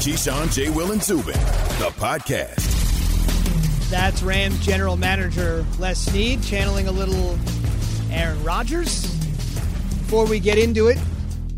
Keyshawn, 0.00 0.50
J. 0.52 0.70
Will, 0.70 0.92
and 0.92 1.02
Zubin, 1.02 1.34
the 1.78 1.92
podcast. 1.98 2.68
That's 3.90 4.22
Rams 4.22 4.58
general 4.64 4.96
manager 4.96 5.64
Les 5.78 5.98
Snead 5.98 6.42
channeling 6.42 6.88
a 6.88 6.92
little 6.92 7.38
Aaron 8.10 8.42
Rodgers. 8.42 9.02
Before 9.98 10.26
we 10.26 10.40
get 10.40 10.56
into 10.56 10.88
it, 10.88 10.98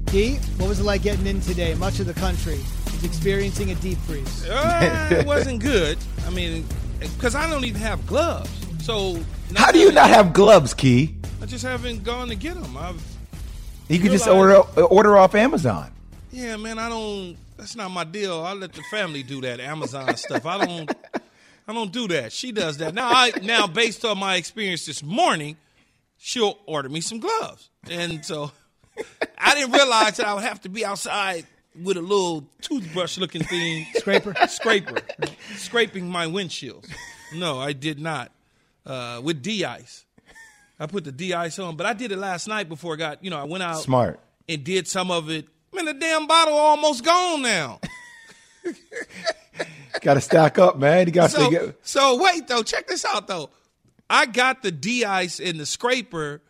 Key, 0.09 0.37
what 0.59 0.69
was 0.69 0.81
it 0.81 0.85
like 0.85 1.03
getting 1.03 1.27
in 1.27 1.41
today? 1.41 1.75
Much 1.75 2.01
of 2.01 2.07
the 2.07 2.15
country 2.15 2.55
is 2.87 3.05
experiencing 3.05 3.71
a 3.71 3.75
deep 3.77 3.99
freeze. 3.99 4.49
Uh, 4.49 5.09
it 5.13 5.27
wasn't 5.27 5.61
good. 5.63 5.97
I 6.27 6.31
mean, 6.31 6.67
because 6.99 7.37
I 7.37 7.49
don't 7.49 7.65
even 7.65 7.81
have 7.81 8.05
gloves. 8.09 8.51
So 8.85 9.21
How 9.55 9.71
do 9.71 9.79
you 9.79 9.93
not 9.93 10.11
have 10.11 10.33
gloves, 10.33 10.75
Key? 10.75 11.15
I 11.41 11.47
just 11.47 11.65
haven't 11.65 12.03
gone 12.03 12.27
to 12.29 12.35
get 12.35 12.61
them. 12.61 12.77
I've 12.77 13.01
You 13.89 14.01
could 14.01 14.11
just 14.11 14.27
order 14.27 14.57
order 14.57 15.17
off 15.17 15.37
Amazon. 15.37 15.93
yeah, 16.33 16.57
man. 16.57 16.81
I 16.81 16.89
don't. 16.89 17.37
That's 17.63 17.77
not 17.77 17.93
my 17.93 18.03
deal. 18.03 18.41
I 18.43 18.55
let 18.55 18.73
the 18.73 18.83
family 18.91 19.23
do 19.23 19.41
that 19.43 19.61
Amazon 19.61 20.17
stuff. 20.17 20.45
I 20.47 20.67
don't. 20.67 20.93
I 21.69 21.73
don't 21.73 21.93
do 21.93 22.09
that. 22.09 22.33
She 22.33 22.51
does 22.51 22.79
that. 22.79 22.93
Now, 22.93 23.09
I 23.09 23.31
now 23.41 23.69
based 23.69 24.05
on 24.05 24.19
my 24.19 24.35
experience 24.35 24.85
this 24.85 25.01
morning, 25.01 25.57
she'll 26.19 26.59
order 26.67 26.89
me 26.89 27.01
some 27.01 27.21
gloves, 27.21 27.71
and 27.89 28.25
so 28.25 28.51
I 29.39 29.55
didn't 29.55 29.71
realize 29.71 30.17
that 30.17 30.27
I 30.27 30.35
would 30.35 30.43
have 30.43 30.61
to 30.63 30.69
be 30.71 30.85
outside 30.85 31.47
with 31.81 31.97
a 31.97 32.01
little 32.01 32.49
toothbrush 32.63 33.17
looking 33.17 33.45
thing, 33.45 33.87
Scraper? 33.95 34.35
scraper, 34.49 34.97
scraping 35.55 36.09
my 36.11 36.27
windshields. 36.27 36.91
No, 37.33 37.61
I 37.61 37.75
did 37.75 38.01
not. 38.01 38.33
Uh, 38.85 39.21
with 39.23 39.41
D 39.41 39.65
ice, 39.65 40.05
I 40.81 40.87
put 40.87 41.05
the 41.05 41.13
D 41.13 41.33
ice 41.33 41.61
on, 41.61 41.77
but 41.77 41.87
I 41.87 41.93
did 41.93 42.11
it 42.11 42.19
last 42.19 42.49
night 42.49 42.69
before 42.69 42.95
I 42.95 42.97
got. 42.97 43.23
You 43.23 43.31
know, 43.31 43.39
I 43.39 43.45
went 43.45 43.63
out 43.63 43.83
Smart. 43.83 44.19
and 44.49 44.65
did 44.65 44.89
some 44.89 45.13
of 45.13 45.31
it. 45.31 45.47
Man, 45.75 45.87
the 45.87 45.95
damn 45.95 46.27
bottle 46.27 46.55
almost 46.55 47.05
gone 47.05 47.43
now. 47.43 47.81
Got 50.01 50.15
to 50.15 50.21
stack 50.21 50.59
up, 50.59 50.79
man. 50.79 51.07
You 51.07 51.13
got 51.13 51.31
to 51.31 51.37
So, 51.37 51.51
get. 51.51 51.87
so 51.87 52.23
wait 52.23 52.49
though, 52.49 52.63
check 52.63 52.89
this 52.89 53.05
out 53.05 53.29
though. 53.29 53.51
I 54.09 54.27
got 54.27 54.63
the 54.63 54.73
D 54.73 55.05
ice 55.05 55.39
and 55.39 55.61
the 55.61 55.67
scraper 55.67 56.41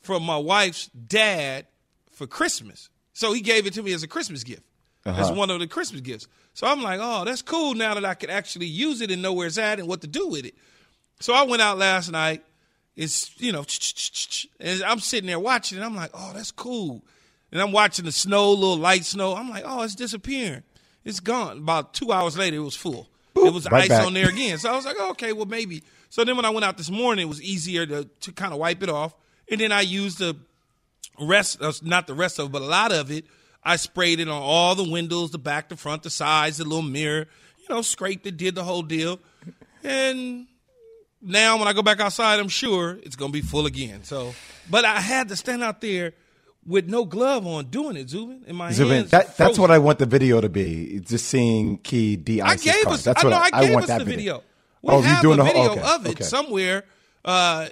from 0.00 0.22
my 0.22 0.36
wife's 0.36 0.88
dad 0.88 1.66
for 2.10 2.26
Christmas. 2.26 2.88
So 3.12 3.32
he 3.32 3.40
gave 3.40 3.66
it 3.66 3.74
to 3.74 3.82
me 3.82 3.92
as 3.92 4.02
a 4.02 4.08
Christmas 4.08 4.42
gift. 4.42 4.62
As 5.04 5.26
uh-huh. 5.26 5.34
one 5.34 5.50
of 5.50 5.60
the 5.60 5.66
Christmas 5.66 6.00
gifts. 6.00 6.26
So 6.54 6.66
I'm 6.66 6.82
like, 6.82 6.98
oh, 7.02 7.24
that's 7.24 7.40
cool 7.40 7.74
now 7.74 7.94
that 7.94 8.04
I 8.04 8.14
can 8.14 8.30
actually 8.30 8.66
use 8.66 9.00
it 9.00 9.10
and 9.10 9.22
know 9.22 9.32
where 9.32 9.46
it's 9.46 9.58
at 9.58 9.78
and 9.78 9.88
what 9.88 10.00
to 10.00 10.06
do 10.06 10.28
with 10.28 10.44
it. 10.44 10.54
So 11.20 11.32
I 11.32 11.42
went 11.42 11.62
out 11.62 11.78
last 11.78 12.10
night. 12.10 12.42
It's, 12.96 13.30
you 13.40 13.52
know, 13.52 13.64
and 14.58 14.82
I'm 14.82 14.98
sitting 14.98 15.28
there 15.28 15.38
watching 15.38 15.78
it. 15.78 15.82
I'm 15.82 15.94
like, 15.94 16.10
oh, 16.14 16.32
that's 16.34 16.50
cool. 16.50 17.04
And 17.50 17.60
I'm 17.60 17.72
watching 17.72 18.04
the 18.04 18.12
snow, 18.12 18.50
little 18.50 18.76
light 18.76 19.04
snow. 19.04 19.34
I'm 19.34 19.48
like, 19.48 19.64
oh, 19.66 19.82
it's 19.82 19.94
disappearing. 19.94 20.62
It's 21.04 21.20
gone. 21.20 21.58
About 21.58 21.94
two 21.94 22.12
hours 22.12 22.36
later, 22.36 22.56
it 22.56 22.60
was 22.60 22.76
full. 22.76 23.08
it 23.36 23.52
was 23.52 23.70
right 23.70 23.84
ice 23.84 23.88
back. 23.88 24.06
on 24.06 24.14
there 24.14 24.28
again. 24.28 24.58
So 24.58 24.70
I 24.70 24.76
was 24.76 24.84
like, 24.84 24.96
oh, 24.98 25.10
okay, 25.10 25.32
well, 25.32 25.46
maybe. 25.46 25.82
So 26.10 26.24
then 26.24 26.36
when 26.36 26.44
I 26.44 26.50
went 26.50 26.64
out 26.64 26.76
this 26.76 26.90
morning, 26.90 27.26
it 27.26 27.28
was 27.28 27.42
easier 27.42 27.86
to, 27.86 28.04
to 28.04 28.32
kind 28.32 28.52
of 28.52 28.58
wipe 28.58 28.82
it 28.82 28.90
off. 28.90 29.14
And 29.50 29.60
then 29.60 29.72
I 29.72 29.80
used 29.80 30.18
the 30.18 30.36
rest, 31.20 31.62
uh, 31.62 31.72
not 31.82 32.06
the 32.06 32.14
rest 32.14 32.38
of 32.38 32.46
it, 32.46 32.52
but 32.52 32.62
a 32.62 32.66
lot 32.66 32.92
of 32.92 33.10
it. 33.10 33.24
I 33.64 33.76
sprayed 33.76 34.20
it 34.20 34.28
on 34.28 34.40
all 34.40 34.74
the 34.74 34.88
windows, 34.88 35.30
the 35.30 35.38
back, 35.38 35.68
the 35.68 35.76
front, 35.76 36.02
the 36.02 36.10
sides, 36.10 36.58
the 36.58 36.64
little 36.64 36.82
mirror. 36.82 37.26
You 37.58 37.74
know, 37.74 37.82
scraped 37.82 38.26
it, 38.26 38.36
did 38.36 38.54
the 38.54 38.64
whole 38.64 38.82
deal. 38.82 39.18
And 39.82 40.46
now 41.20 41.58
when 41.58 41.68
I 41.68 41.72
go 41.72 41.82
back 41.82 42.00
outside, 42.00 42.40
I'm 42.40 42.48
sure 42.48 42.98
it's 43.02 43.16
gonna 43.16 43.32
be 43.32 43.42
full 43.42 43.66
again. 43.66 44.04
So, 44.04 44.34
but 44.70 44.84
I 44.84 45.00
had 45.00 45.28
to 45.28 45.36
stand 45.36 45.62
out 45.62 45.80
there 45.80 46.14
with 46.68 46.88
no 46.88 47.04
glove 47.04 47.46
on 47.46 47.66
doing 47.66 47.96
it, 47.96 48.08
Zubin, 48.10 48.44
in 48.46 48.54
my 48.54 48.70
Zubin, 48.70 48.94
hands. 48.98 49.10
that, 49.10 49.36
that's 49.36 49.58
what 49.58 49.70
I 49.70 49.78
want 49.78 49.98
the 49.98 50.06
video 50.06 50.40
to 50.40 50.48
be. 50.48 51.00
Just 51.00 51.26
seeing 51.26 51.78
Key 51.78 52.16
D 52.16 52.40
I 52.40 52.50
ice 52.52 52.62
gave 52.62 52.84
car. 52.84 52.92
us. 52.92 53.04
That's 53.04 53.24
I 53.24 53.26
what 53.26 53.30
know. 53.30 53.58
I, 53.58 53.62
gave 53.62 53.72
want 53.74 53.82
us 53.84 53.88
that 53.88 53.98
the 54.00 54.04
video. 54.04 54.42
We 54.82 54.90
Oh, 54.94 54.98
you 54.98 55.04
have 55.04 55.22
doing 55.22 55.40
a 55.40 55.42
the 55.42 55.48
whole- 55.50 55.68
video 55.70 55.82
okay, 55.82 55.94
of 55.94 56.06
it 56.06 56.10
okay. 56.12 56.24
somewhere. 56.24 56.84
Uh, 57.24 57.68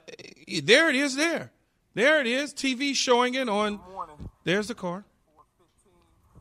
there 0.64 0.88
it 0.88 0.96
is. 0.96 1.14
There, 1.14 1.52
there 1.94 2.20
it 2.20 2.26
is. 2.26 2.52
TV 2.54 2.94
showing 2.96 3.34
it 3.34 3.48
on. 3.48 3.78
There's 4.44 4.68
the 4.68 4.74
car. 4.74 5.04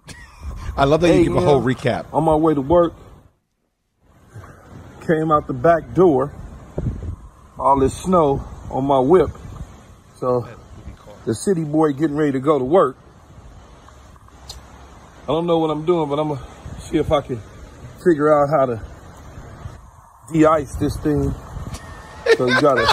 I 0.77 0.85
love 0.85 1.01
that 1.01 1.15
you 1.15 1.23
give 1.25 1.35
a 1.35 1.41
whole 1.41 1.61
recap. 1.61 2.05
On 2.13 2.23
my 2.23 2.35
way 2.35 2.53
to 2.53 2.61
work, 2.61 2.93
came 5.05 5.31
out 5.31 5.47
the 5.47 5.53
back 5.53 5.93
door. 5.93 6.33
All 7.59 7.79
this 7.79 7.95
snow 7.95 8.43
on 8.69 8.85
my 8.85 8.99
whip. 8.99 9.29
So 10.17 10.47
the 11.25 11.33
city 11.33 11.63
boy 11.63 11.93
getting 11.93 12.15
ready 12.15 12.33
to 12.33 12.39
go 12.39 12.59
to 12.59 12.65
work. 12.65 12.97
I 15.23 15.27
don't 15.27 15.47
know 15.47 15.57
what 15.57 15.71
I'm 15.71 15.85
doing, 15.85 16.07
but 16.07 16.19
I'm 16.19 16.29
gonna 16.29 16.47
see 16.79 16.97
if 16.97 17.11
I 17.11 17.21
can 17.21 17.41
figure 18.03 18.31
out 18.31 18.49
how 18.49 18.65
to 18.67 18.81
de-ice 20.31 20.75
this 20.75 20.97
thing. 20.97 21.33
So 22.37 22.45
you 22.45 22.61
gotta, 22.61 22.85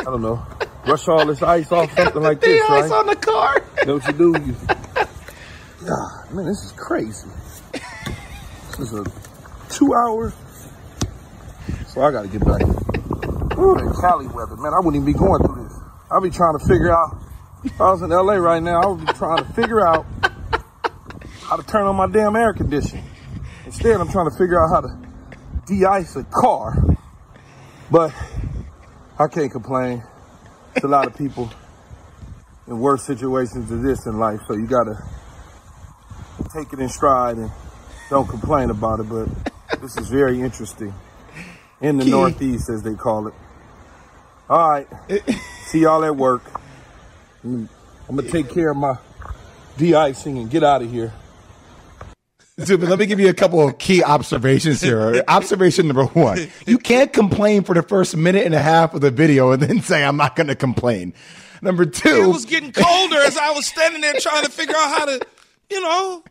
I 0.00 0.04
don't 0.04 0.20
know, 0.20 0.44
brush 0.84 1.08
all 1.08 1.24
this 1.24 1.42
ice 1.42 1.72
off, 1.72 1.94
something 1.94 2.22
like 2.22 2.40
this, 2.40 2.60
right? 2.68 2.84
ice 2.84 2.90
on 2.90 3.06
the 3.06 3.16
car. 3.16 3.64
You 3.80 3.86
know 3.86 3.94
what 3.94 4.06
you 4.06 4.12
do? 4.12 4.38
You, 4.44 4.56
God, 5.86 6.34
man, 6.34 6.46
this 6.46 6.62
is 6.62 6.72
crazy. 6.72 7.28
This 7.72 8.92
is 8.92 8.92
a 8.92 9.04
two 9.70 9.94
hours. 9.94 10.34
So 11.88 12.02
I 12.02 12.10
got 12.10 12.22
to 12.22 12.28
get 12.28 12.44
back. 12.44 12.62
Ooh, 13.58 13.74
that 13.74 13.98
Cali 14.00 14.26
weather, 14.28 14.56
man. 14.56 14.72
I 14.74 14.78
wouldn't 14.78 14.96
even 15.02 15.06
be 15.06 15.18
going 15.18 15.42
through 15.42 15.64
this. 15.64 15.78
I'll 16.10 16.20
be 16.20 16.30
trying 16.30 16.58
to 16.58 16.64
figure 16.66 16.92
out. 16.92 17.19
If 17.62 17.80
I 17.80 17.90
was 17.90 18.02
in 18.02 18.10
LA 18.10 18.34
right 18.34 18.62
now, 18.62 18.80
I 18.80 18.86
would 18.86 19.06
be 19.06 19.12
trying 19.12 19.38
to 19.38 19.52
figure 19.52 19.86
out 19.86 20.06
how 21.42 21.56
to 21.56 21.62
turn 21.62 21.82
on 21.86 21.96
my 21.96 22.06
damn 22.06 22.34
air 22.36 22.54
conditioning. 22.54 23.04
Instead, 23.66 24.00
I'm 24.00 24.08
trying 24.08 24.30
to 24.30 24.36
figure 24.36 24.62
out 24.62 24.70
how 24.70 24.80
to 24.80 24.98
de-ice 25.66 26.16
a 26.16 26.24
car. 26.24 26.74
But 27.90 28.14
I 29.18 29.26
can't 29.26 29.50
complain. 29.50 30.02
It's 30.74 30.84
a 30.84 30.88
lot 30.88 31.06
of 31.06 31.16
people 31.16 31.50
in 32.66 32.78
worse 32.78 33.04
situations 33.04 33.68
than 33.68 33.82
this 33.82 34.06
in 34.06 34.18
life. 34.18 34.40
So 34.46 34.54
you 34.54 34.66
gotta 34.66 34.96
take 36.54 36.72
it 36.72 36.78
in 36.78 36.88
stride 36.88 37.36
and 37.36 37.50
don't 38.08 38.28
complain 38.28 38.70
about 38.70 39.00
it. 39.00 39.08
But 39.08 39.28
this 39.82 39.98
is 39.98 40.08
very 40.08 40.40
interesting 40.40 40.94
in 41.80 41.98
the 41.98 42.04
Key. 42.04 42.10
Northeast, 42.10 42.70
as 42.70 42.82
they 42.82 42.94
call 42.94 43.26
it. 43.26 43.34
All 44.48 44.70
right, 44.70 44.88
see 45.66 45.80
y'all 45.80 46.04
at 46.04 46.16
work. 46.16 46.59
I'm 47.42 47.68
gonna 48.08 48.22
take 48.22 48.50
care 48.50 48.70
of 48.70 48.76
my 48.76 48.96
de-icing 49.76 50.38
and 50.38 50.50
get 50.50 50.62
out 50.62 50.82
of 50.82 50.90
here. 50.90 51.12
Zubin, 52.60 52.90
let 52.90 52.98
me 52.98 53.06
give 53.06 53.18
you 53.18 53.28
a 53.28 53.34
couple 53.34 53.66
of 53.66 53.78
key 53.78 54.04
observations 54.04 54.82
here. 54.82 55.24
Observation 55.28 55.86
number 55.86 56.04
one: 56.04 56.50
You 56.66 56.76
can't 56.76 57.10
complain 57.12 57.64
for 57.64 57.74
the 57.74 57.82
first 57.82 58.14
minute 58.16 58.44
and 58.44 58.54
a 58.54 58.60
half 58.60 58.92
of 58.92 59.00
the 59.00 59.10
video 59.10 59.52
and 59.52 59.62
then 59.62 59.80
say, 59.80 60.04
"I'm 60.04 60.16
not 60.16 60.36
going 60.36 60.48
to 60.48 60.54
complain." 60.54 61.14
Number 61.62 61.86
two, 61.86 62.08
It 62.08 62.26
was 62.26 62.44
getting 62.44 62.72
colder 62.72 63.16
as 63.16 63.36
I 63.36 63.50
was 63.52 63.66
standing 63.66 64.00
there 64.00 64.14
trying 64.18 64.44
to 64.44 64.50
figure 64.50 64.74
out 64.76 64.98
how 64.98 65.04
to, 65.06 65.20
you 65.70 65.80
know, 65.80 66.22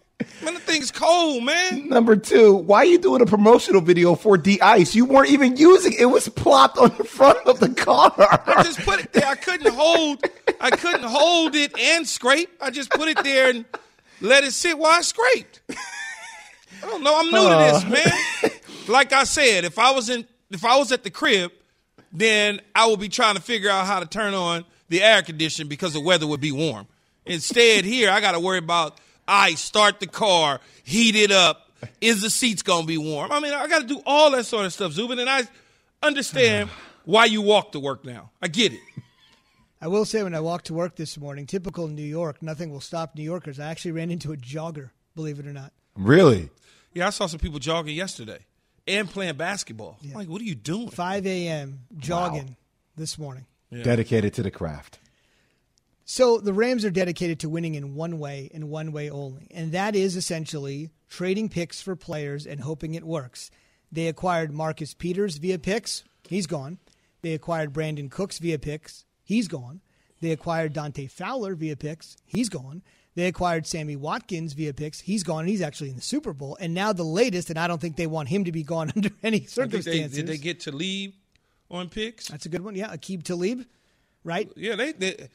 man, 0.43 0.53
the 0.53 0.59
thing's 0.59 0.91
cold, 0.91 1.43
man. 1.43 1.89
Number 1.89 2.15
two, 2.15 2.53
why 2.55 2.79
are 2.79 2.85
you 2.85 2.97
doing 2.97 3.21
a 3.21 3.25
promotional 3.25 3.81
video 3.81 4.15
for 4.15 4.37
de-ice? 4.37 4.95
You 4.95 5.05
weren't 5.05 5.29
even 5.29 5.57
using 5.57 5.93
it. 5.93 6.01
It 6.01 6.05
was 6.05 6.29
plopped 6.29 6.77
on 6.77 6.95
the 6.97 7.03
front 7.03 7.39
of 7.47 7.59
the 7.59 7.69
car. 7.69 8.13
I 8.17 8.63
just 8.63 8.79
put 8.81 8.99
it 8.99 9.13
there. 9.13 9.25
I 9.25 9.35
couldn't 9.35 9.73
hold. 9.73 10.23
I 10.59 10.71
couldn't 10.71 11.03
hold 11.03 11.55
it 11.55 11.77
and 11.77 12.07
scrape. 12.07 12.49
I 12.61 12.69
just 12.69 12.89
put 12.91 13.07
it 13.07 13.23
there 13.23 13.49
and 13.49 13.65
let 14.21 14.43
it 14.43 14.51
sit 14.51 14.77
while 14.77 14.91
I 14.91 15.01
scraped. 15.01 15.61
I 15.69 16.87
don't 16.87 17.03
know. 17.03 17.17
I'm 17.17 17.31
new 17.31 17.49
to 17.49 17.57
this, 17.71 17.85
man. 17.85 18.51
Like 18.87 19.13
I 19.13 19.23
said, 19.23 19.65
if 19.65 19.77
I 19.77 19.91
was 19.91 20.09
in, 20.09 20.25
if 20.49 20.65
I 20.65 20.77
was 20.77 20.91
at 20.91 21.03
the 21.03 21.11
crib, 21.11 21.51
then 22.11 22.59
I 22.73 22.87
would 22.87 22.99
be 22.99 23.09
trying 23.09 23.35
to 23.35 23.41
figure 23.41 23.69
out 23.69 23.85
how 23.85 23.99
to 23.99 24.05
turn 24.05 24.33
on 24.33 24.65
the 24.89 25.03
air 25.03 25.21
conditioning 25.21 25.69
because 25.69 25.93
the 25.93 25.99
weather 25.99 26.25
would 26.25 26.41
be 26.41 26.51
warm. 26.51 26.87
Instead, 27.25 27.85
here 27.85 28.09
I 28.09 28.21
got 28.21 28.31
to 28.31 28.39
worry 28.39 28.57
about 28.57 28.99
I 29.29 29.53
start 29.53 29.99
the 29.99 30.07
car, 30.07 30.59
heat 30.83 31.15
it 31.15 31.31
up. 31.31 31.71
Is 32.01 32.21
the 32.21 32.29
seats 32.29 32.61
gonna 32.61 32.85
be 32.85 32.97
warm? 32.97 33.31
I 33.31 33.39
mean, 33.39 33.53
I 33.53 33.67
got 33.67 33.81
to 33.81 33.87
do 33.87 34.01
all 34.05 34.31
that 34.31 34.45
sort 34.45 34.65
of 34.65 34.73
stuff, 34.73 34.91
Zubin, 34.91 35.19
and 35.19 35.29
I 35.29 35.43
understand 36.03 36.69
why 37.05 37.25
you 37.25 37.41
walk 37.41 37.71
to 37.73 37.79
work 37.79 38.03
now. 38.03 38.31
I 38.41 38.47
get 38.49 38.73
it. 38.73 38.79
I 39.81 39.87
will 39.87 40.03
say 40.03 40.23
when 40.23 40.35
I 40.35 40.41
walked 40.41 40.65
to 40.65 40.73
work 40.73 40.97
this 40.97 41.17
morning, 41.17 41.45
typical 41.45 41.87
New 41.87 42.01
York, 42.03 42.41
nothing 42.41 42.69
will 42.69 42.81
stop 42.81 43.15
New 43.15 43.23
Yorkers. 43.23 43.61
I 43.61 43.67
actually 43.71 43.93
ran 43.93 44.11
into 44.11 44.33
a 44.33 44.35
jogger, 44.35 44.89
believe 45.15 45.39
it 45.39 45.47
or 45.47 45.53
not. 45.53 45.71
really? 45.95 46.49
Yeah, 46.93 47.07
I 47.07 47.11
saw 47.11 47.27
some 47.27 47.39
people 47.39 47.59
jogging 47.59 47.95
yesterday 47.95 48.39
and 48.87 49.07
playing 49.09 49.35
basketball. 49.37 49.99
I'm 50.03 50.11
Like, 50.11 50.27
what 50.27 50.41
are 50.41 50.45
you 50.45 50.55
doing? 50.55 50.89
5 50.89 51.27
a.m. 51.27 51.81
jogging 51.97 52.57
this 52.97 53.17
morning. 53.19 53.45
Dedicated 53.71 54.33
to 54.33 54.43
the 54.43 54.49
craft. 54.51 54.97
So 56.11 56.39
the 56.39 56.53
Rams 56.53 56.85
are 56.85 56.89
dedicated 56.89 57.39
to 57.41 57.49
winning 57.49 57.75
in 57.75 57.93
one 57.93 58.17
way 58.17 58.49
and 58.51 58.67
one 58.67 58.91
way 58.91 59.11
only, 59.11 59.47
and 59.51 59.73
that 59.73 59.95
is 59.95 60.15
essentially 60.15 60.89
trading 61.07 61.49
picks 61.49 61.83
for 61.83 61.95
players 61.95 62.47
and 62.47 62.61
hoping 62.61 62.95
it 62.95 63.03
works. 63.03 63.51
They 63.91 64.07
acquired 64.07 64.51
Marcus 64.51 64.95
Peters 64.95 65.37
via 65.37 65.59
picks. 65.59 66.03
He's 66.27 66.47
gone. 66.47 66.79
They 67.21 67.35
acquired 67.35 67.73
Brandin 67.73 68.09
Cooks 68.09 68.39
via 68.39 68.57
picks. 68.57 69.05
He's 69.21 69.47
gone. 69.47 69.81
They 70.19 70.31
acquired 70.31 70.73
Dante 70.73 71.05
Fowler 71.05 71.53
via 71.53 71.75
picks. 71.75 72.17
He's 72.25 72.49
gone. 72.49 72.81
They 73.13 73.27
acquired 73.27 73.67
Sammy 73.67 73.95
Watkins 73.95 74.53
via 74.53 74.73
picks. 74.73 75.01
He's 75.01 75.21
gone 75.21 75.41
and 75.41 75.49
he's 75.49 75.61
actually 75.61 75.91
in 75.91 75.95
the 75.95 76.01
Super 76.01 76.33
Bowl. 76.33 76.57
And 76.59 76.73
now 76.73 76.91
the 76.91 77.03
latest, 77.03 77.51
and 77.51 77.59
I 77.59 77.67
don't 77.67 77.79
think 77.79 77.97
they 77.97 78.07
want 78.07 78.29
him 78.29 78.45
to 78.45 78.51
be 78.51 78.63
gone 78.63 78.91
under 78.95 79.11
any 79.21 79.45
circumstances. 79.45 80.13
They, 80.13 80.23
did 80.23 80.27
they 80.27 80.37
get 80.39 80.61
to 80.61 80.71
leave 80.71 81.13
on 81.69 81.87
picks? 81.87 82.29
That's 82.29 82.47
a 82.47 82.49
good 82.49 82.61
one. 82.61 82.73
Yeah, 82.73 82.95
Aqib 82.95 83.21
Talib, 83.21 83.63
right? 84.23 84.51
Yeah, 84.55 84.75
they, 84.75 84.93
they 84.93 85.29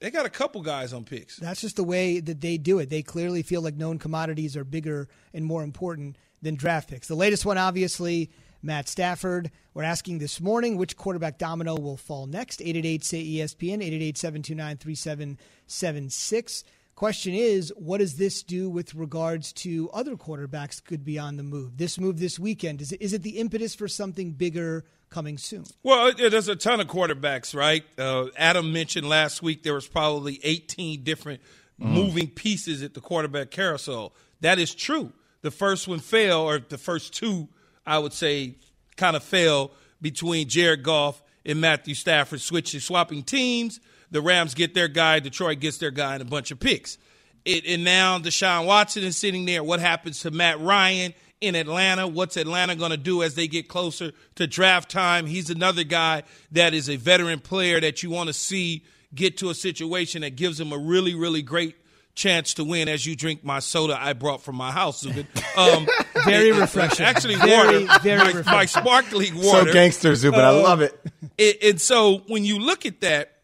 they 0.00 0.10
got 0.10 0.26
a 0.26 0.30
couple 0.30 0.60
guys 0.62 0.92
on 0.92 1.04
picks. 1.04 1.36
That's 1.36 1.60
just 1.60 1.76
the 1.76 1.84
way 1.84 2.20
that 2.20 2.40
they 2.40 2.58
do 2.58 2.78
it. 2.78 2.90
They 2.90 3.02
clearly 3.02 3.42
feel 3.42 3.62
like 3.62 3.76
known 3.76 3.98
commodities 3.98 4.56
are 4.56 4.64
bigger 4.64 5.08
and 5.32 5.44
more 5.44 5.62
important 5.62 6.16
than 6.42 6.54
draft 6.56 6.88
picks. 6.90 7.08
The 7.08 7.14
latest 7.14 7.46
one, 7.46 7.58
obviously, 7.58 8.30
Matt 8.62 8.88
Stafford. 8.88 9.50
We're 9.74 9.84
asking 9.84 10.18
this 10.18 10.40
morning 10.40 10.76
which 10.76 10.96
quarterback 10.96 11.38
domino 11.38 11.76
will 11.76 11.96
fall 11.96 12.26
next. 12.26 12.60
888 12.60 13.04
say 13.04 13.24
ESPN, 13.24 13.82
888 13.82 14.18
729 14.18 14.76
3776. 14.76 16.64
Question 16.96 17.34
is, 17.34 17.70
what 17.76 17.98
does 17.98 18.16
this 18.16 18.42
do 18.42 18.70
with 18.70 18.94
regards 18.94 19.52
to 19.52 19.90
other 19.92 20.16
quarterbacks 20.16 20.82
could 20.82 21.04
be 21.04 21.18
on 21.18 21.36
the 21.36 21.42
move? 21.42 21.76
This 21.76 22.00
move 22.00 22.18
this 22.18 22.38
weekend, 22.38 22.80
is 22.80 22.90
it, 22.90 23.02
is 23.02 23.12
it 23.12 23.22
the 23.22 23.38
impetus 23.38 23.74
for 23.74 23.86
something 23.86 24.32
bigger 24.32 24.82
coming 25.10 25.36
soon? 25.36 25.64
Well, 25.82 26.12
there's 26.16 26.48
a 26.48 26.56
ton 26.56 26.80
of 26.80 26.86
quarterbacks, 26.86 27.54
right? 27.54 27.84
Uh, 27.98 28.28
Adam 28.38 28.72
mentioned 28.72 29.06
last 29.06 29.42
week 29.42 29.62
there 29.62 29.74
was 29.74 29.86
probably 29.86 30.40
18 30.42 31.04
different 31.04 31.42
moving 31.76 32.28
pieces 32.28 32.82
at 32.82 32.94
the 32.94 33.02
quarterback 33.02 33.50
carousel. 33.50 34.14
That 34.40 34.58
is 34.58 34.74
true. 34.74 35.12
The 35.42 35.50
first 35.50 35.86
one 35.86 35.98
fell, 35.98 36.48
or 36.48 36.60
the 36.60 36.78
first 36.78 37.12
two, 37.12 37.48
I 37.84 37.98
would 37.98 38.14
say, 38.14 38.54
kind 38.96 39.16
of 39.16 39.22
fell 39.22 39.72
between 40.00 40.48
Jared 40.48 40.82
Goff 40.82 41.22
and 41.44 41.60
Matthew 41.60 41.94
Stafford 41.94 42.40
switching, 42.40 42.80
swapping 42.80 43.22
teams. 43.22 43.80
The 44.10 44.20
Rams 44.20 44.54
get 44.54 44.74
their 44.74 44.88
guy, 44.88 45.20
Detroit 45.20 45.60
gets 45.60 45.78
their 45.78 45.90
guy, 45.90 46.14
and 46.14 46.22
a 46.22 46.26
bunch 46.26 46.50
of 46.50 46.60
picks. 46.60 46.98
It, 47.44 47.64
and 47.66 47.84
now 47.84 48.18
Deshaun 48.18 48.66
Watson 48.66 49.04
is 49.04 49.16
sitting 49.16 49.44
there. 49.44 49.62
What 49.62 49.80
happens 49.80 50.20
to 50.20 50.30
Matt 50.30 50.60
Ryan 50.60 51.14
in 51.40 51.54
Atlanta? 51.54 52.06
What's 52.08 52.36
Atlanta 52.36 52.74
going 52.74 52.90
to 52.90 52.96
do 52.96 53.22
as 53.22 53.34
they 53.34 53.46
get 53.46 53.68
closer 53.68 54.12
to 54.36 54.46
draft 54.46 54.90
time? 54.90 55.26
He's 55.26 55.50
another 55.50 55.84
guy 55.84 56.24
that 56.52 56.74
is 56.74 56.88
a 56.90 56.96
veteran 56.96 57.40
player 57.40 57.80
that 57.80 58.02
you 58.02 58.10
want 58.10 58.28
to 58.28 58.32
see 58.32 58.84
get 59.14 59.38
to 59.38 59.50
a 59.50 59.54
situation 59.54 60.22
that 60.22 60.36
gives 60.36 60.58
him 60.60 60.72
a 60.72 60.78
really, 60.78 61.14
really 61.14 61.42
great 61.42 61.76
chance 62.16 62.54
to 62.54 62.64
win 62.64 62.88
as 62.88 63.06
you 63.06 63.14
drink 63.14 63.44
my 63.44 63.58
soda 63.60 63.96
I 64.00 64.14
brought 64.14 64.42
from 64.42 64.56
my 64.56 64.72
house, 64.72 65.00
Zubin. 65.00 65.26
Um, 65.56 65.88
Very 66.26 66.52
refreshing. 66.52 67.06
Actually, 67.06 67.36
Very, 67.36 67.86
water. 67.86 68.00
very 68.02 68.18
my, 68.18 68.24
refreshing. 68.26 68.52
my 68.52 68.66
sparkling 68.66 69.42
So 69.42 69.64
gangster, 69.72 70.14
Zubin. 70.14 70.40
I 70.40 70.50
love 70.50 70.82
it. 70.82 70.98
It, 71.38 71.62
and 71.62 71.80
so 71.80 72.18
when 72.26 72.44
you 72.44 72.58
look 72.58 72.84
at 72.84 73.00
that, 73.00 73.35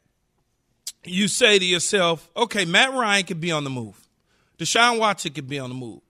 you 1.04 1.28
say 1.28 1.58
to 1.58 1.64
yourself, 1.64 2.28
okay, 2.37 2.64
Matt 2.64 2.93
Ryan 2.93 3.25
could 3.25 3.40
be 3.40 3.52
on 3.52 3.64
the 3.64 3.70
move. 3.70 4.06
Deshaun 4.58 4.99
Watson 4.99 5.32
could 5.32 5.49
be 5.49 5.58
on 5.58 5.69
the 5.69 5.75
move. 5.75 6.00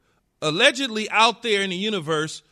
Allegedly 0.43 1.09
out 1.11 1.43
there 1.43 1.62
in 1.62 1.71
the 1.71 1.77
universe, 1.77 2.43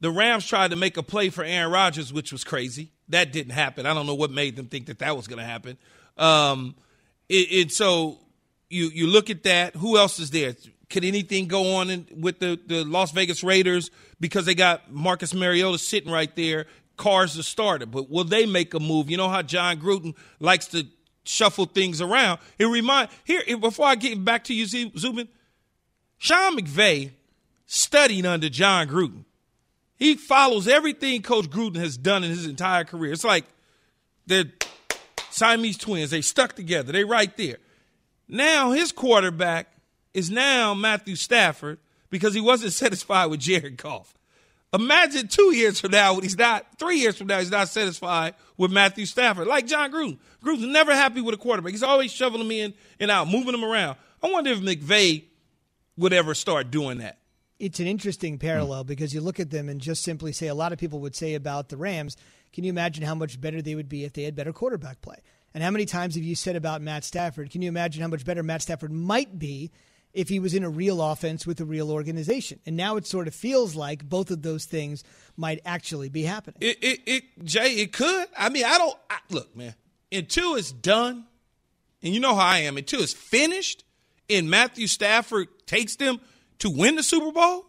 the 0.00 0.10
Rams 0.10 0.46
tried 0.46 0.70
to 0.70 0.76
make 0.76 0.96
a 0.96 1.02
play 1.02 1.30
for 1.30 1.42
Aaron 1.42 1.72
Rodgers, 1.72 2.12
which 2.12 2.32
was 2.32 2.44
crazy. 2.44 2.90
That 3.08 3.32
didn't 3.32 3.52
happen. 3.52 3.86
I 3.86 3.94
don't 3.94 4.06
know 4.06 4.14
what 4.14 4.30
made 4.30 4.56
them 4.56 4.66
think 4.66 4.86
that 4.86 5.00
that 5.00 5.16
was 5.16 5.26
going 5.26 5.38
to 5.38 5.44
happen. 5.44 5.76
Um, 6.16 6.74
it, 7.28 7.34
it, 7.50 7.72
so 7.72 8.18
you 8.68 8.90
you 8.92 9.06
look 9.06 9.30
at 9.30 9.42
that. 9.44 9.74
Who 9.76 9.98
else 9.98 10.18
is 10.18 10.30
there? 10.30 10.54
Could 10.88 11.04
anything 11.04 11.46
go 11.46 11.76
on 11.76 11.90
in, 11.90 12.06
with 12.16 12.40
the, 12.40 12.58
the 12.66 12.84
Las 12.84 13.12
Vegas 13.12 13.44
Raiders 13.44 13.90
because 14.18 14.44
they 14.44 14.54
got 14.54 14.92
Marcus 14.92 15.34
Mariota 15.34 15.78
sitting 15.78 16.10
right 16.10 16.34
there? 16.36 16.66
Carr's 16.96 17.34
the 17.34 17.42
starter, 17.42 17.86
but 17.86 18.10
will 18.10 18.24
they 18.24 18.44
make 18.44 18.74
a 18.74 18.80
move? 18.80 19.08
You 19.08 19.16
know 19.16 19.28
how 19.28 19.42
Jon 19.42 19.78
Gruden 19.78 20.14
likes 20.38 20.66
to 20.68 20.86
shuffle 21.24 21.66
things 21.66 22.00
around. 22.00 22.40
It 22.58 22.66
remind 22.66 23.08
here 23.24 23.42
before 23.58 23.86
I 23.86 23.94
get 23.94 24.24
back 24.24 24.44
to 24.44 24.54
you, 24.54 24.66
Zubin. 24.66 25.28
Sean 26.18 26.56
McVay 26.58 27.12
studied 27.66 28.26
under 28.26 28.48
Jon 28.48 28.88
Gruden. 28.88 29.24
He 29.96 30.14
follows 30.14 30.66
everything 30.66 31.22
Coach 31.22 31.50
Gruden 31.50 31.76
has 31.76 31.96
done 31.96 32.24
in 32.24 32.30
his 32.30 32.46
entire 32.46 32.84
career. 32.84 33.12
It's 33.12 33.24
like 33.24 33.44
they're 34.26 34.46
Siamese 35.30 35.78
twins. 35.78 36.10
They 36.10 36.22
stuck 36.22 36.54
together. 36.54 36.92
They 36.92 37.04
right 37.04 37.34
there. 37.36 37.58
Now 38.28 38.72
his 38.72 38.92
quarterback 38.92 39.68
is 40.14 40.30
now 40.30 40.74
Matthew 40.74 41.16
Stafford 41.16 41.78
because 42.08 42.34
he 42.34 42.40
wasn't 42.40 42.72
satisfied 42.74 43.26
with 43.26 43.40
Jared 43.40 43.76
Goff. 43.76 44.14
Imagine 44.72 45.26
two 45.26 45.54
years 45.54 45.80
from 45.80 45.90
now 45.90 46.14
when 46.14 46.22
he's 46.22 46.38
not, 46.38 46.64
three 46.78 46.98
years 46.98 47.18
from 47.18 47.26
now, 47.26 47.38
he's 47.40 47.50
not 47.50 47.68
satisfied 47.68 48.34
with 48.56 48.70
Matthew 48.70 49.04
Stafford. 49.04 49.48
Like 49.48 49.66
Jon 49.66 49.90
Gruden. 49.90 50.18
Gruden's 50.44 50.66
never 50.66 50.94
happy 50.94 51.20
with 51.20 51.34
a 51.34 51.38
quarterback. 51.38 51.72
He's 51.72 51.82
always 51.82 52.12
shoveling 52.12 52.44
him 52.44 52.50
in 52.52 52.74
and 53.00 53.10
out, 53.10 53.26
moving 53.28 53.54
him 53.54 53.64
around. 53.64 53.96
I 54.22 54.30
wonder 54.30 54.50
if 54.50 54.60
McVay 54.60 55.24
would 55.96 56.12
ever 56.12 56.34
start 56.34 56.70
doing 56.70 56.98
that. 56.98 57.18
it's 57.58 57.78
an 57.78 57.86
interesting 57.86 58.38
parallel 58.38 58.84
because 58.84 59.12
you 59.12 59.20
look 59.20 59.38
at 59.38 59.50
them 59.50 59.68
and 59.68 59.80
just 59.80 60.02
simply 60.02 60.32
say 60.32 60.46
a 60.46 60.54
lot 60.54 60.72
of 60.72 60.78
people 60.78 61.00
would 61.00 61.14
say 61.14 61.34
about 61.34 61.68
the 61.68 61.76
Rams, 61.76 62.16
can 62.52 62.64
you 62.64 62.70
imagine 62.70 63.04
how 63.04 63.14
much 63.14 63.40
better 63.40 63.60
they 63.60 63.74
would 63.74 63.88
be 63.88 64.04
if 64.04 64.12
they 64.14 64.22
had 64.22 64.34
better 64.34 64.52
quarterback 64.52 65.02
play? 65.02 65.16
And 65.52 65.62
how 65.62 65.70
many 65.70 65.84
times 65.84 66.14
have 66.14 66.24
you 66.24 66.34
said 66.34 66.56
about 66.56 66.80
Matt 66.80 67.04
Stafford, 67.04 67.50
can 67.50 67.60
you 67.60 67.68
imagine 67.68 68.00
how 68.02 68.08
much 68.08 68.24
better 68.24 68.42
Matt 68.42 68.62
Stafford 68.62 68.92
might 68.92 69.38
be 69.38 69.72
if 70.12 70.28
he 70.28 70.40
was 70.40 70.54
in 70.54 70.64
a 70.64 70.70
real 70.70 71.00
offense 71.02 71.46
with 71.46 71.60
a 71.60 71.64
real 71.64 71.90
organization? 71.90 72.60
And 72.66 72.76
now 72.76 72.96
it 72.96 73.06
sort 73.06 73.28
of 73.28 73.34
feels 73.34 73.74
like 73.74 74.08
both 74.08 74.30
of 74.30 74.42
those 74.42 74.64
things 74.64 75.04
might 75.36 75.60
actually 75.64 76.08
be 76.08 76.22
happening. 76.22 76.58
It, 76.60 76.78
it, 76.82 77.00
it, 77.06 77.44
Jay, 77.44 77.74
it 77.74 77.92
could. 77.92 78.26
I 78.36 78.48
mean, 78.48 78.64
I 78.64 78.78
don't 78.78 78.96
I, 79.08 79.18
look, 79.30 79.56
man. 79.56 79.74
Until 80.12 80.56
it's 80.56 80.72
done, 80.72 81.26
and 82.02 82.14
you 82.14 82.20
know 82.20 82.34
how 82.34 82.46
I 82.46 82.58
am. 82.58 82.76
Until 82.76 83.00
it's 83.00 83.12
finished, 83.12 83.84
and 84.28 84.50
Matthew 84.50 84.86
Stafford 84.86 85.48
takes 85.66 85.96
them 85.96 86.20
to 86.58 86.70
win 86.70 86.96
the 86.96 87.02
Super 87.02 87.32
Bowl, 87.32 87.66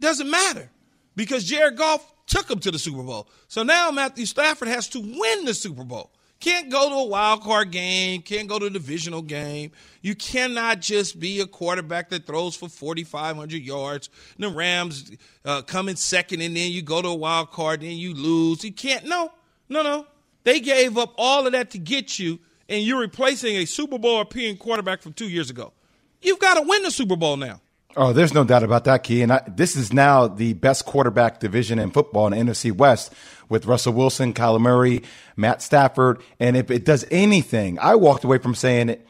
doesn't 0.00 0.30
matter 0.30 0.70
because 1.16 1.44
Jared 1.44 1.76
Goff 1.76 2.14
took 2.26 2.46
them 2.46 2.60
to 2.60 2.70
the 2.70 2.78
Super 2.78 3.02
Bowl. 3.02 3.28
So 3.48 3.62
now 3.62 3.90
Matthew 3.90 4.26
Stafford 4.26 4.68
has 4.68 4.88
to 4.90 5.00
win 5.00 5.44
the 5.44 5.54
Super 5.54 5.84
Bowl. 5.84 6.12
Can't 6.40 6.70
go 6.70 6.88
to 6.88 6.94
a 6.94 7.04
wild 7.06 7.42
card 7.42 7.72
game. 7.72 8.22
Can't 8.22 8.48
go 8.48 8.60
to 8.60 8.66
a 8.66 8.70
divisional 8.70 9.22
game. 9.22 9.72
You 10.02 10.14
cannot 10.14 10.80
just 10.80 11.18
be 11.18 11.40
a 11.40 11.46
quarterback 11.46 12.10
that 12.10 12.26
throws 12.26 12.54
for 12.54 12.68
4,500 12.68 13.60
yards. 13.60 14.08
And 14.36 14.44
the 14.44 14.56
Rams 14.56 15.10
uh, 15.44 15.62
come 15.62 15.88
in 15.88 15.96
second, 15.96 16.40
and 16.40 16.56
then 16.56 16.70
you 16.70 16.82
go 16.82 17.02
to 17.02 17.08
a 17.08 17.14
wild 17.14 17.50
card, 17.50 17.80
then 17.80 17.96
you 17.96 18.14
lose. 18.14 18.62
You 18.62 18.72
can't. 18.72 19.04
No, 19.04 19.32
no, 19.68 19.82
no. 19.82 20.06
They 20.44 20.60
gave 20.60 20.96
up 20.96 21.12
all 21.18 21.44
of 21.46 21.52
that 21.52 21.70
to 21.72 21.78
get 21.78 22.20
you, 22.20 22.38
and 22.68 22.84
you're 22.84 23.00
replacing 23.00 23.56
a 23.56 23.64
Super 23.64 23.98
Bowl 23.98 24.20
appearing 24.20 24.58
quarterback 24.58 25.02
from 25.02 25.14
two 25.14 25.28
years 25.28 25.50
ago. 25.50 25.72
You've 26.22 26.38
got 26.38 26.54
to 26.54 26.62
win 26.62 26.84
the 26.84 26.90
Super 26.90 27.16
Bowl 27.16 27.36
now. 27.36 27.60
Oh, 27.96 28.12
there's 28.12 28.34
no 28.34 28.44
doubt 28.44 28.62
about 28.62 28.84
that, 28.84 29.02
Key. 29.02 29.22
And 29.22 29.32
I, 29.32 29.42
this 29.48 29.74
is 29.74 29.92
now 29.92 30.28
the 30.28 30.52
best 30.52 30.84
quarterback 30.84 31.40
division 31.40 31.78
in 31.78 31.90
football 31.90 32.26
in 32.32 32.46
the 32.46 32.52
NFC 32.52 32.70
West 32.70 33.12
with 33.48 33.66
Russell 33.66 33.94
Wilson, 33.94 34.34
Kyler 34.34 34.60
Murray, 34.60 35.02
Matt 35.36 35.62
Stafford. 35.62 36.20
And 36.38 36.56
if 36.56 36.70
it 36.70 36.84
does 36.84 37.06
anything, 37.10 37.78
I 37.78 37.94
walked 37.94 38.24
away 38.24 38.38
from 38.38 38.54
saying, 38.54 38.90
it 38.90 39.06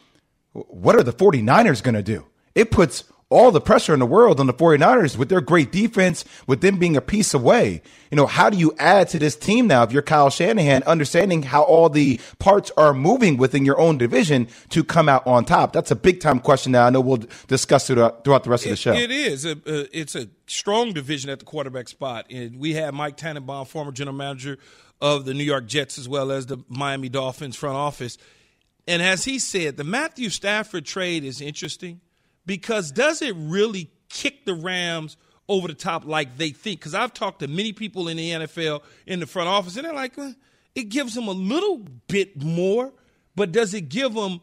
what 0.52 0.96
are 0.96 1.02
the 1.02 1.12
49ers 1.12 1.82
going 1.82 1.94
to 1.94 2.02
do? 2.02 2.26
It 2.54 2.70
puts 2.70 3.04
all 3.30 3.50
the 3.50 3.60
pressure 3.60 3.92
in 3.92 4.00
the 4.00 4.06
world 4.06 4.40
on 4.40 4.46
the 4.46 4.54
49ers 4.54 5.18
with 5.18 5.28
their 5.28 5.42
great 5.42 5.70
defense, 5.70 6.24
with 6.46 6.62
them 6.62 6.78
being 6.78 6.96
a 6.96 7.00
piece 7.00 7.34
away. 7.34 7.82
You 8.10 8.16
know, 8.16 8.26
how 8.26 8.48
do 8.48 8.56
you 8.56 8.72
add 8.78 9.08
to 9.10 9.18
this 9.18 9.36
team 9.36 9.66
now 9.66 9.82
if 9.82 9.92
you're 9.92 10.00
Kyle 10.00 10.30
Shanahan, 10.30 10.82
understanding 10.84 11.42
how 11.42 11.62
all 11.62 11.90
the 11.90 12.18
parts 12.38 12.70
are 12.78 12.94
moving 12.94 13.36
within 13.36 13.66
your 13.66 13.78
own 13.78 13.98
division 13.98 14.48
to 14.70 14.82
come 14.82 15.10
out 15.10 15.26
on 15.26 15.44
top? 15.44 15.74
That's 15.74 15.90
a 15.90 15.96
big 15.96 16.20
time 16.20 16.40
question 16.40 16.72
that 16.72 16.86
I 16.86 16.90
know 16.90 17.02
we'll 17.02 17.22
discuss 17.48 17.86
throughout, 17.86 18.24
throughout 18.24 18.44
the 18.44 18.50
rest 18.50 18.64
of 18.64 18.70
the 18.70 18.76
show. 18.76 18.94
It 18.94 19.10
is. 19.10 19.44
A, 19.44 19.52
uh, 19.52 19.84
it's 19.92 20.14
a 20.14 20.28
strong 20.46 20.94
division 20.94 21.28
at 21.28 21.38
the 21.38 21.44
quarterback 21.44 21.88
spot. 21.88 22.26
And 22.30 22.58
we 22.58 22.72
had 22.72 22.94
Mike 22.94 23.18
Tannenbaum, 23.18 23.66
former 23.66 23.92
general 23.92 24.16
manager 24.16 24.56
of 25.02 25.26
the 25.26 25.34
New 25.34 25.44
York 25.44 25.66
Jets, 25.66 25.98
as 25.98 26.08
well 26.08 26.32
as 26.32 26.46
the 26.46 26.64
Miami 26.68 27.10
Dolphins 27.10 27.56
front 27.56 27.76
office. 27.76 28.16
And 28.86 29.02
as 29.02 29.26
he 29.26 29.38
said, 29.38 29.76
the 29.76 29.84
Matthew 29.84 30.30
Stafford 30.30 30.86
trade 30.86 31.24
is 31.24 31.42
interesting 31.42 32.00
because 32.48 32.90
does 32.90 33.20
it 33.20 33.36
really 33.36 33.90
kick 34.08 34.46
the 34.46 34.54
Rams 34.54 35.18
over 35.50 35.68
the 35.68 35.74
top 35.74 36.06
like 36.06 36.38
they 36.38 36.48
think? 36.48 36.80
Because 36.80 36.94
I've 36.94 37.12
talked 37.12 37.40
to 37.40 37.46
many 37.46 37.74
people 37.74 38.08
in 38.08 38.16
the 38.16 38.30
NFL 38.30 38.82
in 39.06 39.20
the 39.20 39.26
front 39.26 39.50
office, 39.50 39.76
and 39.76 39.84
they're 39.84 39.92
like, 39.92 40.16
well, 40.16 40.34
it 40.74 40.88
gives 40.88 41.14
them 41.14 41.28
a 41.28 41.32
little 41.32 41.84
bit 42.08 42.42
more, 42.42 42.94
but 43.36 43.52
does 43.52 43.74
it 43.74 43.90
give 43.90 44.14
them 44.14 44.40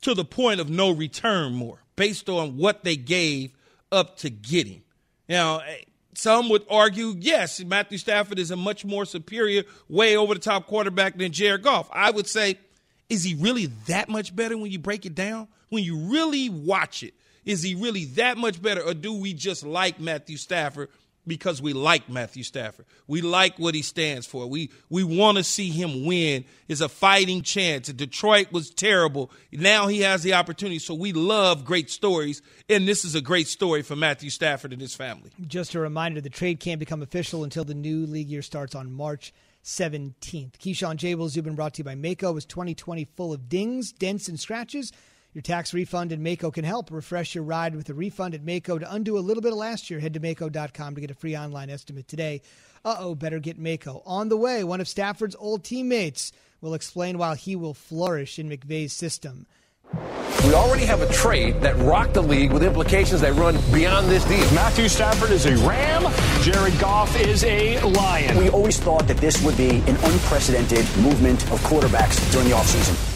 to 0.00 0.14
the 0.14 0.24
point 0.24 0.60
of 0.60 0.70
no 0.70 0.90
return 0.90 1.52
more 1.52 1.82
based 1.94 2.28
on 2.30 2.56
what 2.56 2.84
they 2.84 2.96
gave 2.96 3.52
up 3.92 4.16
to 4.18 4.30
get 4.30 4.66
him? 4.66 4.82
Now, 5.28 5.58
eh, 5.58 5.82
some 6.14 6.48
would 6.48 6.64
argue, 6.70 7.16
yes, 7.18 7.62
Matthew 7.62 7.98
Stafford 7.98 8.38
is 8.38 8.50
a 8.50 8.56
much 8.56 8.82
more 8.82 9.04
superior, 9.04 9.64
way 9.90 10.16
over 10.16 10.32
the 10.32 10.40
top 10.40 10.66
quarterback 10.66 11.18
than 11.18 11.32
Jared 11.32 11.62
Goff. 11.62 11.90
I 11.92 12.10
would 12.10 12.26
say, 12.26 12.58
is 13.10 13.24
he 13.24 13.34
really 13.34 13.66
that 13.88 14.08
much 14.08 14.34
better 14.34 14.56
when 14.56 14.70
you 14.70 14.78
break 14.78 15.04
it 15.04 15.14
down? 15.14 15.48
When 15.68 15.84
you 15.84 15.98
really 16.10 16.48
watch 16.48 17.02
it, 17.02 17.12
is 17.46 17.62
he 17.62 17.74
really 17.74 18.04
that 18.04 18.36
much 18.36 18.60
better, 18.60 18.82
or 18.82 18.92
do 18.92 19.14
we 19.14 19.32
just 19.32 19.64
like 19.64 19.98
Matthew 19.98 20.36
Stafford 20.36 20.90
because 21.26 21.60
we 21.60 21.72
like 21.72 22.08
Matthew 22.08 22.42
Stafford. 22.42 22.86
We 23.06 23.20
like 23.20 23.58
what 23.58 23.74
he 23.74 23.82
stands 23.82 24.26
for. 24.26 24.46
We 24.46 24.70
we 24.88 25.02
want 25.02 25.38
to 25.38 25.44
see 25.44 25.70
him 25.70 26.04
win. 26.04 26.44
Is 26.68 26.80
a 26.80 26.88
fighting 26.88 27.42
chance. 27.42 27.88
Detroit 27.88 28.52
was 28.52 28.70
terrible. 28.70 29.30
Now 29.52 29.88
he 29.88 30.00
has 30.00 30.22
the 30.22 30.34
opportunity. 30.34 30.78
So 30.78 30.94
we 30.94 31.12
love 31.12 31.64
great 31.64 31.90
stories, 31.90 32.42
and 32.68 32.86
this 32.86 33.04
is 33.04 33.14
a 33.14 33.20
great 33.20 33.48
story 33.48 33.82
for 33.82 33.96
Matthew 33.96 34.30
Stafford 34.30 34.72
and 34.72 34.80
his 34.80 34.94
family. 34.94 35.30
Just 35.46 35.74
a 35.74 35.80
reminder: 35.80 36.20
the 36.20 36.30
trade 36.30 36.60
can't 36.60 36.78
become 36.78 37.02
official 37.02 37.44
until 37.44 37.64
the 37.64 37.74
new 37.74 38.06
league 38.06 38.28
year 38.28 38.42
starts 38.42 38.74
on 38.74 38.92
March 38.92 39.32
17th. 39.64 40.58
Keyshawn. 40.58 41.16
Will 41.16 41.28
Zubin 41.28 41.54
brought 41.54 41.74
to 41.74 41.78
you 41.80 41.84
by 41.84 41.94
Maaco. 41.94 42.32
Was 42.32 42.44
2020 42.44 43.04
full 43.16 43.32
of 43.32 43.48
dings, 43.48 43.92
dents, 43.92 44.28
and 44.28 44.38
scratches? 44.38 44.92
Your 45.36 45.42
tax 45.42 45.74
refund 45.74 46.14
at 46.14 46.18
Maaco 46.18 46.50
can 46.50 46.64
help. 46.64 46.90
Refresh 46.90 47.34
your 47.34 47.44
ride 47.44 47.76
with 47.76 47.90
a 47.90 47.92
refund 47.92 48.34
at 48.34 48.42
Maaco 48.42 48.80
to 48.80 48.90
undo 48.90 49.18
a 49.18 49.20
little 49.20 49.42
bit 49.42 49.52
of 49.52 49.58
last 49.58 49.90
year. 49.90 50.00
Head 50.00 50.14
to 50.14 50.20
Maaco.com 50.20 50.94
to 50.94 51.00
get 51.02 51.10
a 51.10 51.14
free 51.14 51.36
online 51.36 51.68
estimate 51.68 52.08
today. 52.08 52.40
Uh 52.86 52.96
oh, 53.00 53.14
better 53.14 53.38
get 53.38 53.62
Maaco. 53.62 54.00
On 54.06 54.30
the 54.30 54.36
way, 54.38 54.64
one 54.64 54.80
of 54.80 54.88
Stafford's 54.88 55.36
old 55.38 55.62
teammates 55.62 56.32
will 56.62 56.72
explain 56.72 57.18
why 57.18 57.36
he 57.36 57.54
will 57.54 57.74
flourish 57.74 58.38
in 58.38 58.48
McVay's 58.48 58.94
system. 58.94 59.44
We 60.46 60.54
already 60.54 60.86
have 60.86 61.02
a 61.02 61.12
trade 61.12 61.60
that 61.60 61.76
rocked 61.76 62.14
the 62.14 62.22
league 62.22 62.50
with 62.50 62.62
implications 62.62 63.20
that 63.20 63.34
run 63.34 63.58
beyond 63.74 64.08
this 64.08 64.24
deal. 64.24 64.50
Matthew 64.54 64.88
Stafford 64.88 65.32
is 65.32 65.44
a 65.44 65.54
Ram. 65.68 66.10
Jared 66.40 66.78
Goff 66.80 67.14
is 67.20 67.44
a 67.44 67.78
Lion. 67.82 68.38
We 68.38 68.48
always 68.48 68.80
thought 68.80 69.06
that 69.06 69.18
this 69.18 69.42
would 69.42 69.58
be 69.58 69.68
an 69.68 69.96
unprecedented 70.02 70.86
movement 70.96 71.42
of 71.52 71.60
quarterbacks 71.60 72.32
during 72.32 72.48
the 72.48 72.54
offseason. 72.54 73.15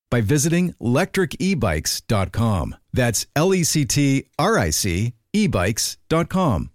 by 0.11 0.21
visiting 0.21 0.73
lectricebikes.com. 0.73 2.75
That's 2.93 3.25
L 3.35 3.55
E 3.55 3.63
C 3.63 3.85
T 3.85 4.25
R 4.37 4.59
I 4.59 4.69
C 4.69 5.13
ebikes.com. 5.33 6.69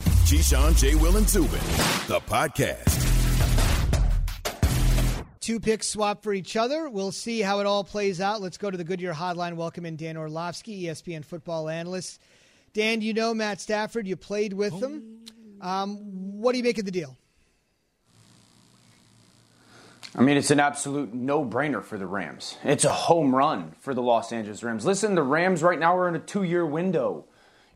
Keyshawn, 0.00 0.76
J. 0.76 0.94
Will, 0.94 1.16
and 1.16 1.28
Zubin, 1.28 1.60
the 2.08 2.20
podcast. 2.26 3.02
Two 5.40 5.60
picks 5.60 5.86
swap 5.86 6.24
for 6.24 6.32
each 6.32 6.56
other. 6.56 6.90
We'll 6.90 7.12
see 7.12 7.40
how 7.40 7.60
it 7.60 7.66
all 7.66 7.84
plays 7.84 8.20
out. 8.20 8.40
Let's 8.40 8.58
go 8.58 8.68
to 8.68 8.76
the 8.76 8.82
Goodyear 8.82 9.14
Hotline. 9.14 9.54
Welcome 9.54 9.86
in 9.86 9.94
Dan 9.94 10.16
Orlovsky, 10.16 10.84
ESPN 10.84 11.24
football 11.24 11.68
analyst. 11.68 12.20
Dan, 12.72 13.00
you 13.00 13.14
know 13.14 13.32
Matt 13.32 13.60
Stafford. 13.60 14.08
You 14.08 14.16
played 14.16 14.52
with 14.52 14.72
him. 14.72 15.20
Um, 15.60 15.98
what 16.40 16.52
do 16.52 16.58
you 16.58 16.64
make 16.64 16.78
of 16.78 16.84
the 16.84 16.90
deal? 16.90 17.16
I 20.18 20.22
mean, 20.22 20.38
it's 20.38 20.50
an 20.50 20.60
absolute 20.60 21.12
no 21.12 21.44
brainer 21.44 21.84
for 21.84 21.98
the 21.98 22.06
Rams. 22.06 22.56
It's 22.64 22.86
a 22.86 22.92
home 22.92 23.36
run 23.36 23.74
for 23.80 23.92
the 23.92 24.00
Los 24.00 24.32
Angeles 24.32 24.62
Rams. 24.62 24.86
Listen, 24.86 25.14
the 25.14 25.22
Rams 25.22 25.62
right 25.62 25.78
now 25.78 25.94
are 25.98 26.08
in 26.08 26.16
a 26.16 26.18
two 26.18 26.42
year 26.42 26.64
window. 26.64 27.26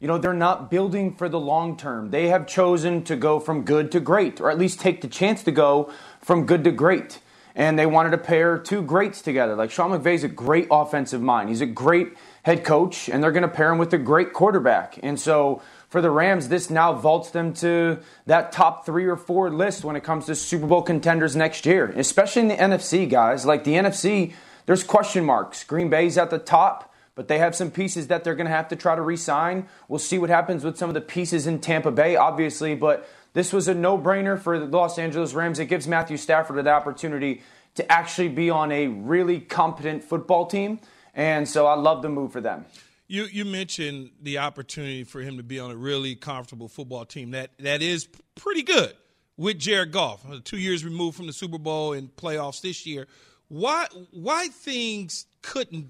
You 0.00 0.08
know, 0.08 0.16
they're 0.16 0.32
not 0.32 0.70
building 0.70 1.14
for 1.14 1.28
the 1.28 1.38
long 1.38 1.76
term. 1.76 2.10
They 2.10 2.28
have 2.28 2.46
chosen 2.46 3.04
to 3.04 3.16
go 3.16 3.40
from 3.40 3.64
good 3.64 3.92
to 3.92 4.00
great, 4.00 4.40
or 4.40 4.50
at 4.50 4.56
least 4.56 4.80
take 4.80 5.02
the 5.02 5.08
chance 5.08 5.42
to 5.44 5.52
go 5.52 5.92
from 6.22 6.46
good 6.46 6.64
to 6.64 6.72
great. 6.72 7.20
And 7.54 7.78
they 7.78 7.84
wanted 7.84 8.10
to 8.10 8.18
pair 8.18 8.56
two 8.56 8.80
greats 8.80 9.20
together. 9.20 9.54
Like 9.54 9.70
Sean 9.70 9.90
McVay's 9.90 10.24
a 10.24 10.28
great 10.28 10.68
offensive 10.70 11.20
mind. 11.20 11.50
He's 11.50 11.60
a 11.60 11.66
great 11.66 12.14
head 12.42 12.64
coach, 12.64 13.10
and 13.10 13.22
they're 13.22 13.32
going 13.32 13.42
to 13.42 13.48
pair 13.48 13.70
him 13.70 13.76
with 13.76 13.92
a 13.92 13.98
great 13.98 14.32
quarterback. 14.32 14.98
And 15.02 15.20
so 15.20 15.60
for 15.90 16.00
the 16.00 16.10
Rams, 16.10 16.48
this 16.48 16.70
now 16.70 16.94
vaults 16.94 17.30
them 17.30 17.52
to 17.54 17.98
that 18.26 18.52
top 18.52 18.86
three 18.86 19.04
or 19.04 19.16
four 19.16 19.50
list 19.50 19.84
when 19.84 19.96
it 19.96 20.04
comes 20.04 20.26
to 20.26 20.34
Super 20.34 20.66
Bowl 20.66 20.82
contenders 20.82 21.36
next 21.36 21.66
year, 21.66 21.92
especially 21.96 22.42
in 22.42 22.48
the 22.48 22.56
NFC, 22.56 23.10
guys. 23.10 23.44
Like 23.44 23.64
the 23.64 23.74
NFC, 23.74 24.32
there's 24.66 24.84
question 24.84 25.24
marks. 25.24 25.64
Green 25.64 25.90
Bay's 25.90 26.16
at 26.16 26.30
the 26.30 26.38
top 26.38 26.90
but 27.20 27.28
they 27.28 27.38
have 27.38 27.54
some 27.54 27.70
pieces 27.70 28.06
that 28.06 28.24
they're 28.24 28.34
going 28.34 28.46
to 28.46 28.50
have 28.50 28.68
to 28.68 28.76
try 28.76 28.94
to 28.94 29.02
re-sign. 29.02 29.68
We'll 29.88 29.98
see 29.98 30.18
what 30.18 30.30
happens 30.30 30.64
with 30.64 30.78
some 30.78 30.88
of 30.88 30.94
the 30.94 31.02
pieces 31.02 31.46
in 31.46 31.58
Tampa 31.58 31.90
Bay, 31.90 32.16
obviously, 32.16 32.74
but 32.74 33.06
this 33.34 33.52
was 33.52 33.68
a 33.68 33.74
no-brainer 33.74 34.40
for 34.40 34.58
the 34.58 34.64
Los 34.64 34.98
Angeles 34.98 35.34
Rams. 35.34 35.58
It 35.58 35.66
gives 35.66 35.86
Matthew 35.86 36.16
Stafford 36.16 36.64
the 36.64 36.70
opportunity 36.70 37.42
to 37.74 37.92
actually 37.92 38.28
be 38.28 38.48
on 38.48 38.72
a 38.72 38.86
really 38.86 39.38
competent 39.38 40.02
football 40.02 40.46
team, 40.46 40.80
and 41.14 41.46
so 41.46 41.66
I 41.66 41.74
love 41.74 42.00
the 42.00 42.08
move 42.08 42.32
for 42.32 42.40
them. 42.40 42.64
You 43.10 43.24
you 43.24 43.44
mentioned 43.44 44.10
the 44.22 44.38
opportunity 44.38 45.02
for 45.02 45.20
him 45.20 45.38
to 45.38 45.42
be 45.42 45.58
on 45.58 45.72
a 45.72 45.76
really 45.76 46.14
comfortable 46.14 46.68
football 46.68 47.04
team 47.04 47.32
that 47.32 47.50
that 47.58 47.82
is 47.82 48.08
pretty 48.36 48.62
good 48.62 48.94
with 49.36 49.58
Jared 49.58 49.90
Goff. 49.90 50.24
Two 50.44 50.58
years 50.58 50.84
removed 50.84 51.16
from 51.16 51.26
the 51.26 51.32
Super 51.32 51.58
Bowl 51.58 51.92
and 51.92 52.14
playoffs 52.14 52.60
this 52.60 52.86
year. 52.86 53.08
Why 53.48 53.88
why 54.12 54.46
things 54.46 55.26
couldn't 55.42 55.88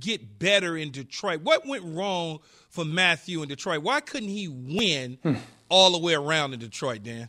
get 0.00 0.38
better 0.38 0.74
in 0.74 0.90
Detroit? 0.90 1.42
What 1.42 1.66
went 1.66 1.84
wrong 1.84 2.38
for 2.70 2.86
Matthew 2.86 3.42
in 3.42 3.48
Detroit? 3.50 3.82
Why 3.82 4.00
couldn't 4.00 4.30
he 4.30 4.48
win 4.48 5.18
hmm. 5.22 5.34
all 5.68 5.90
the 5.90 5.98
way 5.98 6.14
around 6.14 6.54
in 6.54 6.60
Detroit, 6.60 7.02
Dan? 7.02 7.28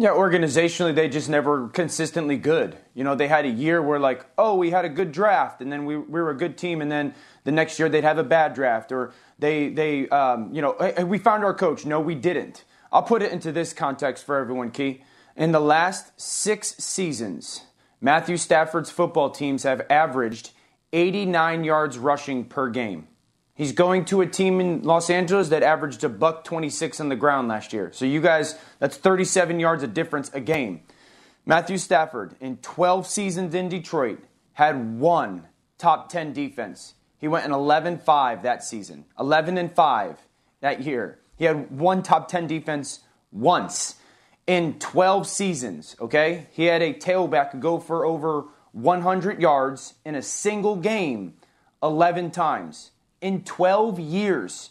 Yeah, 0.00 0.12
organizationally, 0.12 0.94
they 0.94 1.10
just 1.10 1.28
never 1.28 1.68
consistently 1.68 2.38
good. 2.38 2.78
You 2.94 3.04
know, 3.04 3.14
they 3.14 3.28
had 3.28 3.44
a 3.44 3.50
year 3.50 3.82
where, 3.82 4.00
like, 4.00 4.24
oh, 4.38 4.56
we 4.56 4.70
had 4.70 4.86
a 4.86 4.88
good 4.88 5.12
draft, 5.12 5.60
and 5.60 5.70
then 5.70 5.84
we, 5.84 5.98
we 5.98 6.22
were 6.22 6.30
a 6.30 6.34
good 6.34 6.56
team, 6.56 6.80
and 6.80 6.90
then 6.90 7.14
the 7.44 7.52
next 7.52 7.78
year 7.78 7.90
they'd 7.90 8.02
have 8.02 8.16
a 8.16 8.24
bad 8.24 8.54
draft, 8.54 8.92
or 8.92 9.12
they, 9.38 9.68
they 9.68 10.08
um, 10.08 10.54
you 10.54 10.62
know, 10.62 10.74
hey, 10.80 11.04
we 11.04 11.18
found 11.18 11.44
our 11.44 11.52
coach. 11.52 11.84
No, 11.84 12.00
we 12.00 12.14
didn't. 12.14 12.64
I'll 12.90 13.02
put 13.02 13.20
it 13.20 13.30
into 13.30 13.52
this 13.52 13.74
context 13.74 14.24
for 14.24 14.38
everyone, 14.38 14.70
Key. 14.70 15.04
In 15.36 15.52
the 15.52 15.60
last 15.60 16.18
six 16.18 16.78
seasons, 16.78 17.66
Matthew 18.00 18.38
Stafford's 18.38 18.90
football 18.90 19.28
teams 19.28 19.64
have 19.64 19.82
averaged 19.90 20.52
89 20.94 21.62
yards 21.62 21.98
rushing 21.98 22.46
per 22.46 22.70
game. 22.70 23.06
He's 23.60 23.72
going 23.72 24.06
to 24.06 24.22
a 24.22 24.26
team 24.26 24.58
in 24.58 24.84
Los 24.84 25.10
Angeles 25.10 25.50
that 25.50 25.62
averaged 25.62 26.02
a 26.02 26.08
buck 26.08 26.44
26 26.44 26.98
on 26.98 27.10
the 27.10 27.14
ground 27.14 27.48
last 27.48 27.74
year. 27.74 27.90
So 27.92 28.06
you 28.06 28.22
guys, 28.22 28.58
that's 28.78 28.96
37 28.96 29.60
yards 29.60 29.82
of 29.82 29.92
difference 29.92 30.30
a 30.32 30.40
game. 30.40 30.80
Matthew 31.44 31.76
Stafford 31.76 32.34
in 32.40 32.56
12 32.56 33.06
seasons 33.06 33.54
in 33.54 33.68
Detroit 33.68 34.20
had 34.54 34.98
one 34.98 35.46
top 35.76 36.08
10 36.08 36.32
defense. 36.32 36.94
He 37.18 37.28
went 37.28 37.44
in 37.44 37.50
11-5 37.50 38.40
that 38.40 38.64
season. 38.64 39.04
11 39.18 39.58
and 39.58 39.70
5 39.70 40.16
that 40.62 40.82
year. 40.82 41.18
He 41.36 41.44
had 41.44 41.70
one 41.70 42.02
top 42.02 42.28
10 42.28 42.46
defense 42.46 43.00
once 43.30 43.96
in 44.46 44.78
12 44.78 45.26
seasons, 45.26 45.96
okay? 46.00 46.46
He 46.52 46.64
had 46.64 46.80
a 46.80 46.94
tailback 46.94 47.60
go 47.60 47.78
for 47.78 48.06
over 48.06 48.44
100 48.72 49.38
yards 49.38 49.96
in 50.06 50.14
a 50.14 50.22
single 50.22 50.76
game 50.76 51.34
11 51.82 52.30
times. 52.30 52.92
In 53.20 53.44
12 53.44 54.00
years, 54.00 54.70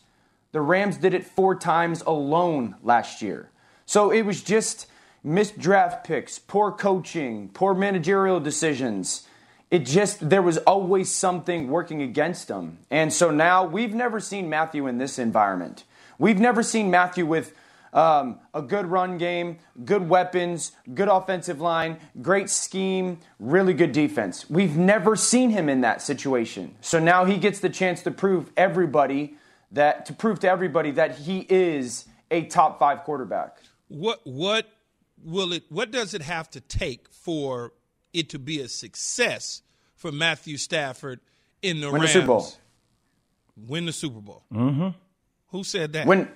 the 0.51 0.61
Rams 0.61 0.97
did 0.97 1.13
it 1.13 1.25
four 1.25 1.55
times 1.55 2.01
alone 2.01 2.75
last 2.81 3.21
year. 3.21 3.49
So 3.85 4.11
it 4.11 4.23
was 4.23 4.41
just 4.41 4.87
missed 5.23 5.59
draft 5.59 6.05
picks, 6.05 6.39
poor 6.39 6.71
coaching, 6.71 7.49
poor 7.49 7.73
managerial 7.73 8.39
decisions. 8.39 9.27
it 9.71 9.85
just 9.85 10.29
there 10.29 10.41
was 10.41 10.57
always 10.59 11.13
something 11.13 11.69
working 11.69 12.01
against 12.01 12.47
them. 12.47 12.79
And 12.89 13.13
so 13.13 13.29
now 13.29 13.65
we've 13.65 13.93
never 13.93 14.19
seen 14.19 14.49
Matthew 14.49 14.87
in 14.87 14.97
this 14.97 15.19
environment. 15.19 15.83
We've 16.17 16.39
never 16.39 16.63
seen 16.63 16.89
Matthew 16.89 17.25
with 17.25 17.53
um, 17.93 18.39
a 18.53 18.61
good 18.61 18.87
run 18.87 19.17
game, 19.17 19.57
good 19.85 20.07
weapons, 20.07 20.71
good 20.93 21.07
offensive 21.07 21.59
line, 21.59 21.99
great 22.21 22.49
scheme, 22.49 23.19
really 23.39 23.73
good 23.73 23.91
defense. 23.91 24.49
We've 24.49 24.77
never 24.77 25.15
seen 25.15 25.49
him 25.49 25.69
in 25.69 25.81
that 25.81 26.01
situation. 26.01 26.75
So 26.81 26.99
now 26.99 27.25
he 27.25 27.37
gets 27.37 27.59
the 27.59 27.69
chance 27.69 28.03
to 28.03 28.11
prove 28.11 28.51
everybody 28.55 29.35
that 29.71 30.05
to 30.07 30.13
prove 30.13 30.39
to 30.39 30.49
everybody 30.49 30.91
that 30.91 31.17
he 31.19 31.45
is 31.49 32.05
a 32.31 32.45
top 32.45 32.79
five 32.79 33.03
quarterback. 33.03 33.57
What 33.87 34.21
what 34.23 34.67
will 35.23 35.53
it 35.53 35.63
what 35.69 35.91
does 35.91 36.13
it 36.13 36.21
have 36.21 36.49
to 36.51 36.61
take 36.61 37.09
for 37.11 37.73
it 38.13 38.29
to 38.29 38.39
be 38.39 38.59
a 38.61 38.67
success 38.67 39.61
for 39.95 40.11
Matthew 40.11 40.57
Stafford 40.57 41.19
in 41.61 41.81
the 41.81 41.91
Win 41.91 42.01
Rams? 42.01 42.13
the 42.13 42.19
Super 42.19 42.27
Bowl. 42.27 42.53
Win 43.67 43.85
the 43.85 43.93
Super 43.93 44.21
Bowl. 44.21 44.43
Mm-hmm. 44.53 44.89
Who 45.49 45.63
said 45.63 45.93
that? 45.93 46.07
Win. 46.07 46.29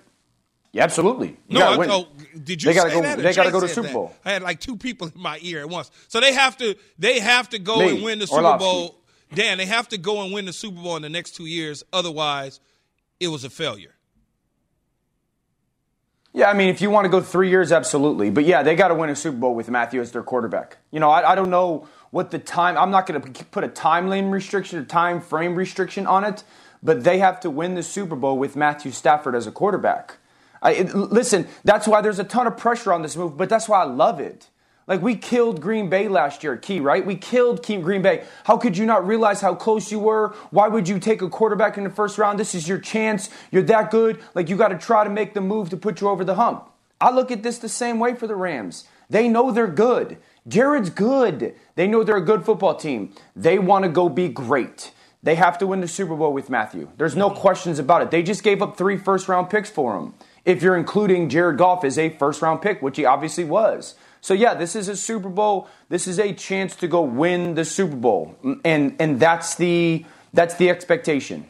Yeah, 0.73 0.83
absolutely. 0.83 1.37
You 1.47 1.59
no, 1.59 1.81
I, 1.81 1.87
oh, 1.87 2.07
did 2.43 2.63
you 2.63 2.69
They 2.69 2.73
gotta 2.75 2.89
say 2.89 2.95
go- 2.95 3.01
that? 3.03 3.17
they 3.19 3.33
gotta 3.33 3.49
Jay 3.49 3.51
go 3.51 3.59
to 3.61 3.67
Super 3.67 3.87
that? 3.87 3.93
Bowl. 3.93 4.15
I 4.25 4.31
had 4.31 4.41
like 4.41 4.59
two 4.59 4.75
people 4.75 5.07
in 5.07 5.21
my 5.21 5.37
ear 5.43 5.59
at 5.59 5.69
once. 5.69 5.91
So 6.07 6.19
they 6.19 6.33
have 6.33 6.57
to 6.57 6.75
they 6.97 7.19
have 7.19 7.47
to 7.49 7.59
go 7.59 7.77
Me, 7.77 7.89
and 7.95 8.03
win 8.03 8.17
the 8.19 8.25
Super 8.25 8.37
Orlovsky. 8.41 8.65
Bowl. 8.65 8.99
Dan, 9.35 9.59
they 9.59 9.67
have 9.67 9.87
to 9.89 9.97
go 9.99 10.23
and 10.23 10.33
win 10.33 10.45
the 10.45 10.53
Super 10.53 10.81
Bowl 10.81 10.95
in 10.95 11.03
the 11.03 11.09
next 11.09 11.35
two 11.35 11.45
years. 11.45 11.83
Otherwise, 11.93 12.59
it 13.19 13.27
was 13.27 13.43
a 13.43 13.49
failure. 13.51 13.93
Yeah, 16.33 16.49
I 16.49 16.53
mean, 16.53 16.69
if 16.69 16.81
you 16.81 16.89
want 16.89 17.05
to 17.05 17.09
go 17.09 17.21
three 17.21 17.49
years, 17.49 17.71
absolutely. 17.71 18.31
But 18.31 18.45
yeah, 18.45 18.63
they 18.63 18.75
got 18.75 18.87
to 18.87 18.95
win 18.95 19.11
a 19.11 19.15
Super 19.15 19.37
Bowl 19.37 19.53
with 19.53 19.69
Matthew 19.69 20.01
as 20.01 20.11
their 20.11 20.23
quarterback. 20.23 20.77
You 20.89 20.99
know, 20.99 21.11
I, 21.11 21.33
I 21.33 21.35
don't 21.35 21.51
know 21.51 21.87
what 22.09 22.31
the 22.31 22.39
time. 22.39 22.75
I'm 22.77 22.89
not 22.89 23.05
going 23.05 23.21
to 23.21 23.45
put 23.45 23.63
a 23.63 23.67
timeline 23.67 24.31
restriction, 24.31 24.79
a 24.79 24.83
time 24.85 25.21
frame 25.21 25.53
restriction 25.55 26.07
on 26.07 26.23
it. 26.23 26.43
But 26.81 27.03
they 27.03 27.19
have 27.19 27.39
to 27.41 27.51
win 27.51 27.75
the 27.75 27.83
Super 27.83 28.15
Bowl 28.15 28.37
with 28.39 28.55
Matthew 28.55 28.91
Stafford 28.91 29.35
as 29.35 29.45
a 29.45 29.51
quarterback. 29.51 30.17
I, 30.63 30.71
it, 30.71 30.95
listen, 30.95 31.47
that's 31.63 31.87
why 31.87 32.01
there's 32.01 32.19
a 32.19 32.23
ton 32.23 32.47
of 32.47 32.57
pressure 32.57 32.91
on 32.91 33.03
this 33.03 33.15
move. 33.15 33.37
But 33.37 33.49
that's 33.49 33.69
why 33.69 33.81
I 33.81 33.85
love 33.85 34.19
it. 34.19 34.49
Like 34.87 35.01
we 35.01 35.15
killed 35.15 35.61
Green 35.61 35.89
Bay 35.89 36.07
last 36.07 36.43
year, 36.43 36.57
Key, 36.57 36.79
right? 36.79 37.05
We 37.05 37.15
killed 37.15 37.63
Key 37.63 37.77
Green 37.77 38.01
Bay. 38.01 38.25
How 38.45 38.57
could 38.57 38.77
you 38.77 38.85
not 38.85 39.07
realize 39.07 39.39
how 39.39 39.55
close 39.55 39.91
you 39.91 39.99
were? 39.99 40.35
Why 40.51 40.67
would 40.67 40.89
you 40.89 40.99
take 40.99 41.21
a 41.21 41.29
quarterback 41.29 41.77
in 41.77 41.85
the 41.85 41.89
first 41.89 42.17
round? 42.17 42.39
This 42.39 42.55
is 42.55 42.67
your 42.67 42.79
chance. 42.79 43.29
You're 43.51 43.63
that 43.63 43.91
good. 43.91 44.19
Like 44.35 44.49
you 44.49 44.57
got 44.57 44.69
to 44.69 44.77
try 44.77 45.03
to 45.03 45.09
make 45.09 45.33
the 45.33 45.41
move 45.41 45.69
to 45.69 45.77
put 45.77 46.01
you 46.01 46.09
over 46.09 46.25
the 46.25 46.35
hump. 46.35 46.69
I 46.99 47.11
look 47.11 47.31
at 47.31 47.43
this 47.43 47.59
the 47.59 47.69
same 47.69 47.99
way 47.99 48.15
for 48.15 48.27
the 48.27 48.35
Rams. 48.35 48.85
They 49.09 49.29
know 49.29 49.51
they're 49.51 49.67
good. 49.67 50.17
Jared's 50.47 50.89
good. 50.89 51.55
They 51.75 51.87
know 51.87 52.03
they're 52.03 52.17
a 52.17 52.21
good 52.25 52.43
football 52.45 52.75
team. 52.75 53.13
They 53.35 53.59
want 53.59 53.83
to 53.83 53.89
go 53.89 54.09
be 54.09 54.27
great. 54.27 54.91
They 55.21 55.35
have 55.35 55.57
to 55.59 55.67
win 55.67 55.79
the 55.79 55.87
Super 55.87 56.15
Bowl 56.15 56.33
with 56.33 56.49
Matthew. 56.49 56.89
There's 56.97 57.15
no 57.15 57.29
questions 57.29 57.79
about 57.79 58.01
it. 58.01 58.11
They 58.11 58.23
just 58.23 58.43
gave 58.43 58.61
up 58.61 58.77
three 58.77 58.97
first 58.97 59.29
round 59.29 59.49
picks 59.49 59.69
for 59.69 59.97
him. 59.97 60.13
If 60.45 60.61
you're 60.61 60.77
including 60.77 61.29
Jared 61.29 61.57
Goff 61.57 61.83
as 61.83 61.97
a 61.97 62.09
first 62.09 62.41
round 62.41 62.61
pick, 62.61 62.81
which 62.81 62.97
he 62.97 63.05
obviously 63.05 63.45
was. 63.45 63.95
So 64.21 64.33
yeah, 64.33 64.53
this 64.53 64.75
is 64.75 64.87
a 64.87 64.95
Super 64.95 65.29
Bowl. 65.29 65.67
This 65.89 66.07
is 66.07 66.19
a 66.19 66.33
chance 66.33 66.75
to 66.77 66.87
go 66.87 67.01
win 67.01 67.55
the 67.55 67.65
Super 67.65 67.95
Bowl. 67.95 68.37
And 68.63 68.95
and 68.99 69.19
that's 69.19 69.55
the 69.55 70.05
that's 70.33 70.55
the 70.55 70.69
expectation. 70.69 71.45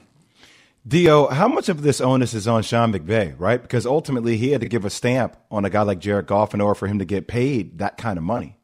Dio, 0.85 1.27
how 1.27 1.47
much 1.47 1.69
of 1.69 1.81
this 1.81 2.01
onus 2.01 2.33
is 2.33 2.45
on 2.45 2.61
Sean 2.61 2.91
McVay, 2.91 3.35
right? 3.37 3.61
Because 3.61 3.85
ultimately 3.85 4.35
he 4.35 4.51
had 4.51 4.59
to 4.61 4.67
give 4.67 4.83
a 4.83 4.89
stamp 4.89 5.37
on 5.49 5.63
a 5.63 5.69
guy 5.69 5.81
like 5.83 5.99
Jared 5.99 6.27
Goff 6.27 6.53
in 6.53 6.59
order 6.59 6.75
for 6.75 6.87
him 6.87 6.99
to 6.99 7.05
get 7.05 7.25
paid 7.25 7.77
that 7.77 7.95
kind 7.97 8.17
of 8.17 8.23
money. 8.23 8.57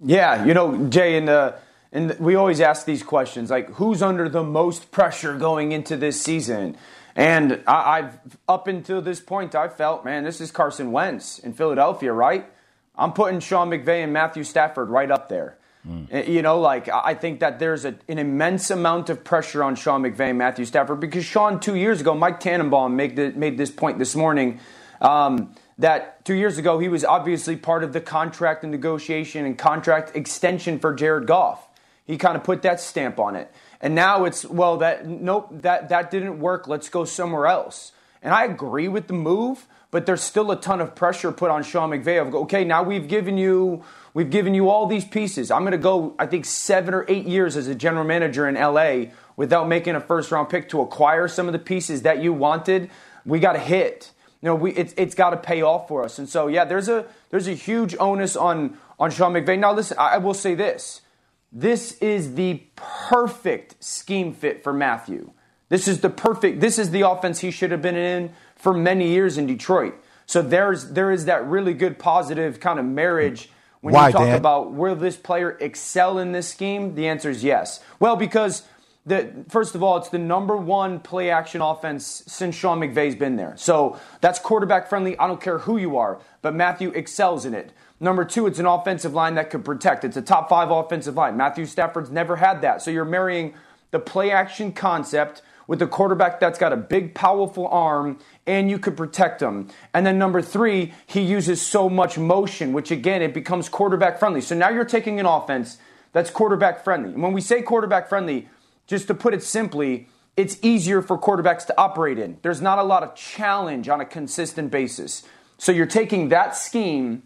Yeah, 0.00 0.44
you 0.44 0.54
know, 0.54 0.88
Jay, 0.88 1.16
and 1.16 1.28
uh, 1.28 1.52
and 1.92 2.18
we 2.18 2.34
always 2.34 2.60
ask 2.60 2.84
these 2.84 3.02
questions 3.02 3.50
like, 3.50 3.70
who's 3.74 4.02
under 4.02 4.28
the 4.28 4.42
most 4.42 4.90
pressure 4.90 5.36
going 5.36 5.72
into 5.72 5.96
this 5.96 6.20
season? 6.20 6.76
And 7.18 7.64
I, 7.66 7.98
I've 7.98 8.36
up 8.48 8.68
until 8.68 9.02
this 9.02 9.18
point, 9.20 9.56
I 9.56 9.66
felt, 9.66 10.04
man, 10.04 10.22
this 10.22 10.40
is 10.40 10.52
Carson 10.52 10.92
Wentz 10.92 11.40
in 11.40 11.52
Philadelphia, 11.52 12.12
right? 12.12 12.46
I'm 12.94 13.12
putting 13.12 13.40
Sean 13.40 13.70
McVay 13.70 14.04
and 14.04 14.12
Matthew 14.12 14.44
Stafford 14.44 14.88
right 14.88 15.10
up 15.10 15.28
there. 15.28 15.58
Uh, 15.84 16.18
You 16.18 16.42
know, 16.42 16.60
like 16.60 16.88
I 16.88 17.10
I 17.10 17.14
think 17.14 17.40
that 17.40 17.58
there's 17.58 17.84
a, 17.84 17.96
an 18.08 18.18
immense 18.18 18.70
amount 18.70 19.10
of 19.10 19.24
pressure 19.24 19.64
on 19.64 19.74
Sean 19.74 20.02
McVay 20.02 20.30
and 20.30 20.38
Matthew 20.38 20.64
Stafford 20.64 21.00
because 21.00 21.24
Sean 21.24 21.58
two 21.58 21.74
years 21.74 22.00
ago, 22.00 22.14
Mike 22.14 22.38
Tannenbaum 22.38 22.94
made 22.94 23.16
the, 23.16 23.32
made 23.32 23.58
this 23.58 23.72
point 23.72 23.98
this 23.98 24.14
morning 24.14 24.60
um, 25.00 25.56
that 25.78 26.24
two 26.24 26.34
years 26.34 26.56
ago 26.56 26.78
he 26.78 26.88
was 26.88 27.04
obviously 27.04 27.56
part 27.56 27.82
of 27.82 27.92
the 27.92 28.00
contract 28.00 28.62
and 28.62 28.70
negotiation 28.70 29.44
and 29.44 29.58
contract 29.58 30.14
extension 30.14 30.78
for 30.78 30.94
Jared 30.94 31.26
Goff. 31.26 31.66
He 32.06 32.16
kind 32.16 32.36
of 32.36 32.44
put 32.44 32.62
that 32.62 32.80
stamp 32.80 33.18
on 33.18 33.34
it, 33.34 33.50
and 33.80 33.94
now 33.94 34.24
it's 34.24 34.44
well 34.44 34.78
that 34.78 35.06
nope 35.06 35.48
that 35.62 35.88
that 35.88 36.10
didn't 36.10 36.40
work. 36.40 36.66
Let's 36.66 36.88
go 36.88 37.04
somewhere 37.04 37.46
else. 37.46 37.92
And 38.22 38.34
I 38.34 38.44
agree 38.44 38.88
with 38.88 39.06
the 39.06 39.12
move, 39.12 39.66
but 39.90 40.06
there's 40.06 40.22
still 40.22 40.50
a 40.50 40.60
ton 40.60 40.80
of 40.80 40.94
pressure 40.94 41.30
put 41.30 41.50
on 41.50 41.62
Sean 41.62 41.90
McVay 41.90 42.20
of 42.20 42.34
okay, 42.34 42.64
now 42.64 42.82
we've 42.82 43.06
given 43.06 43.38
you 43.38 43.84
we've 44.14 44.30
given 44.30 44.54
you 44.54 44.68
all 44.68 44.86
these 44.86 45.04
pieces. 45.04 45.50
I'm 45.50 45.62
going 45.62 45.72
to 45.72 45.78
go 45.78 46.14
I 46.18 46.26
think 46.26 46.44
7 46.44 46.92
or 46.92 47.04
8 47.08 47.26
years 47.26 47.56
as 47.56 47.68
a 47.68 47.74
general 47.74 48.04
manager 48.04 48.48
in 48.48 48.56
LA 48.56 49.12
without 49.36 49.68
making 49.68 49.94
a 49.94 50.00
first 50.00 50.32
round 50.32 50.48
pick 50.48 50.68
to 50.70 50.80
acquire 50.80 51.28
some 51.28 51.46
of 51.46 51.52
the 51.52 51.58
pieces 51.58 52.02
that 52.02 52.20
you 52.20 52.32
wanted. 52.32 52.90
We 53.24 53.38
got 53.38 53.52
to 53.52 53.60
hit. 53.60 54.10
You 54.42 54.48
know, 54.48 54.54
we 54.56 54.72
it's 54.72 54.94
it's 54.96 55.14
got 55.14 55.30
to 55.30 55.36
pay 55.36 55.62
off 55.62 55.86
for 55.86 56.04
us. 56.04 56.18
And 56.18 56.28
so 56.28 56.48
yeah, 56.48 56.64
there's 56.64 56.88
a 56.88 57.06
there's 57.30 57.46
a 57.46 57.54
huge 57.54 57.94
onus 58.00 58.34
on 58.36 58.76
on 58.98 59.12
Sean 59.12 59.32
McVay. 59.32 59.58
Now 59.58 59.72
listen, 59.72 59.96
I, 59.98 60.14
I 60.14 60.18
will 60.18 60.34
say 60.34 60.56
this. 60.56 61.00
This 61.50 61.92
is 61.98 62.34
the 62.34 62.62
perfect 62.76 63.82
scheme 63.82 64.32
fit 64.32 64.62
for 64.62 64.72
Matthew. 64.72 65.30
This 65.68 65.88
is 65.88 66.00
the 66.00 66.10
perfect. 66.10 66.60
This 66.60 66.78
is 66.78 66.90
the 66.90 67.08
offense 67.08 67.40
he 67.40 67.50
should 67.50 67.70
have 67.70 67.82
been 67.82 67.96
in 67.96 68.32
for 68.56 68.72
many 68.72 69.08
years 69.08 69.38
in 69.38 69.46
Detroit. 69.46 69.94
So 70.26 70.42
there's 70.42 70.90
there 70.90 71.10
is 71.10 71.24
that 71.24 71.46
really 71.46 71.74
good 71.74 71.98
positive 71.98 72.60
kind 72.60 72.78
of 72.78 72.84
marriage 72.84 73.50
when 73.80 73.94
Why, 73.94 74.08
you 74.08 74.12
talk 74.12 74.22
Dan? 74.22 74.36
about 74.36 74.72
will 74.72 74.96
this 74.96 75.16
player 75.16 75.56
excel 75.60 76.18
in 76.18 76.32
this 76.32 76.48
scheme. 76.48 76.94
The 76.94 77.08
answer 77.08 77.30
is 77.30 77.44
yes. 77.44 77.80
Well, 78.00 78.16
because 78.16 78.62
the 79.08 79.44
first 79.48 79.74
of 79.74 79.82
all, 79.82 79.96
it's 79.96 80.10
the 80.10 80.18
number 80.18 80.56
one 80.56 81.00
play 81.00 81.30
action 81.30 81.60
offense 81.60 82.22
since 82.26 82.54
Sean 82.54 82.80
McVay's 82.80 83.14
been 83.14 83.36
there. 83.36 83.54
So 83.56 83.98
that's 84.20 84.38
quarterback 84.38 84.88
friendly. 84.88 85.18
I 85.18 85.26
don't 85.26 85.40
care 85.40 85.58
who 85.58 85.76
you 85.78 85.96
are, 85.96 86.20
but 86.42 86.54
Matthew 86.54 86.90
excels 86.90 87.44
in 87.44 87.54
it. 87.54 87.72
Number 88.00 88.24
two, 88.24 88.46
it's 88.46 88.58
an 88.58 88.66
offensive 88.66 89.14
line 89.14 89.34
that 89.34 89.50
could 89.50 89.64
protect. 89.64 90.04
It's 90.04 90.16
a 90.16 90.22
top 90.22 90.48
five 90.48 90.70
offensive 90.70 91.16
line. 91.16 91.36
Matthew 91.36 91.66
Stafford's 91.66 92.10
never 92.10 92.36
had 92.36 92.60
that. 92.62 92.82
So 92.82 92.90
you're 92.90 93.04
marrying 93.04 93.54
the 93.90 93.98
play 93.98 94.30
action 94.30 94.72
concept 94.72 95.42
with 95.66 95.82
a 95.82 95.86
quarterback 95.86 96.40
that's 96.40 96.58
got 96.58 96.72
a 96.72 96.76
big, 96.76 97.14
powerful 97.14 97.66
arm, 97.68 98.18
and 98.46 98.70
you 98.70 98.78
could 98.78 98.96
protect 98.96 99.42
him. 99.42 99.68
And 99.92 100.06
then 100.06 100.18
number 100.18 100.40
three, 100.40 100.94
he 101.06 101.20
uses 101.20 101.60
so 101.60 101.90
much 101.90 102.16
motion, 102.18 102.72
which 102.72 102.90
again, 102.90 103.20
it 103.20 103.34
becomes 103.34 103.68
quarterback 103.68 104.18
friendly. 104.18 104.40
So 104.40 104.54
now 104.54 104.70
you're 104.70 104.84
taking 104.84 105.20
an 105.20 105.26
offense 105.26 105.78
that's 106.12 106.30
quarterback 106.30 106.82
friendly. 106.82 107.12
And 107.12 107.22
when 107.22 107.32
we 107.32 107.40
say 107.40 107.60
quarterback 107.62 108.08
friendly, 108.08 108.48
just 108.88 109.06
to 109.06 109.14
put 109.14 109.34
it 109.34 109.44
simply, 109.44 110.08
it's 110.36 110.58
easier 110.62 111.02
for 111.02 111.16
quarterbacks 111.16 111.64
to 111.66 111.78
operate 111.78 112.18
in. 112.18 112.38
There's 112.42 112.60
not 112.60 112.78
a 112.78 112.82
lot 112.82 113.04
of 113.04 113.14
challenge 113.14 113.88
on 113.88 114.00
a 114.00 114.04
consistent 114.04 114.72
basis. 114.72 115.22
So 115.58 115.70
you're 115.70 115.86
taking 115.86 116.30
that 116.30 116.56
scheme, 116.56 117.22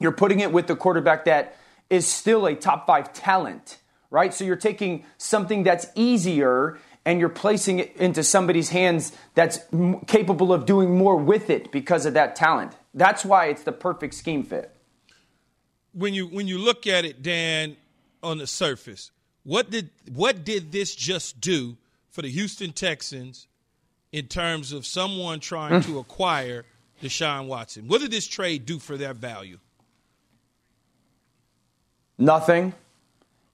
you're 0.00 0.12
putting 0.12 0.40
it 0.40 0.52
with 0.52 0.66
the 0.68 0.76
quarterback 0.76 1.26
that 1.26 1.56
is 1.90 2.06
still 2.06 2.46
a 2.46 2.54
top 2.54 2.86
five 2.86 3.12
talent, 3.12 3.78
right? 4.10 4.32
So 4.32 4.44
you're 4.44 4.56
taking 4.56 5.04
something 5.18 5.62
that's 5.64 5.86
easier 5.94 6.78
and 7.04 7.20
you're 7.20 7.28
placing 7.28 7.80
it 7.80 7.96
into 7.96 8.22
somebody's 8.22 8.70
hands 8.70 9.12
that's 9.34 9.58
m- 9.72 10.00
capable 10.06 10.52
of 10.52 10.66
doing 10.66 10.96
more 10.96 11.16
with 11.16 11.50
it 11.50 11.72
because 11.72 12.06
of 12.06 12.14
that 12.14 12.36
talent. 12.36 12.72
That's 12.94 13.24
why 13.24 13.46
it's 13.46 13.64
the 13.64 13.72
perfect 13.72 14.14
scheme 14.14 14.44
fit. 14.44 14.70
when 15.92 16.14
you 16.14 16.26
when 16.26 16.46
you 16.48 16.58
look 16.58 16.86
at 16.86 17.04
it, 17.04 17.22
Dan, 17.22 17.76
on 18.22 18.38
the 18.38 18.46
surface, 18.46 19.10
what 19.44 19.70
did 19.70 19.90
what 20.14 20.44
did 20.44 20.72
this 20.72 20.94
just 20.94 21.40
do 21.40 21.76
for 22.10 22.22
the 22.22 22.30
Houston 22.30 22.72
Texans 22.72 23.46
in 24.12 24.26
terms 24.26 24.72
of 24.72 24.84
someone 24.86 25.40
trying 25.40 25.80
Mm. 25.80 25.84
to 25.86 25.98
acquire 25.98 26.64
Deshaun 27.02 27.46
Watson? 27.46 27.88
What 27.88 28.00
did 28.00 28.10
this 28.10 28.26
trade 28.26 28.66
do 28.66 28.78
for 28.78 28.96
their 28.96 29.14
value? 29.14 29.58
Nothing. 32.18 32.74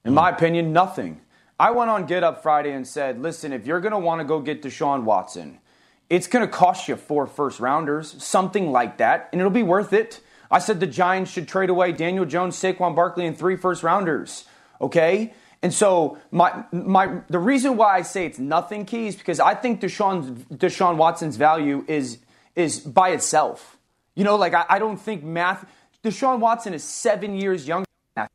In 0.05 0.15
my 0.15 0.31
opinion, 0.31 0.73
nothing. 0.73 1.21
I 1.61 1.71
went 1.71 1.91
on 1.91 2.07
Get 2.07 2.23
Up 2.23 2.43
Friday 2.43 2.73
and 2.73 2.87
said, 2.87 3.21
listen, 3.21 3.53
if 3.53 3.67
you're 3.67 3.81
going 3.81 3.93
to 3.93 3.99
want 3.99 4.21
to 4.21 4.25
go 4.25 4.41
get 4.41 4.63
Deshaun 4.63 5.03
Watson, 5.03 5.59
it's 6.09 6.27
going 6.27 6.47
to 6.47 6.51
cost 6.51 6.89
you 6.89 6.97
four 6.97 7.27
first 7.27 7.61
rounders, 7.61 8.23
something 8.23 8.71
like 8.71 8.99
that, 8.99 9.29
and 9.33 9.41
it'll 9.41 9.51
be 9.51 9.63
worth 9.63 9.93
it. 9.93 10.21
I 10.51 10.61
said 10.61 10.81
the 10.81 10.87
Giants 10.87 11.31
should 11.31 11.49
trade 11.49 11.69
away 11.69 11.93
Daniel 11.93 12.25
Jones, 12.25 12.57
Saquon 12.57 12.95
Barkley, 12.95 13.27
and 13.27 13.37
three 13.37 13.57
first 13.57 13.83
rounders. 13.83 14.45
Okay? 14.81 15.35
And 15.63 15.75
so 15.75 16.19
my 16.31 16.65
my 16.73 17.21
the 17.29 17.39
reason 17.39 17.77
why 17.77 17.97
I 17.97 18.03
say 18.03 18.27
it's 18.27 18.39
nothing 18.39 18.85
key 18.85 19.09
is 19.09 19.17
because 19.17 19.41
I 19.41 19.55
think 19.55 19.81
Deshaun 19.81 20.37
Deshaun 20.57 20.97
Watson's 20.97 21.37
value 21.37 21.85
is 21.89 22.19
is 22.55 22.81
by 22.81 23.11
itself. 23.11 23.77
You 24.15 24.25
know, 24.25 24.37
like 24.37 24.55
I, 24.55 24.65
I 24.69 24.79
don't 24.79 24.99
think 24.99 25.25
math 25.25 25.67
Deshaun 26.05 26.39
Watson 26.39 26.75
is 26.75 26.85
seven 26.85 27.35
years 27.35 27.67
younger 27.67 27.87
than 28.15 28.29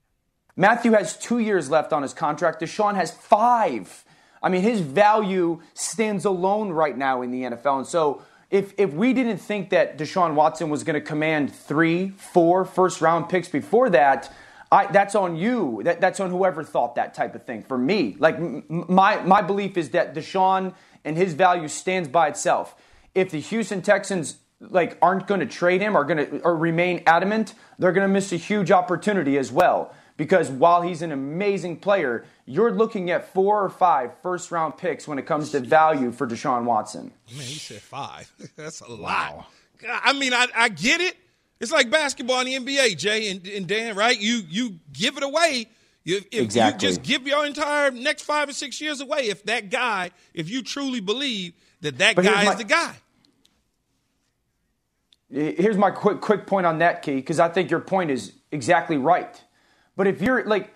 Matthew 0.56 0.92
Matthew 0.92 0.92
has 0.92 1.18
two 1.18 1.40
years 1.40 1.70
left 1.70 1.94
on 1.94 2.02
his 2.02 2.14
contract. 2.14 2.62
Deshaun 2.62 2.96
has 2.96 3.12
five. 3.12 4.04
I 4.42 4.50
mean, 4.50 4.62
his 4.62 4.82
value 4.82 5.62
stands 5.74 6.26
alone 6.26 6.72
right 6.72 6.98
now 6.98 7.22
in 7.22 7.32
the 7.32 7.44
NFL. 7.44 7.78
And 7.78 7.88
so, 7.88 8.22
if, 8.52 8.74
if 8.78 8.94
we 8.94 9.14
didn't 9.14 9.38
think 9.38 9.72
that 9.72 9.98
Deshaun 9.98 10.36
Watson 10.36 10.70
was 10.70 10.84
going 10.84 10.94
to 10.94 11.02
command 11.02 11.52
three, 11.56 12.10
four 12.10 12.66
first 12.66 13.02
round 13.02 13.30
picks 13.30 13.48
before 13.48 13.90
that, 13.92 14.32
I, 14.74 14.88
that's 14.88 15.14
on 15.14 15.36
you. 15.36 15.82
That, 15.84 16.02
that's 16.02 16.20
on 16.20 16.32
whoever 16.32 16.64
thought 16.64 16.96
that 16.96 17.14
type 17.14 17.36
of 17.36 17.44
thing. 17.46 17.62
For 17.62 17.78
me, 17.78 18.16
like 18.18 18.36
m- 18.36 18.86
my 18.90 19.22
my 19.22 19.42
belief 19.42 19.78
is 19.78 19.92
that 19.92 20.16
Deshaun 20.16 20.74
and 21.06 21.16
his 21.16 21.34
value 21.34 21.68
stands 21.68 22.10
by 22.10 22.28
itself. 22.30 22.76
If 23.14 23.30
the 23.30 23.40
Houston 23.40 23.84
Texans 23.84 24.38
like 24.60 24.98
aren't 25.02 25.28
going 25.28 25.42
to 25.42 25.46
trade 25.46 25.82
him 25.82 25.96
or 25.96 26.04
going 26.06 26.26
to 26.26 26.40
or 26.40 26.56
remain 26.58 27.04
adamant, 27.06 27.54
they're 27.78 27.92
going 27.92 28.08
to 28.08 28.14
miss 28.14 28.32
a 28.32 28.38
huge 28.38 28.72
opportunity 28.72 29.38
as 29.38 29.52
well. 29.52 29.94
Because 30.18 30.50
while 30.50 30.82
he's 30.82 31.02
an 31.02 31.12
amazing 31.12 31.78
player, 31.78 32.26
you're 32.46 32.72
looking 32.72 33.12
at 33.12 33.34
four 33.34 33.64
or 33.64 33.70
five 33.70 34.12
first 34.22 34.52
round 34.52 34.78
picks 34.78 35.08
when 35.08 35.20
it 35.20 35.26
comes 35.26 35.52
to 35.52 35.60
value 35.60 36.12
for 36.12 36.26
Deshaun 36.28 36.64
Watson. 36.64 37.12
Man, 37.32 37.46
he 37.46 37.60
said 37.60 37.82
five. 37.82 38.32
That's 38.56 38.82
a 38.82 38.92
lot. 38.92 39.48
I 39.88 40.14
mean, 40.14 40.34
I, 40.34 40.48
I 40.56 40.70
get 40.70 41.02
it. 41.02 41.16
It's 41.64 41.72
like 41.72 41.90
basketball 41.90 42.42
in 42.42 42.46
the 42.66 42.76
NBA, 42.76 42.98
Jay 42.98 43.32
and, 43.32 43.48
and 43.48 43.66
Dan, 43.66 43.96
right? 43.96 44.20
You 44.20 44.42
you 44.50 44.80
give 44.92 45.16
it 45.16 45.24
away. 45.24 45.68
You, 46.04 46.18
if 46.18 46.42
Exactly. 46.44 46.86
you 46.86 46.94
just 46.94 47.04
give 47.04 47.26
your 47.26 47.46
entire 47.46 47.90
next 47.90 48.24
five 48.24 48.50
or 48.50 48.52
six 48.52 48.82
years 48.82 49.00
away, 49.00 49.30
if 49.30 49.44
that 49.46 49.70
guy, 49.70 50.12
if 50.34 50.50
you 50.50 50.62
truly 50.62 51.00
believe 51.00 51.54
that 51.80 51.98
that 52.00 52.18
But 52.18 52.26
guy 52.26 52.44
my- 52.44 52.52
is 52.52 52.58
the 52.58 52.66
guy. 52.66 52.96
Here's 55.32 55.78
my 55.78 55.90
quick 55.90 56.20
quick 56.20 56.46
point 56.46 56.66
on 56.68 56.80
that, 56.80 57.02
Key, 57.02 57.16
because 57.16 57.40
I 57.40 57.48
think 57.48 57.72
your 57.72 57.80
point 57.80 58.12
is 58.12 58.34
exactly 58.52 58.98
right. 58.98 59.42
But 59.96 60.08
if 60.08 60.22
you're 60.22 60.44
like, 60.46 60.74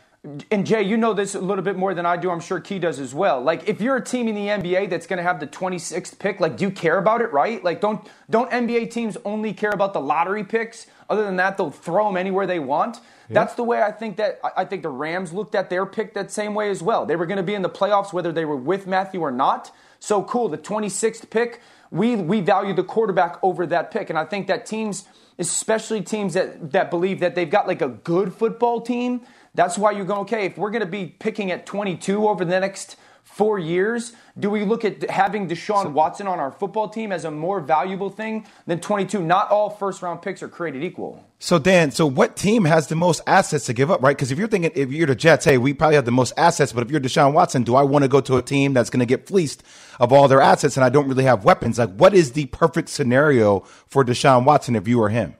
and 0.51 0.65
Jay, 0.65 0.81
you 0.81 0.97
know 0.97 1.13
this 1.13 1.35
a 1.35 1.39
little 1.39 1.63
bit 1.63 1.77
more 1.77 1.93
than 1.93 2.05
I 2.05 2.17
do. 2.17 2.29
I'm 2.29 2.39
sure 2.39 2.59
Key 2.59 2.79
does 2.79 2.99
as 2.99 3.13
well. 3.13 3.41
Like, 3.41 3.69
if 3.69 3.79
you're 3.79 3.95
a 3.97 4.03
team 4.03 4.27
in 4.27 4.35
the 4.35 4.47
NBA 4.47 4.89
that's 4.89 5.07
going 5.07 5.17
to 5.17 5.23
have 5.23 5.39
the 5.39 5.47
26th 5.47 6.19
pick, 6.19 6.39
like, 6.39 6.57
do 6.57 6.65
you 6.65 6.71
care 6.71 6.97
about 6.97 7.21
it, 7.21 7.31
right? 7.31 7.63
Like, 7.63 7.81
don't 7.81 8.07
don't 8.29 8.49
NBA 8.51 8.91
teams 8.91 9.17
only 9.25 9.53
care 9.53 9.71
about 9.71 9.93
the 9.93 10.01
lottery 10.01 10.43
picks? 10.43 10.87
Other 11.09 11.23
than 11.23 11.37
that, 11.37 11.57
they'll 11.57 11.71
throw 11.71 12.07
them 12.07 12.17
anywhere 12.17 12.45
they 12.45 12.59
want. 12.59 12.99
That's 13.29 13.55
the 13.55 13.63
way 13.63 13.81
I 13.81 13.91
think 13.91 14.17
that 14.17 14.39
I 14.43 14.49
I 14.57 14.65
think 14.65 14.83
the 14.83 14.89
Rams 14.89 15.33
looked 15.33 15.55
at 15.55 15.69
their 15.69 15.85
pick 15.85 16.13
that 16.15 16.31
same 16.31 16.53
way 16.53 16.69
as 16.69 16.81
well. 16.83 17.05
They 17.05 17.15
were 17.15 17.25
going 17.25 17.37
to 17.37 17.43
be 17.43 17.53
in 17.53 17.61
the 17.61 17.69
playoffs 17.69 18.11
whether 18.11 18.31
they 18.31 18.45
were 18.45 18.55
with 18.57 18.87
Matthew 18.87 19.21
or 19.21 19.31
not. 19.31 19.71
So 19.99 20.23
cool, 20.23 20.49
the 20.49 20.57
26th 20.57 21.29
pick, 21.29 21.61
we 21.91 22.15
we 22.15 22.41
value 22.41 22.73
the 22.73 22.83
quarterback 22.83 23.37
over 23.43 23.65
that 23.67 23.91
pick, 23.91 24.09
and 24.09 24.19
I 24.19 24.25
think 24.25 24.47
that 24.47 24.65
teams, 24.65 25.05
especially 25.39 26.01
teams 26.01 26.33
that 26.33 26.71
that 26.71 26.89
believe 26.89 27.19
that 27.21 27.35
they've 27.35 27.49
got 27.49 27.67
like 27.67 27.81
a 27.81 27.89
good 27.89 28.33
football 28.33 28.81
team, 28.81 29.21
that's 29.57 29.75
why 29.75 29.89
you're 29.91 30.05
going 30.05 30.21
okay. 30.21 30.45
If 30.45 30.57
we're 30.57 30.69
going 30.69 30.85
to 30.85 30.85
be 30.85 31.07
picking 31.07 31.49
at 31.49 31.65
22 31.65 32.29
over 32.29 32.45
the 32.45 32.59
next 32.59 32.95
four 33.23 33.57
years, 33.57 34.13
do 34.39 34.51
we 34.51 34.63
look 34.63 34.85
at 34.85 35.09
having 35.09 35.49
Deshaun 35.49 35.93
Watson 35.93 36.27
on 36.27 36.39
our 36.39 36.51
football 36.51 36.87
team 36.87 37.11
as 37.11 37.25
a 37.25 37.31
more 37.31 37.59
valuable 37.59 38.11
thing 38.11 38.45
than 38.67 38.79
22? 38.79 39.19
Not 39.19 39.49
all 39.49 39.71
first 39.71 40.03
round 40.03 40.21
picks 40.21 40.43
are 40.43 40.47
created 40.47 40.83
equal. 40.83 41.25
So 41.39 41.57
Dan, 41.57 41.89
so 41.89 42.05
what 42.05 42.35
team 42.35 42.65
has 42.65 42.85
the 42.85 42.95
most 42.95 43.21
assets 43.25 43.65
to 43.65 43.73
give 43.73 43.89
up, 43.89 44.03
right? 44.03 44.15
Because 44.15 44.31
if 44.31 44.37
you're 44.37 44.47
thinking, 44.47 44.71
if 44.75 44.91
you're 44.91 45.07
the 45.07 45.15
Jets, 45.15 45.45
hey, 45.45 45.57
we 45.57 45.73
probably 45.73 45.95
have 45.95 46.05
the 46.05 46.11
most 46.11 46.33
assets, 46.37 46.71
but 46.71 46.83
if 46.83 46.91
you're 46.91 47.01
Deshaun 47.01 47.33
Watson, 47.33 47.63
do 47.63 47.75
I 47.75 47.81
want 47.81 48.03
to 48.03 48.09
go 48.09 48.21
to 48.21 48.37
a 48.37 48.43
team 48.43 48.73
that's 48.73 48.91
going 48.91 48.99
to 48.99 49.07
get 49.07 49.25
fleeced 49.25 49.63
of 49.99 50.13
all 50.13 50.27
their 50.27 50.39
assets 50.39 50.77
and 50.77 50.83
I 50.83 50.89
don't 50.89 51.07
really 51.07 51.23
have 51.23 51.43
weapons? 51.43 51.79
Like, 51.79 51.95
what 51.95 52.13
is 52.13 52.33
the 52.33 52.45
perfect 52.45 52.89
scenario 52.89 53.61
for 53.87 54.05
Deshaun 54.05 54.45
Watson 54.45 54.75
if 54.75 54.87
you 54.87 54.99
were 54.99 55.09
him? 55.09 55.35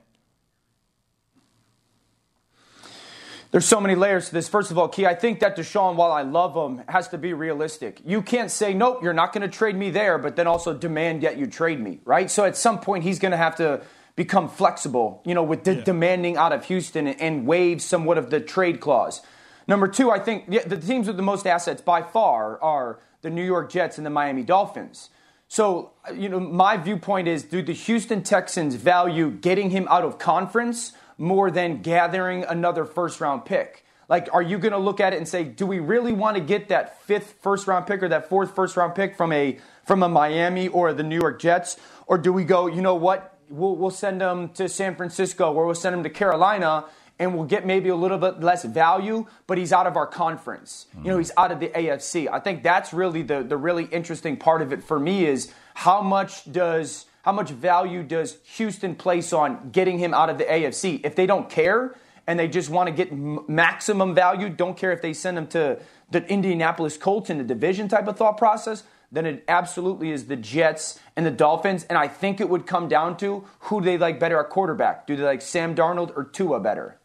There's 3.50 3.64
so 3.64 3.80
many 3.80 3.94
layers 3.94 4.28
to 4.28 4.34
this. 4.34 4.46
First 4.46 4.70
of 4.70 4.76
all, 4.76 4.88
Key, 4.88 5.06
I 5.06 5.14
think 5.14 5.40
that 5.40 5.56
Deshaun, 5.56 5.96
while 5.96 6.12
I 6.12 6.20
love 6.20 6.54
him, 6.54 6.84
has 6.86 7.08
to 7.08 7.18
be 7.18 7.32
realistic. 7.32 8.02
You 8.04 8.20
can't 8.20 8.50
say, 8.50 8.74
nope, 8.74 9.02
you're 9.02 9.14
not 9.14 9.32
going 9.32 9.40
to 9.40 9.48
trade 9.48 9.74
me 9.74 9.88
there, 9.88 10.18
but 10.18 10.36
then 10.36 10.46
also 10.46 10.74
demand 10.74 11.22
yet 11.22 11.38
you 11.38 11.46
trade 11.46 11.80
me, 11.80 12.00
right? 12.04 12.30
So 12.30 12.44
at 12.44 12.58
some 12.58 12.78
point, 12.78 13.04
he's 13.04 13.18
going 13.18 13.32
to 13.32 13.38
have 13.38 13.56
to 13.56 13.80
become 14.16 14.50
flexible, 14.50 15.22
you 15.24 15.34
know, 15.34 15.42
with 15.42 15.62
de- 15.62 15.82
demanding 15.82 16.36
out 16.36 16.52
of 16.52 16.66
Houston 16.66 17.06
and, 17.06 17.20
and 17.20 17.46
waive 17.46 17.80
somewhat 17.80 18.18
of 18.18 18.28
the 18.28 18.40
trade 18.40 18.80
clause. 18.80 19.22
Number 19.66 19.88
two, 19.88 20.10
I 20.10 20.18
think 20.18 20.50
the, 20.50 20.58
the 20.66 20.76
teams 20.76 21.06
with 21.06 21.16
the 21.16 21.22
most 21.22 21.46
assets 21.46 21.80
by 21.80 22.02
far 22.02 22.60
are 22.60 23.00
the 23.22 23.30
New 23.30 23.44
York 23.44 23.70
Jets 23.70 23.96
and 23.96 24.04
the 24.04 24.10
Miami 24.10 24.42
Dolphins. 24.42 25.08
So, 25.46 25.92
you 26.14 26.28
know, 26.28 26.40
my 26.40 26.76
viewpoint 26.76 27.28
is 27.28 27.44
do 27.44 27.62
the 27.62 27.72
Houston 27.72 28.22
Texans 28.22 28.74
value 28.74 29.30
getting 29.30 29.70
him 29.70 29.88
out 29.88 30.04
of 30.04 30.18
conference 30.18 30.92
more 31.18 31.50
than 31.50 31.82
gathering 31.82 32.44
another 32.44 32.84
first 32.84 33.20
round 33.20 33.44
pick? 33.44 33.84
Like, 34.08 34.32
are 34.32 34.40
you 34.40 34.58
going 34.58 34.72
to 34.72 34.78
look 34.78 35.00
at 35.00 35.12
it 35.12 35.18
and 35.18 35.28
say, 35.28 35.44
do 35.44 35.66
we 35.66 35.80
really 35.80 36.12
want 36.12 36.36
to 36.36 36.42
get 36.42 36.68
that 36.68 37.02
fifth 37.02 37.34
first 37.42 37.66
round 37.66 37.86
pick 37.86 38.02
or 38.02 38.08
that 38.08 38.28
fourth 38.28 38.54
first 38.54 38.76
round 38.76 38.94
pick 38.94 39.16
from 39.16 39.32
a 39.32 39.58
from 39.84 40.02
a 40.02 40.08
Miami 40.08 40.68
or 40.68 40.92
the 40.92 41.02
New 41.02 41.18
York 41.18 41.40
Jets, 41.40 41.76
or 42.06 42.18
do 42.18 42.32
we 42.32 42.44
go, 42.44 42.66
you 42.66 42.80
know 42.80 42.94
what, 42.94 43.38
we'll 43.50 43.76
we'll 43.76 43.90
send 43.90 44.20
them 44.20 44.48
to 44.50 44.68
San 44.68 44.94
Francisco 44.94 45.52
or 45.52 45.66
we'll 45.66 45.74
send 45.74 45.94
them 45.94 46.02
to 46.02 46.10
Carolina 46.10 46.84
and 47.18 47.34
we'll 47.34 47.46
get 47.46 47.66
maybe 47.66 47.88
a 47.88 47.96
little 47.96 48.18
bit 48.18 48.40
less 48.40 48.64
value, 48.64 49.26
but 49.46 49.58
he's 49.58 49.72
out 49.72 49.86
of 49.86 49.96
our 49.96 50.06
conference. 50.06 50.86
You 51.02 51.10
know, 51.10 51.18
he's 51.18 51.32
out 51.36 51.50
of 51.50 51.58
the 51.58 51.68
AFC. 51.68 52.28
I 52.30 52.38
think 52.38 52.62
that's 52.62 52.92
really 52.92 53.22
the 53.22 53.42
the 53.42 53.56
really 53.56 53.84
interesting 53.84 54.36
part 54.36 54.62
of 54.62 54.72
it 54.72 54.82
for 54.82 54.98
me 54.98 55.26
is 55.26 55.52
how 55.74 56.00
much 56.00 56.50
does 56.50 57.06
how 57.22 57.32
much 57.32 57.50
value 57.50 58.02
does 58.02 58.38
Houston 58.56 58.94
place 58.94 59.32
on 59.32 59.70
getting 59.70 59.98
him 59.98 60.14
out 60.14 60.30
of 60.30 60.38
the 60.38 60.44
AFC? 60.44 61.00
If 61.04 61.16
they 61.16 61.26
don't 61.26 61.50
care 61.50 61.94
and 62.26 62.38
they 62.38 62.48
just 62.48 62.70
want 62.70 62.88
to 62.88 62.94
get 62.94 63.10
m- 63.12 63.44
maximum 63.48 64.14
value, 64.14 64.48
don't 64.48 64.76
care 64.76 64.92
if 64.92 65.02
they 65.02 65.12
send 65.12 65.36
him 65.36 65.46
to 65.48 65.80
the 66.10 66.26
Indianapolis 66.26 66.96
Colts 66.96 67.30
in 67.30 67.38
the 67.38 67.44
division 67.44 67.88
type 67.88 68.06
of 68.08 68.16
thought 68.16 68.38
process, 68.38 68.84
then 69.10 69.26
it 69.26 69.44
absolutely 69.48 70.10
is 70.10 70.26
the 70.26 70.36
Jets 70.36 71.00
and 71.16 71.24
the 71.24 71.30
Dolphins. 71.30 71.84
And 71.84 71.98
I 71.98 72.08
think 72.08 72.40
it 72.40 72.48
would 72.48 72.66
come 72.66 72.88
down 72.88 73.16
to 73.18 73.44
who 73.60 73.80
do 73.80 73.86
they 73.86 73.98
like 73.98 74.20
better 74.20 74.38
at 74.38 74.50
quarterback. 74.50 75.06
Do 75.06 75.16
they 75.16 75.22
like 75.22 75.42
Sam 75.42 75.74
Darnold 75.74 76.16
or 76.16 76.24
Tua 76.24 76.60
better? 76.60 76.98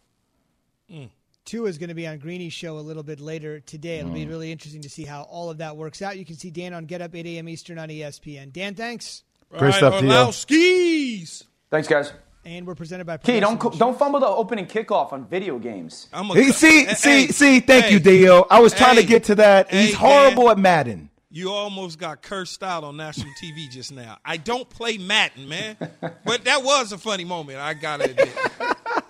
Mm. 0.92 1.10
Tua 1.46 1.68
is 1.68 1.78
going 1.78 1.90
to 1.90 1.96
be 1.96 2.08
on 2.08 2.20
Greeny's 2.20 2.54
show 2.54 2.78
a 2.78 2.80
little 2.80 3.04
bit 3.04 3.20
later 3.20 3.60
today. 3.60 4.00
It'll 4.00 4.12
be 4.12 4.26
mm. 4.26 4.30
really 4.30 4.52
interesting 4.52 4.82
to 4.82 4.90
see 4.90 5.04
how 5.04 5.24
all 5.24 5.50
of 5.50 5.58
that 5.58 5.76
works 5.76 6.02
out. 6.02 6.18
You 6.18 6.26
can 6.26 6.38
see 6.38 6.52
Dan 6.52 6.74
on 6.74 6.86
Get 6.86 7.02
Up 7.02 7.14
8 7.14 7.26
a.m. 7.26 7.50
Eastern 7.50 7.80
on 7.80 7.90
ESPN. 7.90 8.54
Dan, 8.54 8.76
thanks. 8.76 9.24
Great 9.58 9.74
stuff, 9.76 10.02
Dio. 10.02 10.32
skis. 10.32 11.44
Thanks, 11.70 11.88
guys. 11.88 12.14
And 12.46 12.68
we're 12.68 12.76
presented 12.76 13.06
by 13.06 13.18
Key, 13.18 13.40
don't 13.40 13.58
Progressive 13.58 13.80
don't 13.80 13.98
fumble 13.98 14.20
the 14.20 14.28
opening 14.28 14.66
kickoff 14.66 15.14
on 15.14 15.26
video 15.26 15.58
games. 15.58 16.08
I'm 16.12 16.28
Hey, 16.28 16.52
see, 16.52 16.86
Hey, 16.86 16.94
see, 16.94 17.10
hey, 17.10 17.28
see. 17.28 17.60
Thank 17.62 17.86
hey, 17.86 17.94
you, 17.94 18.00
Dio. 18.00 18.46
I 18.50 18.60
was 18.60 18.74
trying 18.74 18.96
hey, 18.96 19.02
to 19.02 19.08
get 19.08 19.24
to 19.26 19.36
that. 19.36 19.72
He's 19.72 19.94
horrible 19.94 20.44
Dan. 20.44 20.52
at 20.52 20.60
Madden. 20.60 21.10
You 21.32 21.52
almost 21.52 21.98
got 21.98 22.22
cursed 22.22 22.62
out 22.62 22.84
on 22.84 22.98
national 22.98 23.32
TV 23.42 23.70
just 23.72 23.92
now. 23.92 24.18
I 24.24 24.38
don't 24.38 24.70
play 24.70 24.98
Madden, 24.98 25.48
man, 25.48 25.78
but 26.26 26.44
that 26.44 26.64
was 26.64 26.92
a 26.92 26.98
funny 26.98 27.24
moment. 27.24 27.60
I 27.60 27.74
gotta 27.74 28.12
admit. 28.12 28.30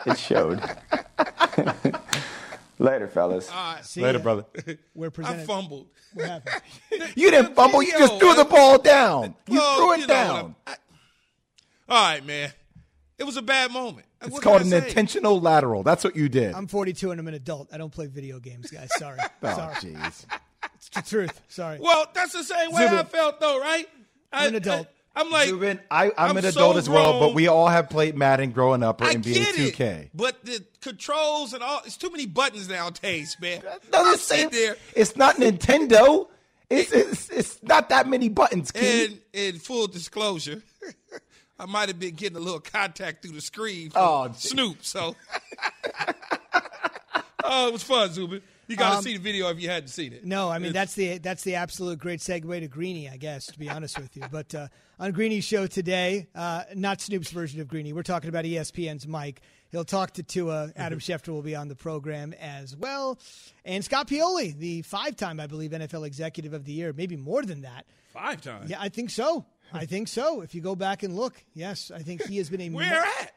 It 0.05 0.17
showed. 0.17 0.61
Later, 2.83 3.07
fellas. 3.07 3.49
All 3.49 3.55
right, 3.75 3.85
See 3.85 4.01
Later, 4.01 4.17
ya. 4.17 4.23
brother. 4.23 4.45
We're 4.93 5.09
I 5.23 5.37
fumbled. 5.45 5.87
What 6.13 6.27
happened? 6.27 6.61
You 7.15 7.31
didn't 7.31 7.55
fumble. 7.55 7.81
You 7.81 7.91
just 7.97 8.19
threw 8.19 8.35
the 8.35 8.43
ball 8.43 8.77
down. 8.77 9.35
You 9.47 9.57
Well, 9.59 9.77
threw 9.77 9.93
it 9.93 9.99
you 10.01 10.07
know 10.07 10.13
down. 10.13 10.35
I'm- 10.35 10.55
I- 10.67 10.75
all 11.89 12.03
right, 12.13 12.25
man. 12.25 12.51
It 13.17 13.23
was 13.23 13.37
a 13.37 13.41
bad 13.41 13.71
moment. 13.71 14.05
It's 14.21 14.31
What 14.31 14.41
called 14.43 14.61
can 14.63 14.67
an 14.73 14.73
I 14.73 14.79
say? 14.81 14.87
intentional 14.89 15.39
lateral. 15.39 15.83
That's 15.83 16.03
what 16.03 16.15
you 16.15 16.27
did. 16.27 16.53
I'm 16.55 16.67
42 16.67 17.11
and 17.11 17.19
I'm 17.19 17.27
an 17.27 17.33
adult. 17.35 17.69
I 17.73 17.77
don't 17.77 17.91
play 17.91 18.07
video 18.07 18.39
games, 18.39 18.69
guys. 18.69 18.89
Sorry. 18.97 19.19
oh, 19.43 19.55
Sorry. 19.55 19.75
jeez. 19.75 20.25
It's 20.75 20.89
the 20.89 21.01
truth. 21.03 21.41
Sorry. 21.47 21.79
Well, 21.81 22.07
that's 22.13 22.33
the 22.33 22.43
same 22.43 22.71
way 22.71 22.83
Zubin. 22.83 22.99
I 22.99 23.03
felt, 23.03 23.39
though, 23.39 23.59
right? 23.61 23.87
I'm 24.33 24.49
an 24.49 24.55
adult. 24.55 24.87
I, 25.15 25.21
am 25.21 25.29
like, 25.29 25.47
Zubin, 25.49 25.79
I, 25.91 26.05
I'm, 26.05 26.11
I'm 26.17 26.37
an 26.37 26.43
so 26.43 26.49
adult 26.49 26.77
as 26.77 26.89
well, 26.89 27.19
but 27.19 27.33
we 27.35 27.47
all 27.47 27.67
have 27.67 27.89
played 27.89 28.15
Madden 28.17 28.51
growing 28.51 28.81
up 28.81 28.99
or 29.01 29.05
I 29.05 29.15
NBA 29.15 29.33
get 29.33 29.55
2K. 29.55 29.79
it, 29.79 30.09
but 30.13 30.43
the 30.43 30.63
controls 30.81 31.53
and 31.53 31.61
all, 31.61 31.81
it's 31.85 31.97
too 31.97 32.09
many 32.09 32.25
buttons 32.25 32.67
nowadays, 32.67 33.37
man. 33.39 33.61
No, 33.91 34.01
I 34.03 34.11
the 34.13 34.17
sit 34.17 34.39
same. 34.39 34.49
there 34.49 34.75
It's 34.95 35.15
not 35.15 35.35
Nintendo. 35.35 36.27
It's, 36.69 36.91
it's 36.91 37.29
it's 37.29 37.61
not 37.61 37.89
that 37.89 38.07
many 38.07 38.29
buttons, 38.29 38.71
kid. 38.71 39.11
and 39.11 39.19
in 39.33 39.59
full 39.59 39.85
disclosure, 39.85 40.63
I 41.59 41.67
might 41.67 41.89
have 41.89 41.99
been 41.99 42.15
getting 42.15 42.37
a 42.37 42.39
little 42.39 42.59
contact 42.61 43.21
through 43.21 43.33
the 43.33 43.41
screen 43.41 43.91
from 43.91 44.01
Oh. 44.01 44.31
Snoop. 44.35 44.77
So, 44.83 45.15
oh, 47.43 47.67
it 47.67 47.73
was 47.73 47.83
fun, 47.83 48.11
Zubin. 48.11 48.41
You 48.67 48.75
got 48.77 48.91
to 48.91 48.97
Um, 48.97 49.03
see 49.03 49.13
the 49.17 49.23
video 49.23 49.49
if 49.49 49.59
you 49.59 49.69
hadn't 49.69 49.89
seen 49.89 50.13
it. 50.13 50.25
No, 50.25 50.49
I 50.49 50.57
mean 50.57 50.69
It's- 50.69 50.73
that's 50.73 50.95
the 50.95 51.17
that's 51.17 51.43
the 51.43 51.55
absolute 51.55 51.99
great 51.99 52.19
segue 52.21 52.59
to 52.59 52.67
Greeny, 52.67 53.09
I 53.09 53.17
guess, 53.17 53.45
to 53.47 53.59
be 53.59 53.69
honest 53.69 53.99
with 53.99 54.15
you. 54.15 54.23
But 54.31 54.55
uh, 54.55 54.67
on 54.99 55.11
Greeny's 55.11 55.43
show 55.43 55.67
today, 55.67 56.27
uh, 56.33 56.63
not 56.75 57.01
Snoop's 57.01 57.31
version 57.31 57.59
of 57.61 57.67
Greeny, 57.67 57.91
we're 57.93 58.03
talking 58.03 58.29
about 58.29 58.45
ESPN's 58.45 59.05
Mike. 59.07 59.41
He'll 59.71 59.83
talk 59.83 60.11
to 60.13 60.23
Tua. 60.23 60.71
Adam 60.75 60.99
Schefter 60.99 61.29
will 61.29 61.41
be 61.41 61.55
on 61.55 61.67
the 61.67 61.75
program 61.75 62.33
as 62.39 62.75
well, 62.77 63.19
and 63.65 63.83
Scott 63.83 64.07
Pioli, 64.07 64.55
the 64.57 64.83
five-time, 64.83 65.39
I 65.39 65.47
believe, 65.47 65.71
NFL 65.71 66.05
Executive 66.05 66.53
of 66.53 66.63
the 66.65 66.71
Year, 66.73 66.93
maybe 66.93 67.15
more 67.17 67.41
than 67.43 67.61
that. 67.61 67.85
five 68.13 68.39
times. 68.41 68.69
Yeah, 68.69 68.79
I 68.79 68.89
think 68.89 69.09
so. 69.09 69.45
I 69.73 69.85
think 69.87 70.07
so. 70.07 70.41
If 70.41 70.53
you 70.53 70.61
go 70.61 70.75
back 70.75 71.01
and 71.01 71.15
look, 71.15 71.43
yes, 71.55 71.89
I 71.93 71.99
think 72.03 72.23
he 72.27 72.37
has 72.37 72.49
been 72.51 72.61
a 72.61 72.69
Where 72.69 73.01
at? 73.03 73.31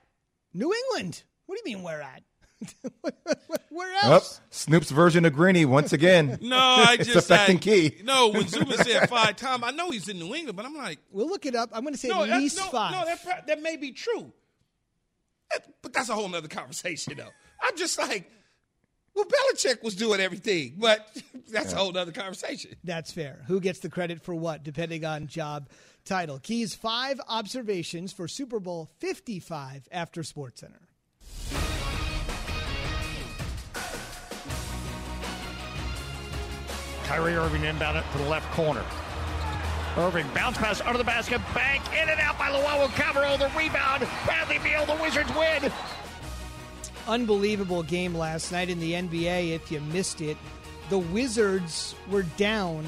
New 0.53 0.73
England. 0.75 1.23
What 1.47 1.57
do 1.57 1.63
you 1.71 1.77
mean 1.77 1.83
where 1.83 2.03
at? 2.03 2.23
Where 3.71 3.93
Yep. 3.93 4.05
else? 4.05 4.41
Snoop's 4.51 4.91
version 4.91 5.25
of 5.27 5.33
Greeny 5.35 5.65
once 5.65 5.93
again. 5.93 6.39
No, 6.43 6.57
I 6.57 6.97
it's 6.99 7.07
just 7.13 7.31
affecting 7.31 7.57
I- 7.57 7.61
Key. 7.61 7.97
No, 8.05 8.29
when 8.29 8.49
Zubin 8.49 8.77
said 8.79 9.09
five 9.09 9.37
times, 9.37 9.63
I 9.67 9.71
know 9.73 9.91
he's 9.91 10.09
in 10.09 10.19
New 10.19 10.35
England, 10.35 10.57
but 10.57 10.65
I'm 10.65 10.75
like, 10.75 10.99
We'll 11.11 11.29
look 11.29 11.45
it 11.47 11.55
up. 11.55 11.71
I'm 11.73 11.83
going 11.83 11.95
to 11.95 12.01
say 12.01 12.09
no, 12.09 12.25
at 12.25 12.39
least 12.39 12.57
no, 12.57 12.65
five. 12.65 12.93
No, 12.93 13.05
that 13.05 13.47
that 13.47 13.63
may 13.63 13.77
be 13.77 13.93
true, 13.93 14.33
That- 15.53 15.67
but 15.83 15.93
that's 15.93 16.09
a 16.09 16.15
whole 16.15 16.29
nother 16.29 16.49
conversation, 16.49 17.15
though. 17.17 17.29
I'm 17.61 17.77
just 17.77 17.99
like, 17.99 18.31
well, 19.15 19.25
Belichick 19.27 19.83
was 19.83 19.95
doing 19.95 20.21
everything, 20.21 20.75
but 20.79 21.07
that's 21.51 21.73
a 21.73 21.77
whole 21.77 21.93
nother 21.93 22.13
conversation. 22.13 22.73
That's 22.85 23.13
fair. 23.13 23.43
Who 23.49 23.61
gets 23.61 23.81
the 23.81 23.89
credit 23.91 24.23
for 24.23 24.35
what, 24.35 24.63
depending 24.63 25.05
on 25.05 25.27
job 25.27 25.69
title? 26.05 26.39
Key's 26.39 26.75
five 26.75 27.21
observations 27.29 28.13
for 28.13 28.29
Super 28.29 28.61
Bowl 28.61 28.91
55 29.01 29.89
after 29.91 30.23
SportsCenter. 30.23 30.81
Kyrie 37.07 37.35
Irving 37.37 37.65
inbound 37.65 37.97
it 37.99 38.05
to 38.13 38.19
the 38.19 38.29
left 38.29 38.51
corner. 38.53 38.85
Irving 39.97 40.27
bounce 40.35 40.59
pass 40.59 40.81
under 40.83 40.99
the 40.99 41.05
basket, 41.05 41.41
bank 41.55 41.83
in 41.93 42.09
and 42.09 42.21
out 42.21 42.39
by 42.39 42.51
Luwawu-Cabarrot. 42.51 43.39
The 43.39 43.51
rebound, 43.59 44.07
Bradley 44.27 44.59
Beal. 44.59 44.85
The 44.85 45.01
Wizards 45.03 45.31
win. 45.35 45.73
Unbelievable 47.09 47.83
game 47.83 48.15
last 48.15 48.51
night 48.53 48.69
in 48.69 48.81
the 48.81 48.93
NBA. 48.93 49.55
If 49.55 49.71
you 49.71 49.81
missed 49.81 50.21
it, 50.21 50.37
the 50.91 50.99
Wizards 50.99 51.95
were 52.11 52.25
down 52.37 52.85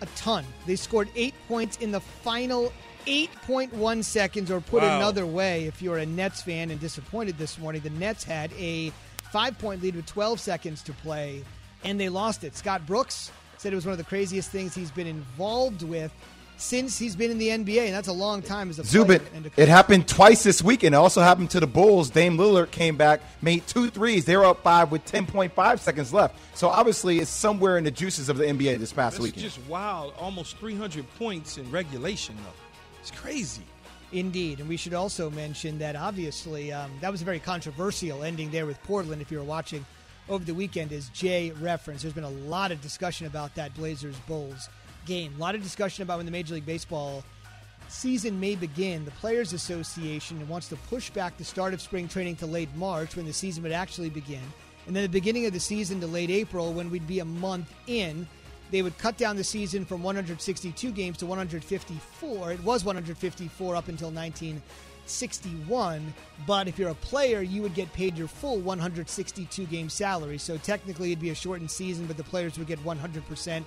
a 0.00 0.06
ton. 0.16 0.44
They 0.66 0.76
scored 0.76 1.08
eight 1.14 1.34
points 1.46 1.76
in 1.76 1.90
the 1.92 2.00
final 2.00 2.72
8.1 3.06 4.02
seconds, 4.02 4.50
or 4.50 4.60
put 4.60 4.82
Wow. 4.82 4.96
another 4.96 5.26
way, 5.26 5.66
if 5.66 5.80
you're 5.82 5.98
a 5.98 6.06
Nets 6.06 6.42
fan 6.42 6.70
and 6.70 6.80
disappointed 6.80 7.38
this 7.38 7.58
morning, 7.58 7.82
the 7.82 7.90
Nets 7.90 8.24
had 8.24 8.50
a 8.54 8.90
five 9.30 9.58
point 9.58 9.82
lead 9.82 9.94
with 9.96 10.06
12 10.06 10.40
seconds 10.40 10.82
to 10.82 10.92
play, 10.92 11.44
and 11.84 11.98
they 12.00 12.08
lost 12.08 12.44
it. 12.44 12.56
Scott 12.56 12.86
Brooks 12.86 13.30
said 13.58 13.72
it 13.72 13.76
was 13.76 13.84
one 13.86 13.92
of 13.92 13.98
the 13.98 14.04
craziest 14.04 14.50
things 14.50 14.74
he's 14.74 14.90
been 14.90 15.06
involved 15.06 15.82
with 15.82 16.12
since 16.56 16.98
he's 16.98 17.16
been 17.16 17.30
in 17.30 17.38
the 17.38 17.48
NBA, 17.48 17.86
and 17.86 17.94
that's 17.94 18.08
a 18.08 18.12
long 18.12 18.42
time 18.42 18.68
as 18.68 18.78
a 18.78 18.84
Zubin, 18.84 19.18
player. 19.20 19.30
and 19.34 19.46
a 19.46 19.50
it 19.56 19.68
happened 19.68 20.06
twice 20.06 20.42
this 20.42 20.62
weekend. 20.62 20.94
It 20.94 20.98
also 20.98 21.22
happened 21.22 21.48
to 21.52 21.60
the 21.60 21.66
Bulls. 21.66 22.10
Dame 22.10 22.36
Lillard 22.36 22.70
came 22.70 22.96
back, 22.98 23.22
made 23.40 23.66
two 23.66 23.88
threes. 23.88 24.26
They 24.26 24.36
were 24.36 24.44
up 24.44 24.62
five 24.62 24.90
with 24.90 25.04
10.5 25.10 25.78
seconds 25.78 26.12
left. 26.12 26.38
So 26.54 26.68
obviously, 26.68 27.18
it's 27.18 27.30
somewhere 27.30 27.78
in 27.78 27.84
the 27.84 27.90
juices 27.90 28.28
of 28.28 28.36
the 28.36 28.44
NBA 28.44 28.78
this 28.78 28.92
past 28.92 29.14
That's 29.16 29.22
weekend. 29.22 29.42
just 29.42 29.58
wild. 29.68 30.12
Almost 30.18 30.58
300 30.58 31.06
points 31.18 31.56
in 31.56 31.70
regulation, 31.70 32.36
though. 32.44 32.52
It's 33.00 33.10
crazy. 33.10 33.62
Indeed, 34.12 34.58
and 34.58 34.68
we 34.68 34.76
should 34.76 34.92
also 34.92 35.30
mention 35.30 35.78
that 35.78 35.94
obviously 35.94 36.72
um, 36.72 36.90
that 37.00 37.12
was 37.12 37.22
a 37.22 37.24
very 37.24 37.38
controversial 37.38 38.24
ending 38.24 38.50
there 38.50 38.66
with 38.66 38.82
Portland. 38.82 39.22
If 39.22 39.30
you 39.30 39.38
were 39.38 39.44
watching 39.44 39.86
over 40.30 40.44
the 40.44 40.54
weekend, 40.54 40.92
as 40.92 41.08
Jay 41.08 41.50
referenced, 41.60 42.02
there's 42.02 42.14
been 42.14 42.24
a 42.24 42.30
lot 42.30 42.70
of 42.70 42.80
discussion 42.80 43.26
about 43.26 43.54
that 43.56 43.74
Blazers 43.74 44.16
Bulls 44.28 44.68
game. 45.04 45.34
A 45.36 45.40
lot 45.40 45.54
of 45.54 45.62
discussion 45.62 46.02
about 46.02 46.18
when 46.18 46.26
the 46.26 46.32
Major 46.32 46.54
League 46.54 46.64
Baseball 46.64 47.24
season 47.88 48.38
may 48.38 48.54
begin. 48.54 49.04
The 49.04 49.10
Players 49.10 49.52
Association 49.52 50.48
wants 50.48 50.68
to 50.68 50.76
push 50.76 51.10
back 51.10 51.36
the 51.36 51.44
start 51.44 51.74
of 51.74 51.80
spring 51.80 52.06
training 52.06 52.36
to 52.36 52.46
late 52.46 52.68
March 52.76 53.16
when 53.16 53.26
the 53.26 53.32
season 53.32 53.64
would 53.64 53.72
actually 53.72 54.08
begin, 54.08 54.42
and 54.86 54.94
then 54.94 55.02
the 55.02 55.08
beginning 55.08 55.46
of 55.46 55.52
the 55.52 55.60
season 55.60 56.00
to 56.00 56.06
late 56.06 56.30
April 56.30 56.72
when 56.72 56.90
we'd 56.90 57.08
be 57.08 57.18
a 57.18 57.24
month 57.24 57.72
in. 57.86 58.26
They 58.70 58.82
would 58.82 58.96
cut 58.98 59.16
down 59.16 59.34
the 59.34 59.42
season 59.42 59.84
from 59.84 60.00
162 60.04 60.92
games 60.92 61.16
to 61.18 61.26
154. 61.26 62.52
It 62.52 62.62
was 62.62 62.84
154 62.84 63.74
up 63.74 63.88
until 63.88 64.12
1961. 65.10 66.14
But 66.46 66.68
if 66.68 66.78
you're 66.78 66.90
a 66.90 66.94
player, 66.94 67.42
you 67.42 67.62
would 67.62 67.74
get 67.74 67.92
paid 67.92 68.16
your 68.16 68.28
full 68.28 68.58
162 68.58 69.66
game 69.66 69.88
salary. 69.88 70.38
So 70.38 70.56
technically, 70.58 71.12
it'd 71.12 71.20
be 71.20 71.30
a 71.30 71.34
shortened 71.34 71.70
season, 71.70 72.06
but 72.06 72.16
the 72.16 72.24
players 72.24 72.58
would 72.58 72.66
get 72.66 72.82
100% 72.84 73.64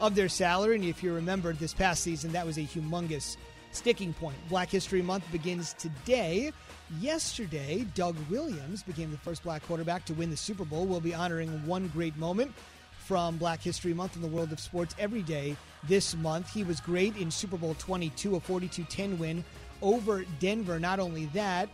of 0.00 0.14
their 0.14 0.28
salary. 0.28 0.76
And 0.76 0.84
if 0.84 1.02
you 1.02 1.12
remember 1.12 1.52
this 1.52 1.74
past 1.74 2.02
season, 2.02 2.32
that 2.32 2.46
was 2.46 2.58
a 2.58 2.62
humongous 2.62 3.36
sticking 3.72 4.12
point. 4.14 4.36
Black 4.48 4.70
History 4.70 5.02
Month 5.02 5.30
begins 5.32 5.72
today. 5.74 6.52
Yesterday, 7.00 7.86
Doug 7.94 8.16
Williams 8.30 8.82
became 8.82 9.10
the 9.10 9.18
first 9.18 9.42
black 9.42 9.66
quarterback 9.66 10.04
to 10.06 10.14
win 10.14 10.30
the 10.30 10.36
Super 10.36 10.64
Bowl. 10.64 10.86
We'll 10.86 11.00
be 11.00 11.14
honoring 11.14 11.50
one 11.66 11.88
great 11.88 12.16
moment 12.16 12.52
from 13.04 13.36
Black 13.36 13.60
History 13.60 13.92
Month 13.92 14.16
in 14.16 14.22
the 14.22 14.28
world 14.28 14.52
of 14.52 14.60
sports 14.60 14.94
every 14.98 15.22
day 15.22 15.56
this 15.86 16.16
month. 16.16 16.52
He 16.52 16.64
was 16.64 16.80
great 16.80 17.16
in 17.16 17.30
Super 17.30 17.56
Bowl 17.58 17.74
22, 17.78 18.36
a 18.36 18.40
42 18.40 18.84
10 18.84 19.18
win 19.18 19.44
over 19.84 20.24
Denver. 20.40 20.80
Not 20.80 20.98
only 20.98 21.26
that, 21.26 21.68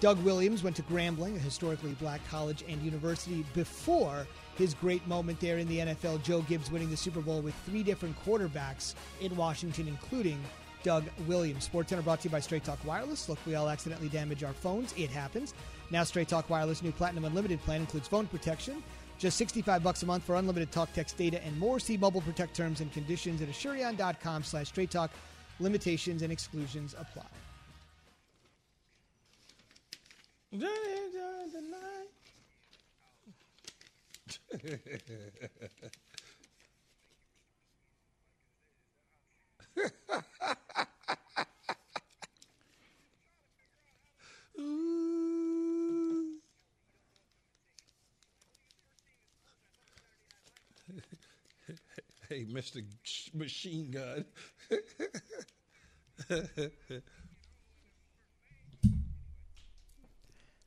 Doug 0.00 0.22
Williams 0.22 0.62
went 0.62 0.76
to 0.76 0.82
Grambling, 0.82 1.36
a 1.36 1.38
historically 1.38 1.92
black 1.92 2.20
college 2.28 2.62
and 2.68 2.82
university, 2.82 3.42
before 3.54 4.26
his 4.56 4.74
great 4.74 5.06
moment 5.06 5.40
there 5.40 5.56
in 5.56 5.66
the 5.68 5.78
NFL. 5.78 6.22
Joe 6.22 6.42
Gibbs 6.42 6.70
winning 6.70 6.90
the 6.90 6.96
Super 6.96 7.20
Bowl 7.20 7.40
with 7.40 7.54
three 7.64 7.82
different 7.82 8.14
quarterbacks 8.22 8.94
in 9.20 9.34
Washington, 9.36 9.88
including 9.88 10.38
Doug 10.82 11.04
Williams. 11.26 11.68
SportsCenter 11.68 12.04
brought 12.04 12.20
to 12.20 12.28
you 12.28 12.32
by 12.32 12.40
Straight 12.40 12.64
Talk 12.64 12.84
Wireless. 12.84 13.28
Look, 13.28 13.38
we 13.46 13.54
all 13.54 13.70
accidentally 13.70 14.10
damage 14.10 14.44
our 14.44 14.52
phones. 14.52 14.92
It 14.96 15.10
happens. 15.10 15.54
Now, 15.90 16.04
Straight 16.04 16.28
Talk 16.28 16.50
Wireless 16.50 16.82
new 16.82 16.92
Platinum 16.92 17.24
Unlimited 17.24 17.60
plan 17.62 17.80
includes 17.80 18.06
phone 18.06 18.26
protection. 18.26 18.82
Just 19.18 19.36
65 19.38 19.82
bucks 19.82 20.02
a 20.02 20.06
month 20.06 20.24
for 20.24 20.34
unlimited 20.34 20.72
talk, 20.72 20.92
text, 20.92 21.16
data, 21.16 21.42
and 21.44 21.58
more. 21.58 21.78
See 21.78 21.96
Mobile 21.96 22.20
Protect 22.20 22.54
terms 22.54 22.80
and 22.80 22.92
conditions 22.92 23.40
at 23.40 23.48
Asurion.com 23.48 24.42
slash 24.42 24.68
Straight 24.68 24.90
Talk. 24.90 25.10
Limitations 25.60 26.22
and 26.22 26.32
exclusions 26.32 26.94
apply. 26.98 27.24
Hey, 52.28 52.46
Mr. 52.46 52.82
Machine 53.34 53.90
Gun. 53.90 54.24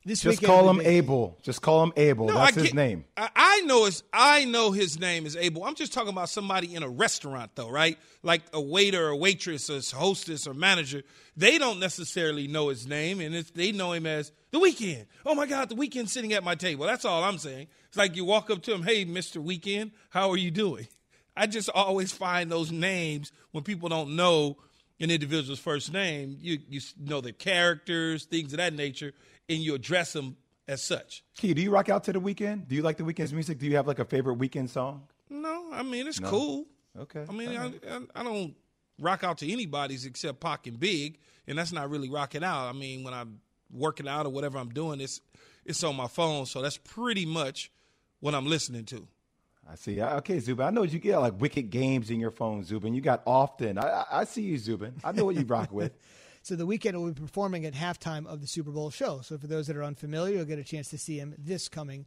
This 0.04 0.22
Just 0.22 0.42
call 0.42 0.70
him 0.70 0.80
Abel. 0.80 1.36
Just 1.42 1.60
call 1.60 1.82
him 1.82 1.92
Abel. 1.94 2.28
No, 2.28 2.34
That's 2.34 2.56
I 2.56 2.60
his 2.60 2.62
get- 2.68 2.74
name. 2.74 3.04
I, 3.14 3.28
I 3.36 3.60
know 3.66 3.84
his. 3.84 4.02
I 4.10 4.46
know 4.46 4.72
his 4.72 4.98
name 4.98 5.26
is 5.26 5.36
Abel. 5.36 5.64
I'm 5.64 5.74
just 5.74 5.92
talking 5.92 6.08
about 6.08 6.30
somebody 6.30 6.74
in 6.74 6.82
a 6.82 6.88
restaurant, 6.88 7.50
though, 7.56 7.68
right? 7.68 7.98
Like 8.22 8.40
a 8.54 8.60
waiter, 8.60 9.08
or 9.08 9.16
waitress, 9.16 9.68
or 9.68 9.80
hostess, 9.98 10.46
or 10.46 10.54
manager. 10.54 11.02
They 11.36 11.58
don't 11.58 11.78
necessarily 11.78 12.46
know 12.46 12.68
his 12.68 12.86
name, 12.86 13.20
and 13.20 13.34
it's, 13.34 13.50
they 13.50 13.70
know 13.70 13.92
him 13.92 14.06
as 14.06 14.32
the 14.50 14.58
Weeknd. 14.58 15.04
Oh 15.26 15.34
my 15.34 15.44
God, 15.46 15.68
the 15.68 15.74
Weeknd 15.74 16.08
sitting 16.08 16.32
at 16.32 16.42
my 16.42 16.54
table. 16.54 16.86
That's 16.86 17.04
all 17.04 17.22
I'm 17.22 17.36
saying. 17.36 17.66
It's 17.88 17.98
like 17.98 18.16
you 18.16 18.24
walk 18.24 18.48
up 18.48 18.62
to 18.62 18.72
him, 18.72 18.84
"Hey, 18.84 19.04
Mister 19.04 19.40
Weeknd, 19.40 19.90
how 20.08 20.30
are 20.30 20.38
you 20.38 20.50
doing?" 20.50 20.86
I 21.38 21.46
just 21.46 21.70
always 21.70 22.12
find 22.12 22.50
those 22.50 22.70
names 22.72 23.32
when 23.52 23.64
people 23.64 23.88
don't 23.88 24.16
know 24.16 24.56
an 25.00 25.10
individual's 25.10 25.58
first 25.60 25.92
name. 25.92 26.36
You 26.40 26.58
you 26.68 26.80
know 26.98 27.20
their 27.20 27.32
characters, 27.32 28.24
things 28.24 28.52
of 28.52 28.58
that 28.58 28.74
nature, 28.74 29.12
and 29.48 29.58
you 29.58 29.74
address 29.74 30.12
them 30.12 30.36
as 30.66 30.82
such. 30.82 31.22
Key, 31.36 31.54
do 31.54 31.62
you 31.62 31.70
rock 31.70 31.88
out 31.88 32.04
to 32.04 32.12
the 32.12 32.20
Weeknd? 32.20 32.68
Do 32.68 32.74
you 32.74 32.82
like 32.82 32.96
the 32.96 33.04
Weeknd's 33.04 33.32
music? 33.32 33.58
Do 33.58 33.66
you 33.66 33.76
have 33.76 33.86
like 33.86 33.98
a 33.98 34.04
favorite 34.04 34.38
Weeknd 34.38 34.68
song? 34.68 35.02
No, 35.30 35.68
I 35.72 35.82
mean 35.82 36.06
it's 36.06 36.20
No. 36.20 36.28
cool. 36.30 36.66
Okay. 36.98 37.24
I 37.28 37.32
mean, 37.32 37.56
All 37.56 37.72
I. 37.88 37.96
I, 37.96 38.20
I 38.20 38.22
don't 38.24 38.54
rock 39.00 39.22
out 39.22 39.38
to 39.38 39.50
anybody's 39.52 40.04
except 40.04 40.40
Pac 40.40 40.66
and 40.66 40.80
Big, 40.80 41.18
and 41.46 41.56
that's 41.56 41.72
not 41.72 41.88
really 41.90 42.10
rocking 42.10 42.42
out. 42.42 42.66
I 42.68 42.72
mean, 42.72 43.04
when 43.04 43.14
I'm 43.14 43.40
working 43.70 44.08
out 44.08 44.26
or 44.26 44.30
whatever 44.30 44.58
I'm 44.58 44.70
doing, 44.70 45.00
it's 45.00 45.20
it's 45.64 45.84
on 45.84 45.94
my 45.96 46.08
phone, 46.08 46.46
so 46.46 46.60
that's 46.62 46.78
pretty 46.78 47.24
much 47.26 47.70
what 48.20 48.34
I'm 48.34 48.46
listening 48.46 48.84
to. 48.86 49.06
I 49.70 49.74
see. 49.74 50.00
Okay, 50.00 50.38
Zubin. 50.40 50.64
I 50.64 50.70
know 50.70 50.82
you 50.82 50.98
get 50.98 51.18
like 51.18 51.38
wicked 51.38 51.70
games 51.70 52.10
in 52.10 52.18
your 52.18 52.30
phone, 52.30 52.64
Zubin. 52.64 52.94
You 52.94 53.02
got 53.02 53.22
often. 53.26 53.78
I, 53.78 54.04
I, 54.10 54.24
see 54.24 54.42
you, 54.42 54.56
Zubin. 54.56 54.94
I 55.04 55.12
know 55.12 55.26
what 55.26 55.36
you 55.36 55.44
rock 55.44 55.72
with. 55.72 55.92
So 56.40 56.56
the 56.56 56.66
Weeknd 56.66 56.94
will 56.94 57.10
be 57.10 57.20
performing 57.20 57.66
at 57.66 57.74
halftime 57.74 58.24
of 58.26 58.40
the 58.40 58.46
Super 58.46 58.70
Bowl 58.70 58.88
show. 58.88 59.20
So 59.20 59.36
for 59.36 59.46
those 59.46 59.66
that 59.66 59.76
are 59.76 59.84
unfamiliar, 59.84 60.36
you'll 60.36 60.46
get 60.46 60.58
a 60.58 60.64
chance 60.64 60.88
to 60.90 60.96
see 60.96 61.18
him 61.18 61.34
this 61.36 61.68
coming 61.68 62.06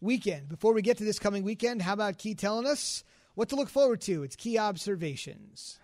weekend. 0.00 0.48
Before 0.48 0.72
we 0.72 0.82
get 0.82 0.98
to 0.98 1.04
this 1.04 1.18
coming 1.18 1.42
weekend, 1.42 1.82
how 1.82 1.94
about 1.94 2.18
Key 2.18 2.34
telling 2.34 2.66
us 2.66 3.02
what 3.34 3.48
to 3.48 3.56
look 3.56 3.68
forward 3.68 4.00
to? 4.02 4.22
It's 4.22 4.36
Key 4.36 4.58
Observations. 4.58 5.80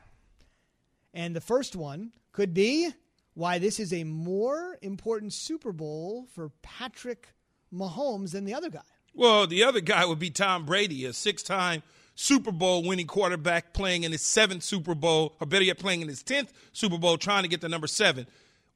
And 1.14 1.34
the 1.34 1.40
first 1.40 1.74
one 1.74 2.12
could 2.30 2.54
be 2.54 2.90
why 3.34 3.58
this 3.58 3.80
is 3.80 3.92
a 3.92 4.04
more 4.04 4.78
important 4.82 5.32
Super 5.32 5.72
Bowl 5.72 6.26
for 6.32 6.50
Patrick 6.62 7.28
Mahomes 7.74 8.32
than 8.32 8.44
the 8.44 8.54
other 8.54 8.70
guy. 8.70 8.82
Well, 9.16 9.46
the 9.46 9.64
other 9.64 9.80
guy 9.80 10.04
would 10.04 10.18
be 10.18 10.28
Tom 10.28 10.66
Brady, 10.66 11.06
a 11.06 11.12
six-time 11.14 11.82
Super 12.16 12.52
Bowl 12.52 12.82
winning 12.82 13.06
quarterback 13.06 13.72
playing 13.72 14.04
in 14.04 14.12
his 14.12 14.20
seventh 14.20 14.62
Super 14.62 14.94
Bowl, 14.94 15.34
or 15.40 15.46
better 15.46 15.64
yet, 15.64 15.78
playing 15.78 16.02
in 16.02 16.08
his 16.08 16.22
tenth 16.22 16.52
Super 16.74 16.98
Bowl, 16.98 17.16
trying 17.16 17.42
to 17.42 17.48
get 17.48 17.62
to 17.62 17.68
number 17.68 17.86
seven. 17.86 18.26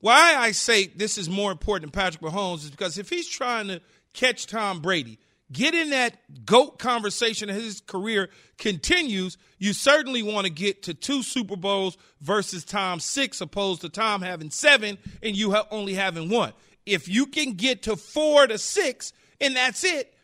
Why 0.01 0.35
I 0.35 0.53
say 0.53 0.87
this 0.87 1.19
is 1.19 1.29
more 1.29 1.53
important 1.53 1.93
than 1.93 2.03
Patrick 2.03 2.23
Mahomes 2.23 2.65
is 2.65 2.71
because 2.71 2.97
if 2.97 3.11
he's 3.11 3.29
trying 3.29 3.69
to 3.69 3.83
catch 4.15 4.47
Tom 4.47 4.81
Brady, 4.81 5.19
get 5.53 5.75
in 5.75 5.91
that 5.91 6.17
GOAT 6.47 6.79
conversation 6.79 7.51
as 7.51 7.63
his 7.63 7.81
career 7.83 8.31
continues, 8.57 9.37
you 9.59 9.75
certainly 9.75 10.23
want 10.23 10.47
to 10.47 10.53
get 10.53 10.85
to 10.85 10.95
two 10.95 11.23
Super 11.23 11.57
Bowls 11.57 11.99
versus 12.23 12.65
Tom 12.65 12.99
six, 12.99 13.43
opposed 13.43 13.83
to 13.83 13.91
Tom 13.91 14.23
having 14.23 14.51
seven 14.51 14.97
and 15.23 15.37
you 15.37 15.55
only 15.71 15.93
having 15.93 16.31
one. 16.31 16.55
If 16.87 17.09
you 17.09 17.27
can 17.27 17.53
get 17.53 17.83
to 17.83 17.97
four 17.97 18.47
to 18.47 18.57
six 18.57 19.13
and 19.39 19.55
that's 19.55 19.85
it, 19.85 20.15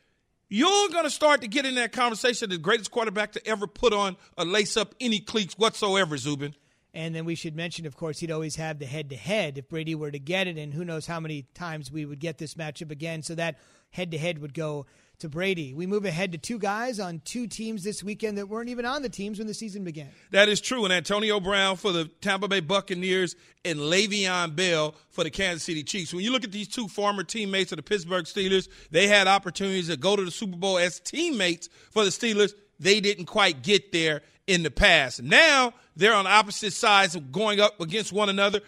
you're 0.49 0.89
going 0.91 1.05
to 1.05 1.11
start 1.11 1.41
to 1.43 1.49
get 1.49 1.67
in 1.67 1.75
that 1.77 1.93
conversation 1.93 2.51
the 2.51 2.59
greatest 2.59 2.91
quarterback 2.91 3.33
to 3.33 3.47
ever 3.47 3.67
put 3.67 3.93
on 3.93 4.17
a 4.39 4.45
lace 4.45 4.77
up 4.77 4.95
any 5.01 5.19
cleats 5.19 5.55
whatsoever, 5.59 6.17
Zubin. 6.17 6.55
And 6.95 7.15
then 7.15 7.27
we 7.27 7.35
should 7.35 7.55
mention, 7.55 7.85
of 7.85 7.95
course, 7.95 8.21
he'd 8.21 8.31
always 8.31 8.57
have 8.57 8.79
the 8.79 8.87
head 8.87 9.11
to 9.11 9.17
head 9.17 9.59
if 9.59 9.69
Brady 9.69 9.95
were 9.95 10.11
to 10.11 10.19
get 10.19 10.47
it, 10.47 10.57
and 10.57 10.73
who 10.73 10.83
knows 10.85 11.07
how 11.07 11.21
many 11.21 11.43
times 11.53 11.93
we 11.93 12.07
would 12.07 12.21
get 12.21 12.39
this 12.39 12.55
matchup 12.55 12.91
again. 12.91 13.23
So 13.23 13.35
that 13.35 13.59
head 13.91 14.13
to 14.13 14.19
head 14.19 14.39
would 14.39 14.55
go 14.55 14.87
to 15.21 15.29
Brady. 15.29 15.75
We 15.75 15.87
move 15.87 16.05
ahead 16.05 16.33
to 16.33 16.39
two 16.39 16.59
guys 16.59 17.01
on 17.01 17.21
two 17.25 17.47
teams 17.47 17.85
this 17.85 18.03
weekend 18.03 18.39
that 18.39 18.49
weren't 18.49 18.69
even 18.69 18.85
on 18.85 19.03
the 19.03 19.09
teams 19.09 19.39
when 19.39 19.47
the 19.47 19.55
season 19.55 19.85
began. 19.85 20.09
That 20.31 20.49
is 20.49 20.61
true. 20.61 20.85
And 20.85 20.93
Antonio 20.93 21.41
Brown 21.41 21.77
for 21.77 21.93
the 21.93 22.07
Tampa 22.21 22.49
Bay 22.49 22.61
Buccaneers 22.61 23.37
and 23.65 23.79
Le'Veon 23.79 24.55
Bell 24.55 24.95
for 25.11 25.25
the 25.25 25.31
Kansas 25.31 25.63
City 25.63 25.83
Chiefs. 25.83 26.13
When 26.13 26.23
you 26.23 26.33
look 26.33 26.45
at 26.45 26.53
these 26.53 26.69
two 26.69 26.89
former 26.89 27.23
teammates 27.23 27.73
of 27.73 27.77
the 27.77 27.83
Pittsburgh 27.83 28.25
Steelers, 28.25 28.69
they 28.91 29.07
had 29.07 29.27
opportunities 29.27 29.89
to 29.89 29.97
go 29.97 30.17
to 30.17 30.25
the 30.25 30.31
Super 30.31 30.57
Bowl 30.57 30.79
as 30.79 31.01
teammates 31.01 31.69
for 31.91 32.05
the 32.05 32.11
Steelers. 32.11 32.53
They 32.79 33.01
didn't 33.01 33.27
quite 33.27 33.63
get 33.63 33.93
there 33.93 34.23
in 34.47 34.63
the 34.63 34.71
past. 34.71 35.23
Now 35.23 35.73
they're 35.97 36.15
on 36.15 36.27
opposite 36.27 36.73
sides 36.73 37.17
going 37.17 37.61
up 37.61 37.81
against 37.81 38.13
one 38.13 38.29
another. 38.29 38.61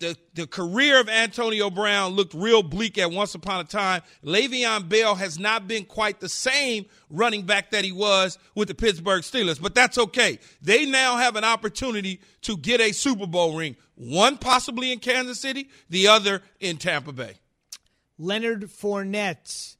The, 0.00 0.16
the 0.34 0.46
career 0.46 0.98
of 0.98 1.08
Antonio 1.08 1.68
Brown 1.70 2.12
looked 2.12 2.32
real 2.34 2.62
bleak 2.62 2.96
at 2.96 3.10
once 3.10 3.34
upon 3.34 3.60
a 3.60 3.64
time. 3.64 4.00
Le'Veon 4.24 4.88
Bell 4.88 5.14
has 5.14 5.38
not 5.38 5.68
been 5.68 5.84
quite 5.84 6.20
the 6.20 6.28
same 6.28 6.86
running 7.10 7.44
back 7.44 7.70
that 7.70 7.84
he 7.84 7.92
was 7.92 8.38
with 8.54 8.68
the 8.68 8.74
Pittsburgh 8.74 9.22
Steelers, 9.22 9.60
but 9.60 9.74
that's 9.74 9.98
okay. 9.98 10.38
They 10.62 10.86
now 10.86 11.18
have 11.18 11.36
an 11.36 11.44
opportunity 11.44 12.20
to 12.42 12.56
get 12.56 12.80
a 12.80 12.92
Super 12.92 13.26
Bowl 13.26 13.56
ring, 13.56 13.76
one 13.94 14.38
possibly 14.38 14.90
in 14.90 15.00
Kansas 15.00 15.38
City, 15.38 15.68
the 15.90 16.08
other 16.08 16.42
in 16.60 16.78
Tampa 16.78 17.12
Bay. 17.12 17.34
Leonard 18.18 18.70
Fournette. 18.70 19.76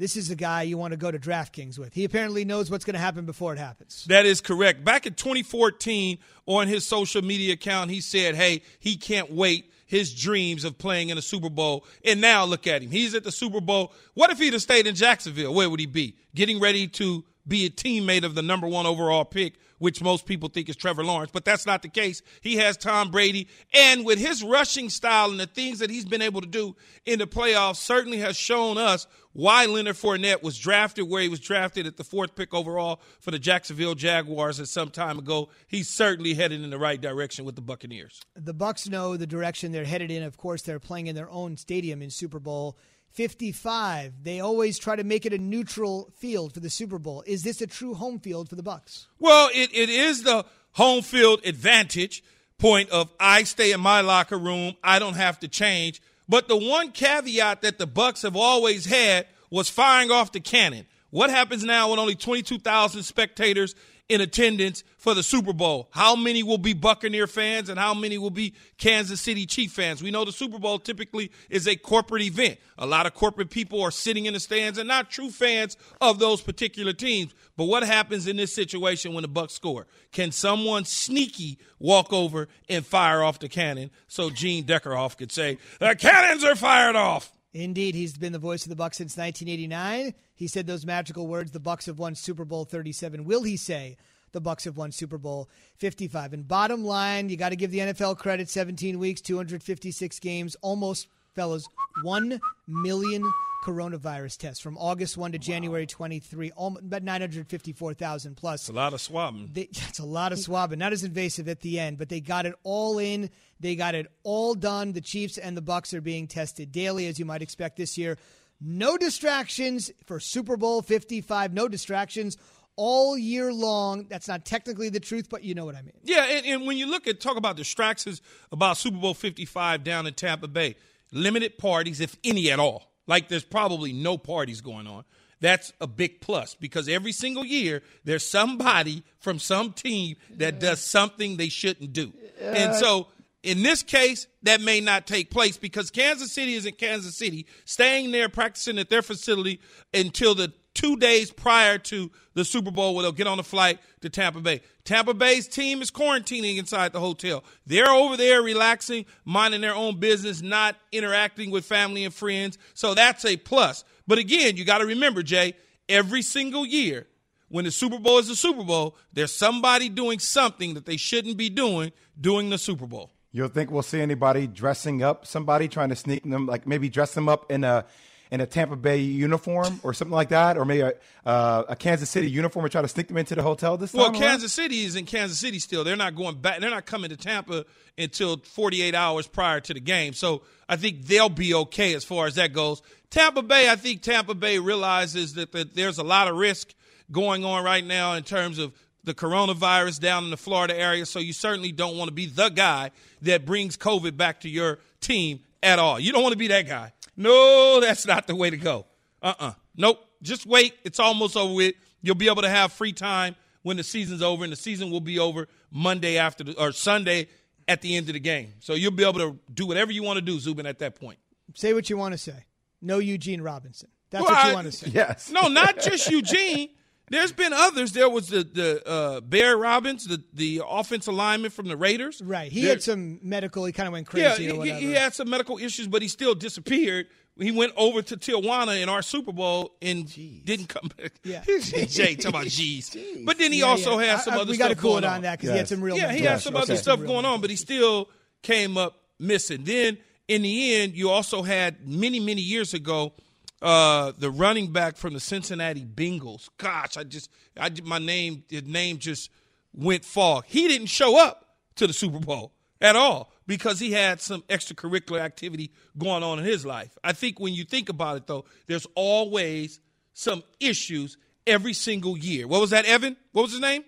This 0.00 0.16
is 0.16 0.28
the 0.28 0.34
guy 0.34 0.62
you 0.62 0.78
want 0.78 0.92
to 0.92 0.96
go 0.96 1.10
to 1.10 1.18
DraftKings 1.18 1.78
with. 1.78 1.92
He 1.92 2.04
apparently 2.04 2.46
knows 2.46 2.70
what's 2.70 2.86
going 2.86 2.94
to 2.94 3.00
happen 3.00 3.26
before 3.26 3.52
it 3.52 3.58
happens. 3.58 4.06
That 4.08 4.24
is 4.24 4.40
correct. 4.40 4.82
Back 4.82 5.04
in 5.04 5.12
2014, 5.12 6.16
on 6.46 6.68
his 6.68 6.86
social 6.86 7.20
media 7.20 7.52
account, 7.52 7.90
he 7.90 8.00
said, 8.00 8.34
hey, 8.34 8.62
he 8.78 8.96
can't 8.96 9.30
wait 9.30 9.70
his 9.84 10.14
dreams 10.14 10.64
of 10.64 10.78
playing 10.78 11.10
in 11.10 11.18
a 11.18 11.22
Super 11.22 11.50
Bowl. 11.50 11.84
And 12.02 12.18
now 12.18 12.46
look 12.46 12.66
at 12.66 12.82
him. 12.82 12.90
He's 12.90 13.14
at 13.14 13.24
the 13.24 13.30
Super 13.30 13.60
Bowl. 13.60 13.92
What 14.14 14.30
if 14.30 14.38
he'd 14.38 14.54
have 14.54 14.62
stayed 14.62 14.86
in 14.86 14.94
Jacksonville? 14.94 15.52
Where 15.52 15.68
would 15.68 15.80
he 15.80 15.86
be? 15.86 16.16
Getting 16.34 16.60
ready 16.60 16.88
to 16.88 17.22
be 17.46 17.66
a 17.66 17.70
teammate 17.70 18.24
of 18.24 18.34
the 18.34 18.40
number 18.40 18.66
one 18.66 18.86
overall 18.86 19.26
pick, 19.26 19.56
which 19.80 20.00
most 20.00 20.26
people 20.26 20.48
think 20.48 20.68
is 20.68 20.76
Trevor 20.76 21.02
Lawrence, 21.02 21.32
but 21.32 21.44
that's 21.44 21.66
not 21.66 21.82
the 21.82 21.88
case. 21.88 22.22
He 22.42 22.58
has 22.58 22.76
Tom 22.76 23.10
Brady, 23.10 23.48
and 23.74 24.04
with 24.04 24.20
his 24.20 24.44
rushing 24.44 24.88
style 24.88 25.30
and 25.30 25.40
the 25.40 25.46
things 25.46 25.80
that 25.80 25.90
he's 25.90 26.04
been 26.04 26.22
able 26.22 26.42
to 26.42 26.46
do 26.46 26.76
in 27.04 27.18
the 27.18 27.26
playoffs, 27.26 27.76
certainly 27.76 28.18
has 28.18 28.36
shown 28.36 28.78
us 28.78 29.08
why 29.32 29.64
Leonard 29.64 29.96
Fournette 29.96 30.42
was 30.42 30.58
drafted 30.58 31.08
where 31.08 31.22
he 31.22 31.28
was 31.28 31.40
drafted 31.40 31.86
at 31.86 31.96
the 31.96 32.04
fourth 32.04 32.34
pick 32.34 32.52
overall 32.52 33.00
for 33.20 33.30
the 33.30 33.38
Jacksonville 33.38 33.94
Jaguars 33.94 34.60
at 34.60 34.68
some 34.68 34.90
time 34.90 35.18
ago. 35.18 35.48
He's 35.66 35.88
certainly 35.88 36.34
headed 36.34 36.62
in 36.62 36.70
the 36.70 36.78
right 36.78 37.00
direction 37.00 37.44
with 37.44 37.54
the 37.54 37.62
Buccaneers. 37.62 38.20
The 38.34 38.54
Bucs 38.54 38.88
know 38.88 39.16
the 39.16 39.26
direction 39.26 39.72
they're 39.72 39.84
headed 39.84 40.10
in. 40.10 40.22
Of 40.22 40.36
course, 40.36 40.62
they're 40.62 40.80
playing 40.80 41.06
in 41.06 41.16
their 41.16 41.30
own 41.30 41.56
stadium 41.56 42.02
in 42.02 42.10
Super 42.10 42.38
Bowl 42.38 42.76
55. 43.12 44.22
They 44.22 44.40
always 44.40 44.78
try 44.78 44.96
to 44.96 45.04
make 45.04 45.26
it 45.26 45.32
a 45.32 45.38
neutral 45.38 46.12
field 46.16 46.54
for 46.54 46.60
the 46.60 46.70
Super 46.70 46.98
Bowl. 46.98 47.22
Is 47.26 47.42
this 47.42 47.60
a 47.60 47.66
true 47.66 47.94
home 47.94 48.18
field 48.18 48.48
for 48.48 48.56
the 48.56 48.62
Bucs? 48.62 49.06
Well, 49.18 49.50
it, 49.52 49.70
it 49.72 49.88
is 49.88 50.22
the 50.22 50.44
home 50.72 51.02
field 51.02 51.40
advantage 51.44 52.22
point 52.58 52.90
of 52.90 53.12
I 53.18 53.42
stay 53.44 53.72
in 53.72 53.80
my 53.80 54.02
locker 54.02 54.38
room, 54.38 54.74
I 54.84 54.98
don't 54.98 55.14
have 55.14 55.40
to 55.40 55.48
change. 55.48 56.00
But 56.28 56.46
the 56.46 56.56
one 56.56 56.92
caveat 56.92 57.62
that 57.62 57.78
the 57.78 57.86
Bucs 57.86 58.22
have 58.22 58.36
always 58.36 58.86
had 58.86 59.26
was 59.50 59.68
firing 59.68 60.12
off 60.12 60.30
the 60.30 60.40
cannon. 60.40 60.86
What 61.10 61.30
happens 61.30 61.64
now 61.64 61.90
when 61.90 61.98
only 61.98 62.14
22,000 62.14 63.02
spectators 63.02 63.74
in 64.10 64.20
attendance 64.20 64.82
for 64.98 65.14
the 65.14 65.22
Super 65.22 65.52
Bowl. 65.52 65.88
How 65.92 66.16
many 66.16 66.42
will 66.42 66.58
be 66.58 66.72
Buccaneer 66.72 67.28
fans 67.28 67.68
and 67.68 67.78
how 67.78 67.94
many 67.94 68.18
will 68.18 68.30
be 68.30 68.54
Kansas 68.76 69.20
City 69.20 69.46
Chief 69.46 69.70
fans? 69.70 70.02
We 70.02 70.10
know 70.10 70.24
the 70.24 70.32
Super 70.32 70.58
Bowl 70.58 70.80
typically 70.80 71.30
is 71.48 71.68
a 71.68 71.76
corporate 71.76 72.22
event. 72.22 72.58
A 72.76 72.86
lot 72.86 73.06
of 73.06 73.14
corporate 73.14 73.50
people 73.50 73.80
are 73.82 73.92
sitting 73.92 74.26
in 74.26 74.34
the 74.34 74.40
stands 74.40 74.78
and 74.78 74.88
not 74.88 75.12
true 75.12 75.30
fans 75.30 75.76
of 76.00 76.18
those 76.18 76.40
particular 76.40 76.92
teams. 76.92 77.32
But 77.56 77.66
what 77.66 77.84
happens 77.84 78.26
in 78.26 78.36
this 78.36 78.52
situation 78.52 79.14
when 79.14 79.22
the 79.22 79.28
Bucs 79.28 79.52
score? 79.52 79.86
Can 80.10 80.32
someone 80.32 80.84
sneaky 80.84 81.58
walk 81.78 82.12
over 82.12 82.48
and 82.68 82.84
fire 82.84 83.22
off 83.22 83.38
the 83.38 83.48
cannon 83.48 83.92
so 84.08 84.28
Gene 84.28 84.64
Deckerhoff 84.64 85.16
could 85.16 85.30
say, 85.30 85.58
"The 85.78 85.94
cannons 85.94 86.42
are 86.42 86.56
fired 86.56 86.96
off"? 86.96 87.32
Indeed, 87.52 87.94
he's 87.94 88.16
been 88.16 88.32
the 88.32 88.38
voice 88.38 88.64
of 88.64 88.68
the 88.68 88.82
Bucs 88.82 88.94
since 88.94 89.16
1989. 89.16 90.14
He 90.34 90.46
said 90.46 90.66
those 90.66 90.86
magical 90.86 91.26
words, 91.26 91.50
"The 91.50 91.60
Bucs 91.60 91.86
have 91.86 91.98
won 91.98 92.14
Super 92.14 92.44
Bowl 92.44 92.64
37." 92.64 93.24
Will 93.24 93.42
he 93.42 93.56
say 93.56 93.96
the 94.32 94.40
Bucs 94.40 94.64
have 94.64 94.76
won 94.76 94.92
Super 94.92 95.18
Bowl 95.18 95.48
55? 95.76 96.32
And 96.32 96.46
bottom 96.46 96.84
line, 96.84 97.28
you 97.28 97.36
got 97.36 97.48
to 97.48 97.56
give 97.56 97.72
the 97.72 97.80
NFL 97.80 98.16
credit: 98.16 98.48
17 98.48 98.98
weeks, 99.00 99.20
256 99.20 100.20
games, 100.20 100.56
almost 100.62 101.08
fellas, 101.34 101.66
1 102.02 102.40
million 102.66 103.24
coronavirus 103.64 104.38
tests 104.38 104.62
from 104.62 104.78
August 104.78 105.16
1 105.16 105.32
to 105.32 105.38
January 105.38 105.86
23, 105.86 106.52
about 106.56 107.02
954,000 107.02 108.36
plus. 108.36 108.62
It's 108.62 108.68
a 108.68 108.72
lot 108.72 108.94
of 108.94 109.00
swabbing. 109.00 109.50
They, 109.52 109.62
it's 109.70 109.98
a 109.98 110.04
lot 110.04 110.32
of 110.32 110.38
swabbing. 110.38 110.78
Not 110.78 110.92
as 110.92 111.04
invasive 111.04 111.48
at 111.48 111.60
the 111.60 111.78
end, 111.78 111.98
but 111.98 112.08
they 112.08 112.20
got 112.20 112.46
it 112.46 112.54
all 112.62 112.98
in. 112.98 113.30
They 113.60 113.76
got 113.76 113.94
it 113.94 114.06
all 114.22 114.54
done. 114.54 114.92
The 114.92 115.00
Chiefs 115.00 115.38
and 115.38 115.56
the 115.56 115.62
Bucs 115.62 115.92
are 115.94 116.00
being 116.00 116.26
tested 116.26 116.72
daily, 116.72 117.06
as 117.06 117.18
you 117.18 117.24
might 117.24 117.42
expect 117.42 117.76
this 117.76 117.98
year. 117.98 118.16
No 118.60 118.96
distractions 118.96 119.90
for 120.06 120.20
Super 120.20 120.56
Bowl 120.56 120.82
55. 120.82 121.52
No 121.52 121.68
distractions 121.68 122.36
all 122.76 123.16
year 123.16 123.52
long. 123.52 124.06
That's 124.08 124.28
not 124.28 124.44
technically 124.44 124.88
the 124.88 125.00
truth, 125.00 125.28
but 125.28 125.44
you 125.44 125.54
know 125.54 125.64
what 125.64 125.74
I 125.74 125.82
mean. 125.82 125.94
Yeah, 126.02 126.24
and, 126.24 126.46
and 126.46 126.66
when 126.66 126.78
you 126.78 126.86
look 126.86 127.06
at 127.06 127.20
talk 127.20 127.36
about 127.36 127.56
distractions 127.56 128.20
about 128.52 128.76
Super 128.76 128.98
Bowl 128.98 129.14
55 129.14 129.84
down 129.84 130.06
in 130.06 130.14
Tampa 130.14 130.48
Bay, 130.48 130.76
limited 131.12 131.58
parties, 131.58 132.00
if 132.00 132.16
any 132.24 132.50
at 132.50 132.58
all. 132.58 132.92
Like 133.06 133.28
there's 133.28 133.44
probably 133.44 133.92
no 133.92 134.18
parties 134.18 134.60
going 134.60 134.86
on. 134.86 135.04
That's 135.40 135.72
a 135.80 135.86
big 135.86 136.20
plus 136.20 136.54
because 136.54 136.88
every 136.88 137.12
single 137.12 137.44
year 137.44 137.82
there's 138.04 138.28
somebody 138.28 139.02
from 139.18 139.38
some 139.38 139.72
team 139.72 140.16
that 140.36 140.60
does 140.60 140.80
something 140.80 141.36
they 141.36 141.48
shouldn't 141.48 141.92
do. 141.92 142.12
And 142.40 142.74
so 142.74 143.08
in 143.42 143.62
this 143.62 143.82
case, 143.82 144.26
that 144.42 144.60
may 144.60 144.80
not 144.80 145.06
take 145.06 145.30
place 145.30 145.56
because 145.56 145.90
Kansas 145.90 146.32
City 146.32 146.54
is 146.54 146.66
in 146.66 146.74
Kansas 146.74 147.16
City, 147.16 147.46
staying 147.64 148.10
there, 148.10 148.28
practicing 148.28 148.78
at 148.78 148.90
their 148.90 149.02
facility 149.02 149.60
until 149.94 150.34
the 150.34 150.52
two 150.74 150.96
days 150.96 151.30
prior 151.30 151.78
to 151.78 152.10
the 152.34 152.44
Super 152.44 152.70
Bowl 152.70 152.94
where 152.94 153.02
they'll 153.02 153.12
get 153.12 153.26
on 153.26 153.38
a 153.38 153.42
flight 153.42 153.78
to 154.00 154.08
Tampa 154.08 154.40
Bay. 154.40 154.62
Tampa 154.84 155.14
Bay's 155.14 155.48
team 155.48 155.82
is 155.82 155.90
quarantining 155.90 156.58
inside 156.58 156.92
the 156.92 157.00
hotel. 157.00 157.44
They're 157.66 157.90
over 157.90 158.16
there 158.16 158.42
relaxing, 158.42 159.06
minding 159.24 159.60
their 159.60 159.74
own 159.74 159.98
business, 159.98 160.42
not 160.42 160.76
interacting 160.92 161.50
with 161.50 161.64
family 161.64 162.04
and 162.04 162.14
friends. 162.14 162.58
So 162.74 162.94
that's 162.94 163.24
a 163.24 163.36
plus. 163.36 163.84
But 164.06 164.18
again, 164.18 164.56
you 164.56 164.64
got 164.64 164.78
to 164.78 164.86
remember, 164.86 165.22
Jay, 165.22 165.54
every 165.88 166.22
single 166.22 166.64
year 166.64 167.06
when 167.48 167.64
the 167.64 167.70
Super 167.70 167.98
Bowl 167.98 168.18
is 168.18 168.28
the 168.28 168.36
Super 168.36 168.64
Bowl, 168.64 168.96
there's 169.12 169.34
somebody 169.34 169.88
doing 169.88 170.18
something 170.18 170.74
that 170.74 170.86
they 170.86 170.96
shouldn't 170.96 171.36
be 171.36 171.50
doing 171.50 171.92
during 172.18 172.50
the 172.50 172.58
Super 172.58 172.86
Bowl. 172.86 173.10
You 173.32 173.42
don't 173.42 173.54
think 173.54 173.70
we'll 173.70 173.82
see 173.82 174.00
anybody 174.00 174.46
dressing 174.46 175.02
up 175.02 175.26
somebody 175.26 175.68
trying 175.68 175.90
to 175.90 175.96
sneak 175.96 176.28
them, 176.28 176.46
like 176.46 176.66
maybe 176.66 176.88
dress 176.88 177.14
them 177.14 177.28
up 177.28 177.50
in 177.50 177.62
a 177.64 177.86
in 178.30 178.40
a 178.40 178.46
Tampa 178.46 178.76
Bay 178.76 178.98
uniform 178.98 179.80
or 179.82 179.92
something 179.92 180.14
like 180.14 180.28
that, 180.28 180.56
or 180.56 180.64
maybe 180.64 180.82
a, 180.82 180.92
uh, 181.26 181.64
a 181.68 181.76
Kansas 181.76 182.08
City 182.08 182.30
uniform 182.30 182.64
and 182.64 182.72
try 182.72 182.82
to 182.82 182.88
sneak 182.88 183.08
them 183.08 183.16
into 183.16 183.34
the 183.34 183.42
hotel 183.42 183.76
this 183.76 183.92
time? 183.92 184.00
Well, 184.00 184.10
around? 184.12 184.20
Kansas 184.20 184.52
City 184.52 184.84
is 184.84 184.96
in 184.96 185.04
Kansas 185.06 185.38
City 185.38 185.58
still. 185.58 185.82
They're 185.82 185.96
not 185.96 186.14
going 186.14 186.36
back. 186.36 186.60
They're 186.60 186.70
not 186.70 186.86
coming 186.86 187.10
to 187.10 187.16
Tampa 187.16 187.64
until 187.98 188.38
48 188.38 188.94
hours 188.94 189.26
prior 189.26 189.60
to 189.60 189.74
the 189.74 189.80
game. 189.80 190.12
So 190.12 190.42
I 190.68 190.76
think 190.76 191.06
they'll 191.06 191.28
be 191.28 191.54
okay 191.54 191.94
as 191.94 192.04
far 192.04 192.26
as 192.26 192.36
that 192.36 192.52
goes. 192.52 192.82
Tampa 193.10 193.42
Bay, 193.42 193.68
I 193.68 193.76
think 193.76 194.02
Tampa 194.02 194.34
Bay 194.34 194.58
realizes 194.58 195.34
that, 195.34 195.50
that 195.52 195.74
there's 195.74 195.98
a 195.98 196.04
lot 196.04 196.28
of 196.28 196.36
risk 196.36 196.72
going 197.10 197.44
on 197.44 197.64
right 197.64 197.84
now 197.84 198.14
in 198.14 198.22
terms 198.22 198.58
of 198.58 198.72
the 199.02 199.14
coronavirus 199.14 199.98
down 199.98 200.24
in 200.24 200.30
the 200.30 200.36
Florida 200.36 200.78
area. 200.78 201.06
So 201.06 201.18
you 201.18 201.32
certainly 201.32 201.72
don't 201.72 201.96
want 201.96 202.08
to 202.08 202.14
be 202.14 202.26
the 202.26 202.50
guy 202.50 202.92
that 203.22 203.44
brings 203.44 203.76
COVID 203.76 204.16
back 204.16 204.40
to 204.40 204.48
your 204.48 204.78
team 205.00 205.40
at 205.62 205.78
all. 205.78 205.98
You 206.00 206.12
don't 206.12 206.22
want 206.22 206.32
to 206.32 206.38
be 206.38 206.48
that 206.48 206.66
guy. 206.66 206.92
No, 207.16 207.80
that's 207.80 208.06
not 208.06 208.26
the 208.26 208.34
way 208.34 208.50
to 208.50 208.56
go. 208.56 208.86
Uh 209.22 209.34
uh 209.38 209.52
Nope. 209.76 209.98
Just 210.22 210.46
wait. 210.46 210.74
It's 210.84 210.98
almost 211.00 211.36
over 211.36 211.54
with. 211.54 211.74
You'll 212.02 212.14
be 212.14 212.28
able 212.28 212.42
to 212.42 212.48
have 212.48 212.72
free 212.72 212.92
time 212.92 213.36
when 213.62 213.76
the 213.76 213.82
season's 213.82 214.22
over, 214.22 214.42
and 214.44 214.52
the 214.52 214.56
season 214.56 214.90
will 214.90 215.00
be 215.00 215.18
over 215.18 215.48
Monday 215.70 216.16
after 216.18 216.44
the, 216.44 216.58
or 216.60 216.72
Sunday 216.72 217.28
at 217.68 217.82
the 217.82 217.96
end 217.96 218.08
of 218.08 218.14
the 218.14 218.20
game. 218.20 218.54
So 218.60 218.74
you'll 218.74 218.90
be 218.90 219.02
able 219.04 219.18
to 219.20 219.38
do 219.52 219.66
whatever 219.66 219.92
you 219.92 220.02
want 220.02 220.16
to 220.16 220.22
do, 220.22 220.38
Zubin, 220.40 220.66
at 220.66 220.78
that 220.80 220.98
point. 220.98 221.18
Say 221.54 221.74
what 221.74 221.88
you 221.90 221.96
want 221.96 222.12
to 222.12 222.18
say. 222.18 222.44
No 222.80 222.98
Eugene 222.98 223.42
Robinson. 223.42 223.88
That's 224.10 224.24
Well, 224.24 224.32
what 224.34 224.44
you 224.44 224.50
I- 224.50 224.54
want 224.54 224.66
to 224.66 224.72
say. 224.72 224.90
Yes. 224.92 225.30
No, 225.30 225.48
not 225.48 225.78
just 225.80 226.10
Eugene. 226.10 226.70
There's 227.10 227.32
been 227.32 227.52
others. 227.52 227.92
There 227.92 228.08
was 228.08 228.28
the 228.28 228.44
the 228.44 228.88
uh, 228.88 229.20
Bear 229.20 229.56
Robbins, 229.58 230.06
the 230.06 230.22
the 230.32 230.62
offensive 230.66 231.12
lineman 231.12 231.50
from 231.50 231.66
the 231.68 231.76
Raiders. 231.76 232.22
Right. 232.24 232.50
He 232.50 232.62
There- 232.62 232.70
had 232.70 232.82
some 232.82 233.18
medical. 233.22 233.64
He 233.64 233.72
kind 233.72 233.88
of 233.88 233.92
went 233.92 234.06
Yeah, 234.14 234.28
crazy 234.30 234.44
he, 234.44 234.50
or 234.52 234.58
whatever. 234.58 234.78
he 234.80 234.92
had 234.92 235.12
some 235.14 235.28
medical 235.28 235.58
issues, 235.58 235.88
but 235.88 236.02
he 236.02 236.08
still 236.08 236.34
disappeared. 236.34 237.06
He 237.38 237.50
went 237.52 237.72
over 237.76 238.02
to 238.02 238.16
Tijuana 238.16 238.82
in 238.82 238.88
our 238.88 239.00
Super 239.02 239.32
Bowl 239.32 239.72
and 239.80 240.06
didn't 240.44 240.68
come 240.68 240.90
back. 240.98 241.12
Yeah. 241.24 241.42
Jay, 241.86 242.14
talk 242.14 242.30
about 242.30 242.46
G's. 242.48 242.94
But 243.24 243.38
then 243.38 243.50
he 243.52 243.60
Yeah, 243.60 243.64
also 243.66 243.98
yeah. 243.98 244.16
had 244.16 244.20
some 244.20 244.34
I- 244.34 244.36
I- 244.36 244.40
other 244.42 244.50
we 244.50 244.56
stuff 244.56 244.68
gotta 244.68 244.80
cool 244.80 244.90
going 244.92 245.04
it 245.04 245.06
on. 245.06 245.12
on 245.14 245.22
that 245.22 245.40
'cause 245.40 245.50
he 245.50 245.56
had 245.56 245.66
some 245.68 245.82
real 245.82 245.96
Yeah, 245.96 246.12
he 246.12 246.20
had 246.22 246.40
some 246.40 246.54
issues. 246.54 246.62
other 246.64 246.72
Okay. 246.74 246.82
stuff 246.82 246.98
Real 247.00 247.08
going 247.08 247.24
on, 247.24 247.40
but 247.40 247.50
he 247.50 247.56
still 247.56 248.08
came 248.42 248.76
up 248.76 249.00
missing. 249.18 249.64
Then 249.64 249.98
in 250.28 250.42
the 250.42 250.74
end, 250.76 250.94
you 250.94 251.08
also 251.10 251.42
had 251.42 251.88
many, 251.88 252.20
many 252.20 252.42
years 252.42 252.72
ago. 252.74 253.14
Uh, 253.62 254.12
the 254.18 254.30
running 254.30 254.72
back 254.72 254.96
from 254.96 255.12
the 255.12 255.20
Cincinnati 255.20 255.84
Bengals. 255.84 256.48
Gosh, 256.56 256.96
I 256.96 257.04
just, 257.04 257.30
I 257.58 257.70
my 257.84 257.98
name, 257.98 258.44
his 258.48 258.64
name 258.64 258.98
just 258.98 259.30
went 259.74 260.04
fog. 260.04 260.44
He 260.46 260.66
didn't 260.66 260.86
show 260.86 261.18
up 261.22 261.56
to 261.76 261.86
the 261.86 261.92
Super 261.92 262.18
Bowl 262.18 262.52
at 262.80 262.96
all 262.96 263.32
because 263.46 263.78
he 263.78 263.92
had 263.92 264.20
some 264.20 264.42
extracurricular 264.42 265.20
activity 265.20 265.72
going 265.98 266.22
on 266.22 266.38
in 266.38 266.44
his 266.44 266.64
life. 266.64 266.96
I 267.04 267.12
think 267.12 267.38
when 267.38 267.52
you 267.52 267.64
think 267.64 267.88
about 267.88 268.16
it, 268.16 268.26
though, 268.26 268.46
there's 268.66 268.86
always 268.94 269.80
some 270.14 270.42
issues 270.58 271.18
every 271.46 271.72
single 271.72 272.16
year. 272.16 272.46
What 272.46 272.60
was 272.60 272.70
that, 272.70 272.86
Evan? 272.86 273.16
What 273.32 273.42
was 273.42 273.52
his 273.52 273.60
name? 273.60 273.84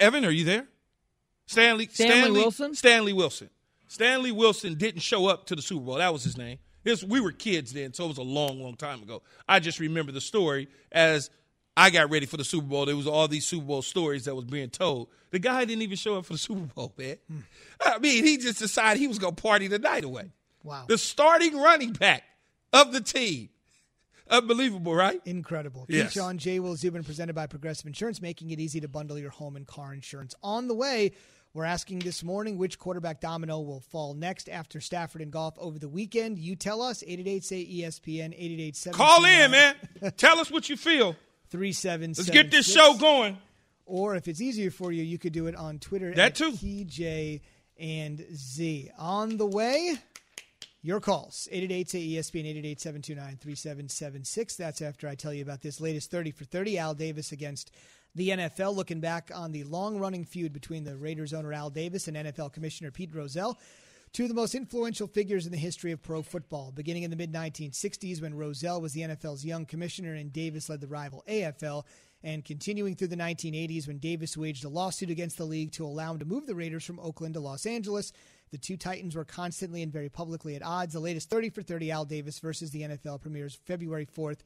Evan, 0.00 0.24
are 0.24 0.30
you 0.30 0.44
there? 0.44 0.66
Stanley 1.46 1.88
Stanley 1.92 2.40
Wilson? 2.40 2.74
Stanley 2.74 3.12
Wilson. 3.12 3.50
Stanley 3.88 4.32
Wilson 4.32 4.74
didn't 4.74 5.02
show 5.02 5.26
up 5.26 5.46
to 5.46 5.54
the 5.54 5.62
Super 5.62 5.84
Bowl. 5.84 5.94
That 5.96 6.12
was 6.12 6.24
his 6.24 6.36
name. 6.36 6.58
This, 6.86 7.02
we 7.02 7.18
were 7.18 7.32
kids 7.32 7.72
then, 7.72 7.92
so 7.92 8.04
it 8.04 8.08
was 8.08 8.18
a 8.18 8.22
long, 8.22 8.62
long 8.62 8.76
time 8.76 9.02
ago. 9.02 9.20
I 9.48 9.58
just 9.58 9.80
remember 9.80 10.12
the 10.12 10.20
story 10.20 10.68
as 10.92 11.30
I 11.76 11.90
got 11.90 12.10
ready 12.10 12.26
for 12.26 12.36
the 12.36 12.44
Super 12.44 12.68
Bowl. 12.68 12.86
There 12.86 12.94
was 12.94 13.08
all 13.08 13.26
these 13.26 13.44
Super 13.44 13.66
Bowl 13.66 13.82
stories 13.82 14.26
that 14.26 14.36
was 14.36 14.44
being 14.44 14.70
told. 14.70 15.08
The 15.32 15.40
guy 15.40 15.64
didn't 15.64 15.82
even 15.82 15.96
show 15.96 16.16
up 16.16 16.26
for 16.26 16.34
the 16.34 16.38
Super 16.38 16.60
Bowl, 16.60 16.94
man. 16.96 17.16
Hmm. 17.28 17.38
I 17.84 17.98
mean, 17.98 18.24
he 18.24 18.36
just 18.36 18.60
decided 18.60 19.00
he 19.00 19.08
was 19.08 19.18
going 19.18 19.34
to 19.34 19.42
party 19.42 19.66
the 19.66 19.80
night 19.80 20.04
away. 20.04 20.30
Wow. 20.62 20.84
The 20.86 20.96
starting 20.96 21.58
running 21.58 21.92
back 21.92 22.22
of 22.72 22.92
the 22.92 23.00
team. 23.00 23.48
Unbelievable, 24.30 24.94
right? 24.94 25.20
Incredible. 25.24 25.86
Yes. 25.88 26.14
Keyshawn 26.14 26.36
J. 26.36 26.60
Will 26.60 26.76
Zubin 26.76 27.02
presented 27.02 27.34
by 27.34 27.48
Progressive 27.48 27.86
Insurance, 27.86 28.22
making 28.22 28.50
it 28.50 28.60
easy 28.60 28.80
to 28.80 28.86
bundle 28.88 29.18
your 29.18 29.30
home 29.30 29.56
and 29.56 29.66
car 29.66 29.92
insurance. 29.92 30.36
On 30.40 30.68
the 30.68 30.74
way, 30.74 31.14
we're 31.56 31.64
asking 31.64 32.00
this 32.00 32.22
morning 32.22 32.58
which 32.58 32.78
quarterback 32.78 33.18
domino 33.18 33.60
will 33.60 33.80
fall 33.80 34.12
next 34.12 34.50
after 34.50 34.78
Stafford 34.78 35.22
and 35.22 35.32
Goff 35.32 35.54
over 35.58 35.78
the 35.78 35.88
weekend. 35.88 36.38
You 36.38 36.54
tell 36.54 36.82
us, 36.82 37.02
888 37.02 37.44
say 37.44 37.64
ESPN, 37.64 38.34
888 38.34 38.88
Call 38.92 39.24
in, 39.24 39.50
man. 39.50 39.74
Tell 40.18 40.38
us 40.38 40.50
what 40.50 40.68
you 40.68 40.76
feel. 40.76 41.16
3776. 41.48 42.18
Let's 42.18 42.30
get 42.30 42.50
this 42.50 42.70
show 42.70 42.94
going. 42.98 43.38
Or 43.86 44.16
if 44.16 44.28
it's 44.28 44.42
easier 44.42 44.70
for 44.70 44.92
you, 44.92 45.02
you 45.02 45.16
could 45.16 45.32
do 45.32 45.46
it 45.46 45.56
on 45.56 45.78
Twitter 45.78 46.12
That 46.12 46.32
at 46.32 46.34
too. 46.34 46.52
TJ 46.52 47.40
and 47.80 48.22
Z. 48.34 48.90
On 48.98 49.38
the 49.38 49.46
way, 49.46 49.94
your 50.82 51.00
calls 51.00 51.48
888 51.50 51.88
say 51.88 51.98
ESPN 52.00 52.40
888 52.40 52.80
729 52.82 53.36
3776. 53.38 54.56
That's 54.56 54.82
after 54.82 55.08
I 55.08 55.14
tell 55.14 55.32
you 55.32 55.42
about 55.42 55.62
this 55.62 55.80
latest 55.80 56.10
30 56.10 56.32
for 56.32 56.44
30. 56.44 56.76
Al 56.76 56.92
Davis 56.92 57.32
against 57.32 57.70
the 58.16 58.30
NFL, 58.30 58.74
looking 58.74 59.00
back 59.00 59.30
on 59.34 59.52
the 59.52 59.64
long 59.64 59.98
running 59.98 60.24
feud 60.24 60.52
between 60.52 60.84
the 60.84 60.96
Raiders 60.96 61.34
owner 61.34 61.52
Al 61.52 61.68
Davis 61.68 62.08
and 62.08 62.16
NFL 62.16 62.52
Commissioner 62.52 62.90
Pete 62.90 63.14
Rozelle. 63.14 63.58
Two 64.12 64.22
of 64.22 64.30
the 64.30 64.34
most 64.34 64.54
influential 64.54 65.06
figures 65.06 65.44
in 65.44 65.52
the 65.52 65.58
history 65.58 65.92
of 65.92 66.02
pro 66.02 66.22
football, 66.22 66.72
beginning 66.72 67.02
in 67.02 67.10
the 67.10 67.16
mid 67.16 67.30
1960s 67.30 68.22
when 68.22 68.34
Rozelle 68.34 68.80
was 68.80 68.94
the 68.94 69.02
NFL's 69.02 69.44
young 69.44 69.66
commissioner 69.66 70.14
and 70.14 70.32
Davis 70.32 70.70
led 70.70 70.80
the 70.80 70.86
rival 70.86 71.22
AFL, 71.28 71.84
and 72.22 72.42
continuing 72.42 72.96
through 72.96 73.08
the 73.08 73.16
1980s 73.16 73.86
when 73.86 73.98
Davis 73.98 74.34
waged 74.34 74.64
a 74.64 74.70
lawsuit 74.70 75.10
against 75.10 75.36
the 75.36 75.44
league 75.44 75.72
to 75.72 75.84
allow 75.84 76.12
him 76.12 76.18
to 76.18 76.24
move 76.24 76.46
the 76.46 76.54
Raiders 76.54 76.84
from 76.84 76.98
Oakland 76.98 77.34
to 77.34 77.40
Los 77.40 77.66
Angeles. 77.66 78.12
The 78.50 78.58
two 78.58 78.78
Titans 78.78 79.14
were 79.14 79.26
constantly 79.26 79.82
and 79.82 79.92
very 79.92 80.08
publicly 80.08 80.56
at 80.56 80.64
odds. 80.64 80.94
The 80.94 81.00
latest 81.00 81.28
30 81.28 81.50
for 81.50 81.62
30 81.62 81.90
Al 81.90 82.06
Davis 82.06 82.38
versus 82.38 82.70
the 82.70 82.82
NFL 82.82 83.20
premieres 83.20 83.58
February 83.66 84.06
4th, 84.06 84.38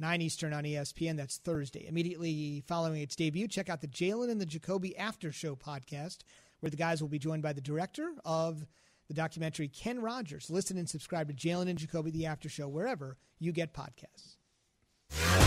9 0.00 0.22
Eastern 0.22 0.52
on 0.52 0.64
ESPN. 0.64 1.16
That's 1.16 1.38
Thursday. 1.38 1.86
Immediately 1.88 2.62
following 2.66 3.02
its 3.02 3.16
debut, 3.16 3.48
check 3.48 3.68
out 3.68 3.80
the 3.80 3.88
Jalen 3.88 4.30
and 4.30 4.40
the 4.40 4.46
Jacoby 4.46 4.96
After 4.96 5.32
Show 5.32 5.56
podcast, 5.56 6.18
where 6.60 6.70
the 6.70 6.76
guys 6.76 7.00
will 7.00 7.08
be 7.08 7.18
joined 7.18 7.42
by 7.42 7.52
the 7.52 7.60
director 7.60 8.12
of 8.24 8.66
the 9.08 9.14
documentary 9.14 9.68
Ken 9.68 10.00
Rodgers. 10.00 10.50
Listen 10.50 10.78
and 10.78 10.88
subscribe 10.88 11.28
to 11.28 11.34
Jalen 11.34 11.68
and 11.68 11.78
Jacoby 11.78 12.10
the 12.10 12.26
After 12.26 12.48
Show 12.48 12.68
wherever 12.68 13.16
you 13.38 13.52
get 13.52 13.72
podcasts. 13.74 14.36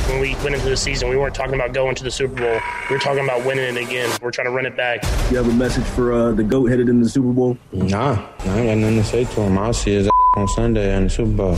When 0.09 0.19
we 0.19 0.33
went 0.35 0.55
into 0.55 0.67
the 0.69 0.75
season, 0.75 1.09
we 1.09 1.15
weren't 1.15 1.35
talking 1.35 1.53
about 1.53 1.73
going 1.73 1.95
to 1.95 2.03
the 2.03 2.11
Super 2.11 2.33
Bowl. 2.33 2.59
We 2.89 2.95
were 2.95 2.99
talking 2.99 3.23
about 3.23 3.45
winning 3.45 3.75
it 3.75 3.77
again. 3.77 4.09
We're 4.21 4.31
trying 4.31 4.47
to 4.47 4.51
run 4.51 4.65
it 4.65 4.75
back. 4.75 5.03
You 5.29 5.37
have 5.37 5.47
a 5.47 5.53
message 5.53 5.85
for 5.85 6.11
uh, 6.11 6.31
the 6.31 6.43
GOAT 6.43 6.65
headed 6.65 6.89
in 6.89 7.01
the 7.01 7.07
Super 7.07 7.31
Bowl? 7.31 7.57
Nah, 7.71 8.27
I 8.39 8.59
ain't 8.59 8.67
got 8.67 8.77
nothing 8.77 8.97
to 8.97 9.03
say 9.03 9.23
to 9.23 9.41
him. 9.41 9.57
I'll 9.57 9.71
see 9.71 9.93
his 9.93 10.09
on 10.35 10.47
Sunday 10.49 10.95
in 10.97 11.03
the 11.03 11.09
Super 11.09 11.31
Bowl. 11.31 11.57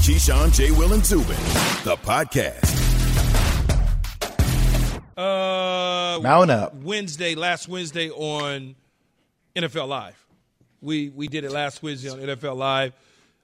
Keyshawn, 0.00 0.52
J. 0.54 0.70
Will, 0.70 0.94
and 0.94 1.04
Zubin, 1.04 1.36
the 1.84 1.94
podcast. 2.02 2.66
Uh, 5.14 6.18
Mount 6.20 6.50
up. 6.50 6.74
Wednesday, 6.74 7.34
last 7.34 7.68
Wednesday 7.68 8.08
on 8.08 8.76
NFL 9.54 9.88
Live. 9.88 10.26
We 10.80 11.10
we 11.10 11.28
did 11.28 11.44
it 11.44 11.52
last 11.52 11.82
Wednesday 11.82 12.08
on 12.08 12.18
NFL 12.18 12.56
Live. 12.56 12.94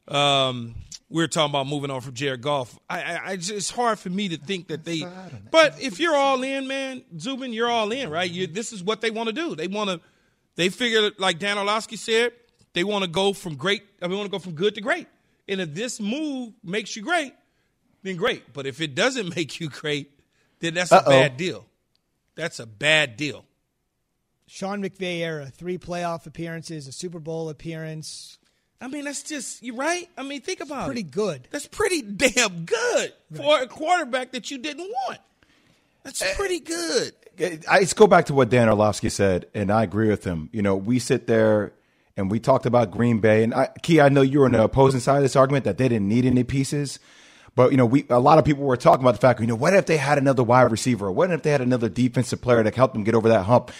Um, 0.09 0.75
we 1.11 1.23
were 1.23 1.29
talking 1.29 1.51
about 1.51 1.67
moving 1.67 1.91
on 1.91 2.01
from 2.01 2.15
Jared 2.15 2.41
Goff. 2.41 2.79
I, 2.89 3.03
I, 3.03 3.21
I 3.27 3.37
just, 3.37 3.51
it's 3.51 3.71
hard 3.71 3.99
for 3.99 4.09
me 4.09 4.31
to 4.31 4.39
think 4.39 4.69
that 4.69 4.83
they. 4.83 5.05
But 5.51 5.81
if 5.81 6.01
you're 6.01 6.17
all 6.17 6.43
in, 6.43 6.67
man, 6.67 7.03
Zubin, 7.19 7.53
you're 7.53 7.69
all 7.69 7.93
in, 7.93 8.09
right? 8.09 8.31
You, 8.31 8.47
this 8.47 8.73
is 8.73 8.83
what 8.83 9.03
they 9.03 9.11
want 9.11 9.29
to 9.29 9.35
do. 9.35 9.55
They 9.55 9.69
want 9.69 9.91
to. 9.91 10.01
They 10.55 10.71
figure, 10.71 11.11
like 11.19 11.39
Dan 11.39 11.59
Orlovsky 11.59 11.97
said, 11.97 12.33
they 12.73 12.83
want 12.83 13.05
to 13.05 13.11
go 13.11 13.35
from 13.35 13.57
great. 13.57 13.83
I 14.01 14.09
mean, 14.09 14.17
want 14.17 14.31
to 14.31 14.33
go 14.33 14.39
from 14.39 14.55
good 14.55 14.75
to 14.77 14.81
great. 14.81 15.07
And 15.49 15.61
if 15.61 15.75
this 15.75 16.01
move 16.01 16.55
makes 16.65 16.97
you 16.97 17.03
great, 17.03 17.35
then 18.03 18.17
great. 18.17 18.53
But 18.53 18.67
if 18.67 18.81
it 18.81 18.95
doesn't 18.95 19.35
make 19.37 19.61
you 19.61 19.69
great, 19.69 20.11
then 20.61 20.75
that's 20.75 20.93
a 20.93 20.97
Uh-oh. 20.97 21.11
bad 21.11 21.37
deal. 21.37 21.67
That's 22.35 22.59
a 22.61 22.67
bad 22.67 23.17
deal. 23.17 23.45
Sean 24.47 24.83
McVay 24.83 25.19
era, 25.21 25.47
three 25.47 25.79
playoff 25.79 26.27
appearances, 26.27 26.87
a 26.87 26.93
Super 26.93 27.19
Bowl 27.19 27.49
appearance. 27.49 28.39
I 28.81 28.89
mean, 28.89 29.05
that's 29.05 29.23
just 29.23 29.63
you 29.63 29.75
right. 29.75 30.09
I 30.17 30.23
mean, 30.23 30.41
think 30.41 30.61
about 30.61 30.87
pretty 30.87 31.01
it. 31.01 31.11
Pretty 31.13 31.31
good. 31.33 31.49
That's 31.51 31.67
pretty 31.67 32.03
damn 32.03 32.65
good 32.65 33.13
for 33.35 33.61
a 33.61 33.67
quarterback 33.67 34.33
that 34.33 34.51
you 34.51 34.59
didn't 34.59 34.89
want. 34.89 35.19
That's 36.05 36.23
eh, 36.23 36.35
pretty 36.37 36.61
good. 36.61 37.13
Eh, 37.39 37.57
I 37.69 37.81
just 37.81 37.97
go 37.97 38.07
back 38.07 38.27
to 38.27 38.35
what 38.35 38.51
Dan 38.51 38.69
Orlovsky 38.69 39.09
said, 39.09 39.47
and 39.55 39.73
I 39.73 39.83
agree 39.83 40.09
with 40.09 40.25
him. 40.25 40.51
You 40.53 40.63
know, 40.63 40.77
we 40.77 40.99
sit 40.99 41.27
there 41.27 41.73
and 42.17 42.31
we 42.31 42.41
talked 42.41 42.67
about 42.67 42.91
Green 42.91 43.21
Bay, 43.21 43.43
and 43.43 43.55
I, 43.55 43.69
Key, 43.83 44.01
I 44.01 44.09
know 44.09 44.23
you 44.23 44.41
were 44.41 44.47
on 44.47 44.53
the 44.53 44.63
opposing 44.63 45.01
side 45.01 45.17
of 45.17 45.23
this 45.23 45.37
argument 45.37 45.65
that 45.65 45.79
they 45.79 45.89
didn't 45.89 46.09
need 46.09 46.25
any 46.25 46.45
pieces. 46.45 46.99
But 47.55 47.71
you 47.71 47.79
know, 47.79 47.87
we 47.87 48.05
a 48.11 48.21
lot 48.21 48.39
of 48.39 48.45
people 48.45 48.65
were 48.65 48.77
talking 48.77 49.03
about 49.03 49.15
the 49.15 49.21
fact, 49.21 49.41
you 49.41 49.47
know, 49.47 49.55
what 49.55 49.73
if 49.73 49.87
they 49.87 49.97
had 49.97 50.19
another 50.19 50.43
wide 50.43 50.71
receiver? 50.71 51.11
What 51.11 51.31
if 51.31 51.43
they 51.43 51.51
had 51.51 51.63
another 51.63 51.89
defensive 51.89 52.43
player 52.43 52.63
that 52.63 52.73
could 52.73 52.77
help 52.77 52.93
them 52.93 53.03
get 53.03 53.15
over 53.15 53.31
that 53.31 53.45
hump? 53.45 53.73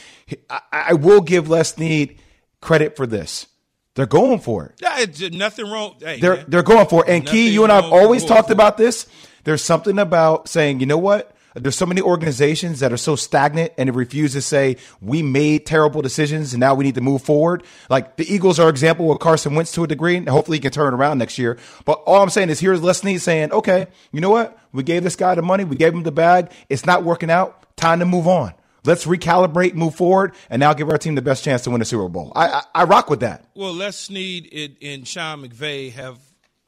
I, 0.49 0.61
I 0.73 0.93
will 0.95 1.21
give 1.21 1.51
Les 1.51 1.75
Snead 1.75 2.19
credit 2.63 2.97
for 2.97 3.07
this. 3.07 3.47
They're 3.95 4.07
going 4.07 4.41
for 4.41 4.67
it. 4.67 4.81
Yeah, 4.81 5.05
uh, 5.27 5.29
nothing 5.33 5.71
wrong. 5.71 5.97
Hey, 6.01 6.21
They're 6.21 6.37
man. 6.37 6.45
they're 6.49 6.63
going 6.63 6.87
for 6.87 7.05
it. 7.07 7.11
And 7.11 7.27
Key, 7.27 7.51
you 7.51 7.65
and 7.65 7.73
I 7.73 7.83
have 7.83 7.93
always 7.93 8.25
talked 8.25 8.51
about 8.51 8.79
this. 8.79 9.07
There's 9.45 9.63
something 9.63 9.99
about 9.99 10.49
saying, 10.49 10.81
you 10.81 10.87
know 10.87 10.99
what? 10.99 11.36
There's 11.57 11.77
so 11.77 11.87
many 11.87 12.03
organizations 12.03 12.81
that 12.81 12.93
are 12.93 12.99
so 12.99 13.17
stagnant 13.17 13.73
and 13.79 13.89
it 13.89 13.95
refuses 13.95 14.45
to 14.45 14.49
say 14.49 14.77
we 15.01 15.23
made 15.23 15.65
terrible 15.65 16.03
decisions 16.03 16.53
and 16.53 16.61
now 16.61 16.75
we 16.75 16.85
need 16.85 16.97
to 16.97 17.01
move 17.01 17.23
forward. 17.23 17.63
Like 17.89 18.17
the 18.17 18.31
Eagles 18.33 18.59
are 18.59 18.65
an 18.65 18.69
example 18.69 19.09
with 19.09 19.21
Carson 19.21 19.55
Wentz 19.55 19.73
to 19.73 19.85
a 19.85 19.87
degree, 19.87 20.17
and 20.17 20.29
hopefully 20.29 20.59
he 20.59 20.61
can 20.61 20.71
turn 20.71 20.93
around 20.93 21.19
next 21.19 21.39
year. 21.39 21.59
But 21.87 22.03
all 22.07 22.23
I'm 22.23 22.29
saying 22.29 22.51
is 22.51 22.61
here's 22.61 22.83
Les 22.83 22.99
Snead 22.99 23.23
saying, 23.23 23.53
okay, 23.53 23.87
you 24.13 24.21
know 24.21 24.31
what? 24.31 24.59
We 24.73 24.83
gave 24.83 25.03
this 25.03 25.17
guy 25.17 25.35
the 25.35 25.43
money, 25.43 25.65
we 25.65 25.77
gave 25.77 25.95
him 25.95 26.03
the 26.03 26.13
bag. 26.13 26.53
It's 26.69 26.85
not 26.85 27.05
working 27.05 27.31
out. 27.31 27.63
Time 27.77 28.01
to 28.01 28.05
move 28.05 28.29
on. 28.29 28.53
Let's 28.85 29.05
recalibrate, 29.05 29.75
move 29.75 29.95
forward, 29.95 30.35
and 30.49 30.61
now 30.61 30.73
give 30.75 30.89
our 30.91 30.99
team 30.99 31.15
the 31.17 31.23
best 31.23 31.43
chance 31.43 31.63
to 31.63 31.71
win 31.71 31.83
a 31.83 31.85
Super 31.85 32.09
Bowl. 32.09 32.33
I 32.37 32.47
I, 32.49 32.63
I 32.75 32.85
rock 32.85 33.11
with 33.11 33.21
that. 33.21 33.45
Well, 33.55 33.75
Les 33.75 33.97
Snead 33.97 34.53
and, 34.53 34.77
and 34.81 35.09
Sean 35.09 35.43
McVay 35.43 35.93
have, 35.93 36.19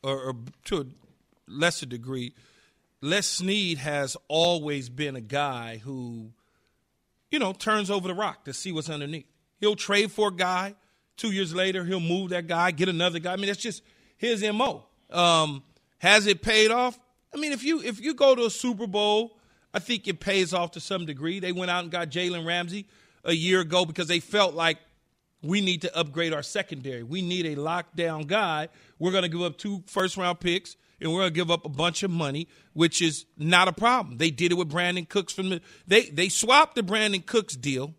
or, 0.03 0.19
or 0.19 0.37
to 0.65 0.81
a 0.81 0.85
lesser 1.47 1.87
degree, 1.87 2.35
Les 3.01 3.27
Snead 3.27 3.79
has 3.79 4.17
always 4.27 4.89
been 4.89 5.17
a 5.17 5.21
guy 5.21 5.79
who, 5.79 6.33
you 7.31 7.39
know, 7.39 7.53
turns 7.53 7.91
over 7.91 8.09
the 8.09 8.15
rock 8.15 8.45
to 8.45 8.53
see 8.53 8.73
what's 8.73 8.91
underneath. 8.91 9.27
He'll 9.61 9.77
trade 9.77 10.11
for 10.11 10.29
a 10.29 10.35
guy. 10.35 10.75
Two 11.17 11.33
years 11.33 11.55
later, 11.55 11.85
he'll 11.85 12.01
move 12.01 12.31
that 12.31 12.47
guy, 12.47 12.71
get 12.71 12.89
another 12.89 13.19
guy. 13.19 13.33
I 13.33 13.37
mean, 13.37 13.47
that's 13.47 13.61
just 13.61 13.83
his 14.17 14.43
mo. 14.43 14.87
Um, 15.11 15.63
has 15.99 16.27
it 16.27 16.43
paid 16.43 16.71
off? 16.71 16.99
I 17.35 17.39
mean, 17.39 17.53
if 17.53 17.63
you 17.63 17.83
if 17.83 18.01
you 18.01 18.15
go 18.15 18.35
to 18.35 18.47
a 18.47 18.51
Super 18.51 18.87
Bowl, 18.87 19.39
I 19.75 19.81
think 19.81 20.09
it 20.09 20.21
pays 20.21 20.55
off 20.55 20.73
to 20.73 20.81
some 20.81 21.07
degree. 21.07 21.41
They 21.41 21.53
went 21.53 21.71
out 21.71 21.83
and 21.83 21.91
got 21.91 22.09
Jalen 22.09 22.47
Ramsey 22.47 22.87
a 23.25 23.33
year 23.33 23.61
ago 23.61 23.85
because 23.85 24.09
they 24.09 24.21
felt 24.21 24.55
like 24.55 24.79
we 25.43 25.61
need 25.61 25.83
to 25.83 25.97
upgrade 25.97 26.33
our 26.33 26.43
secondary. 26.43 27.03
We 27.03 27.23
need 27.23 27.47
a 27.47 27.57
lockdown 27.57 28.27
guy. 28.27 28.69
We're 28.99 29.13
going 29.13 29.23
to 29.23 29.29
give 29.29 29.43
up 29.43 29.59
two 29.59 29.83
first 29.87 30.17
round 30.17 30.41
picks 30.41 30.77
and 31.01 31.13
we're 31.13 31.21
going 31.21 31.31
to 31.31 31.35
give 31.35 31.51
up 31.51 31.65
a 31.65 31.71
bunch 31.71 32.03
of 32.03 32.11
money, 32.11 32.49
which 32.73 33.01
is 33.01 33.25
not 33.37 33.69
a 33.69 33.73
problem. 33.73 34.19
They 34.19 34.31
did 34.31 34.53
it 34.53 34.57
with 34.57 34.71
Brandin 34.71 35.09
Cooks 35.09 35.33
from 35.33 35.51
the 35.51 35.61
they 35.87 36.11
they 36.11 36.29
swapped 36.29 36.75
the 36.75 36.83
Brandin 36.83 37.25
Cooks 37.25 37.55
deal 37.55 37.95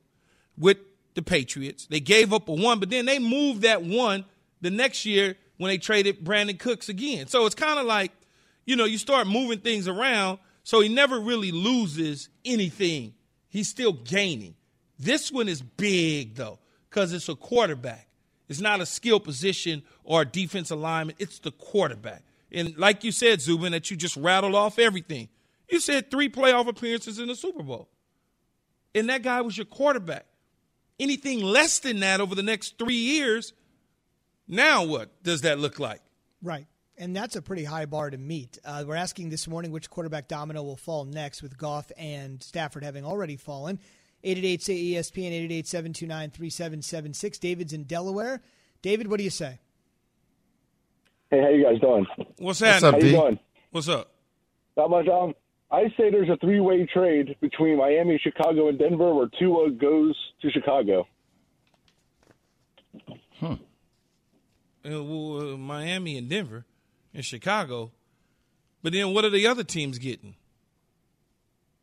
with 0.57 0.77
the 1.15 1.21
Patriots. 1.21 1.87
They 1.87 1.99
gave 1.99 2.33
up 2.33 2.49
a 2.49 2.53
one, 2.53 2.79
but 2.79 2.89
then 2.89 3.05
they 3.05 3.19
moved 3.19 3.61
that 3.61 3.83
one 3.83 4.25
the 4.61 4.69
next 4.69 5.05
year 5.05 5.35
when 5.57 5.69
they 5.69 5.77
traded 5.77 6.23
Brandin 6.23 6.59
Cooks 6.59 6.89
again. 6.89 7.27
So 7.27 7.45
it's 7.45 7.55
kind 7.55 7.79
of 7.79 7.85
like, 7.85 8.11
you 8.65 8.75
know, 8.75 8.85
you 8.85 8.97
start 8.97 9.27
moving 9.27 9.59
things 9.59 9.87
around, 9.87 10.39
so 10.63 10.81
he 10.81 10.89
never 10.89 11.19
really 11.19 11.51
loses 11.51 12.29
anything. 12.45 13.13
He's 13.47 13.67
still 13.67 13.93
gaining. 13.93 14.55
This 14.97 15.31
one 15.31 15.47
is 15.47 15.61
big 15.61 16.35
though, 16.35 16.59
because 16.89 17.13
it's 17.13 17.29
a 17.29 17.35
quarterback. 17.35 18.07
It's 18.47 18.59
not 18.59 18.81
a 18.81 18.85
skill 18.85 19.19
position 19.19 19.83
or 20.03 20.23
a 20.23 20.25
defense 20.25 20.71
alignment. 20.71 21.19
It's 21.21 21.39
the 21.39 21.51
quarterback. 21.51 22.23
And 22.51 22.77
like 22.77 23.03
you 23.03 23.11
said, 23.11 23.41
Zubin, 23.41 23.71
that 23.71 23.91
you 23.91 23.97
just 23.97 24.17
rattled 24.17 24.55
off 24.55 24.79
everything. 24.79 25.29
You 25.69 25.79
said 25.79 26.09
three 26.09 26.29
playoff 26.29 26.67
appearances 26.67 27.19
in 27.19 27.27
the 27.27 27.35
Super 27.35 27.63
Bowl. 27.63 27.89
And 28.95 29.09
that 29.09 29.21
guy 29.21 29.41
was 29.41 29.57
your 29.57 29.65
quarterback. 29.65 30.25
Anything 30.99 31.41
less 31.41 31.79
than 31.79 31.99
that 31.99 32.19
over 32.19 32.35
the 32.35 32.43
next 32.43 32.77
three 32.77 32.95
years, 32.95 33.53
now 34.47 34.83
what 34.83 35.23
does 35.23 35.41
that 35.41 35.59
look 35.59 35.79
like? 35.79 36.01
Right. 36.41 36.65
And 36.97 37.15
that's 37.15 37.35
a 37.37 37.41
pretty 37.41 37.63
high 37.63 37.85
bar 37.85 38.09
to 38.09 38.17
meet. 38.17 38.57
Uh, 38.65 38.83
we're 38.85 38.95
asking 38.95 39.29
this 39.29 39.47
morning 39.47 39.71
which 39.71 39.89
quarterback 39.89 40.27
domino 40.27 40.63
will 40.63 40.75
fall 40.75 41.05
next, 41.05 41.41
with 41.41 41.57
Goff 41.57 41.91
and 41.97 42.43
Stafford 42.43 42.83
having 42.83 43.05
already 43.05 43.37
fallen. 43.37 43.79
888 44.23 44.61
say 44.61 44.73
E 44.73 44.93
ESPN, 44.95 45.27
888 45.27 45.67
729 45.67 46.31
3776. 46.31 47.37
David's 47.37 47.71
in 47.71 47.83
Delaware. 47.83 48.41
David, 48.81 49.07
what 49.07 49.17
do 49.17 49.23
you 49.23 49.29
say? 49.29 49.59
Hey, 51.29 51.41
how 51.41 51.49
you 51.49 51.63
guys 51.63 51.79
doing? 51.79 52.05
What's 52.39 52.59
How 52.59 52.79
happening? 52.79 53.05
you 53.05 53.11
doing? 53.11 53.39
What's 53.71 53.87
up? 53.87 54.11
Not 54.75 54.89
much. 54.89 55.07
Um, 55.07 55.33
I 55.71 55.83
say 55.95 56.09
there's 56.09 56.29
a 56.29 56.37
three-way 56.37 56.87
trade 56.91 57.35
between 57.39 57.77
Miami, 57.77 58.19
Chicago, 58.23 58.69
and 58.69 58.79
Denver, 58.79 59.13
where 59.13 59.29
Tua 59.37 59.69
goes 59.71 60.15
to 60.41 60.49
Chicago. 60.49 61.07
Uh, 63.41 63.57
well, 64.83 65.53
uh, 65.53 65.57
Miami 65.57 66.17
and 66.17 66.29
Denver 66.29 66.65
and 67.13 67.23
Chicago. 67.23 67.91
But 68.81 68.93
then 68.93 69.13
what 69.13 69.23
are 69.25 69.29
the 69.29 69.45
other 69.45 69.63
teams 69.63 69.99
getting? 69.99 70.35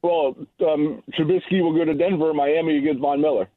Well, 0.03 0.34
um, 0.61 1.03
Trubisky 1.12 1.62
will 1.62 1.74
go 1.74 1.84
to 1.84 1.94
Denver. 1.94 2.32
Miami 2.34 2.80
gets 2.80 2.99
Von 2.99 3.20
Miller. 3.20 3.49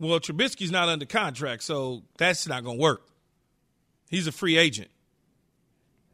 Well, 0.00 0.18
Trubisky's 0.20 0.70
not 0.70 0.88
under 0.88 1.06
contract, 1.06 1.62
so 1.62 2.02
that's 2.16 2.46
not 2.48 2.64
going 2.64 2.78
to 2.78 2.82
work. 2.82 3.02
He's 4.10 4.26
a 4.26 4.32
free 4.32 4.56
agent. 4.56 4.90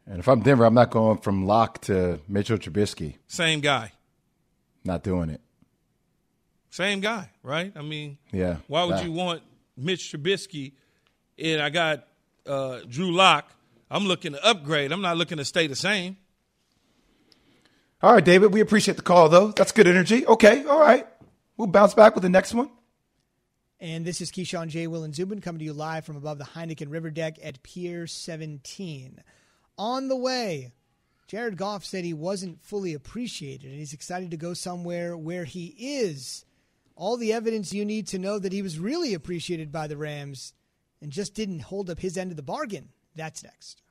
And 0.07 0.19
if 0.19 0.27
I'm 0.27 0.41
Denver, 0.41 0.65
I'm 0.65 0.73
not 0.73 0.91
going 0.91 1.17
from 1.17 1.45
Lock 1.47 1.81
to 1.81 2.19
Mitchell 2.27 2.57
Trubisky. 2.57 3.15
Same 3.27 3.59
guy. 3.59 3.91
Not 4.83 5.03
doing 5.03 5.29
it. 5.31 5.41
Same 6.69 6.99
guy, 6.99 7.31
right? 7.41 7.71
I 7.75 7.81
mean, 7.81 8.17
Yeah. 8.31 8.57
why 8.67 8.83
would 8.83 8.97
That- 8.97 9.05
you 9.05 9.11
want 9.11 9.41
Mitch 9.77 10.11
Trubisky 10.11 10.73
and 11.37 11.61
I 11.61 11.69
got 11.69 12.07
uh, 12.45 12.81
Drew 12.87 13.11
Lock. 13.11 13.49
I'm 13.89 14.05
looking 14.05 14.33
to 14.33 14.45
upgrade. 14.45 14.91
I'm 14.91 15.01
not 15.01 15.17
looking 15.17 15.37
to 15.39 15.45
stay 15.45 15.65
the 15.65 15.75
same. 15.75 16.17
All 18.03 18.13
right, 18.13 18.23
David, 18.23 18.53
we 18.53 18.59
appreciate 18.61 18.97
the 18.97 19.03
call, 19.03 19.29
though. 19.29 19.47
That's 19.51 19.71
good 19.71 19.87
energy. 19.87 20.27
Okay, 20.27 20.63
all 20.65 20.79
right. 20.79 21.07
We'll 21.57 21.67
bounce 21.67 21.95
back 21.95 22.13
with 22.13 22.21
the 22.21 22.29
next 22.29 22.53
one. 22.53 22.69
And 23.79 24.05
this 24.05 24.21
is 24.21 24.31
Keyshawn 24.31 24.67
J. 24.67 24.85
Will 24.87 25.03
and 25.03 25.15
Zubin 25.15 25.41
coming 25.41 25.59
to 25.59 25.65
you 25.65 25.73
live 25.73 26.05
from 26.05 26.17
above 26.17 26.37
the 26.37 26.43
Heineken 26.45 26.91
River 26.91 27.09
Deck 27.09 27.37
at 27.43 27.63
Pier 27.63 28.05
17. 28.05 29.21
On 29.77 30.07
the 30.07 30.15
way, 30.15 30.73
Jared 31.27 31.57
Goff 31.57 31.83
said 31.83 32.05
he 32.05 32.13
wasn't 32.13 32.63
fully 32.63 32.93
appreciated 32.93 33.69
and 33.69 33.79
he's 33.79 33.93
excited 33.93 34.31
to 34.31 34.37
go 34.37 34.53
somewhere 34.53 35.17
where 35.17 35.45
he 35.45 35.75
is. 35.77 36.45
All 36.95 37.17
the 37.17 37.33
evidence 37.33 37.73
you 37.73 37.83
need 37.83 38.07
to 38.07 38.19
know 38.19 38.39
that 38.39 38.53
he 38.53 38.61
was 38.61 38.79
really 38.79 39.13
appreciated 39.13 39.71
by 39.71 39.87
the 39.87 39.97
Rams 39.97 40.53
and 41.01 41.11
just 41.11 41.33
didn't 41.33 41.59
hold 41.59 41.89
up 41.89 41.99
his 41.99 42.17
end 42.17 42.31
of 42.31 42.37
the 42.37 42.43
bargain. 42.43 42.89
That's 43.15 43.43
next. 43.43 43.81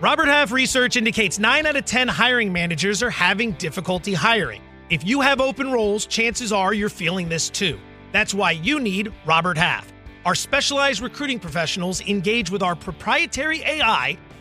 Robert 0.00 0.26
Half 0.26 0.52
research 0.52 0.96
indicates 0.96 1.38
9 1.38 1.66
out 1.66 1.76
of 1.76 1.84
10 1.84 2.08
hiring 2.08 2.52
managers 2.52 3.02
are 3.02 3.10
having 3.10 3.52
difficulty 3.52 4.12
hiring. 4.12 4.62
If 4.90 5.04
you 5.06 5.20
have 5.22 5.40
open 5.40 5.72
roles, 5.72 6.04
chances 6.04 6.52
are 6.52 6.74
you're 6.74 6.90
feeling 6.90 7.28
this 7.28 7.48
too. 7.48 7.78
That's 8.12 8.34
why 8.34 8.52
you 8.52 8.80
need 8.80 9.12
Robert 9.24 9.56
Half. 9.56 9.92
Our 10.26 10.34
specialized 10.34 11.00
recruiting 11.00 11.38
professionals 11.38 12.00
engage 12.02 12.50
with 12.50 12.62
our 12.62 12.74
proprietary 12.74 13.62
AI 13.62 14.18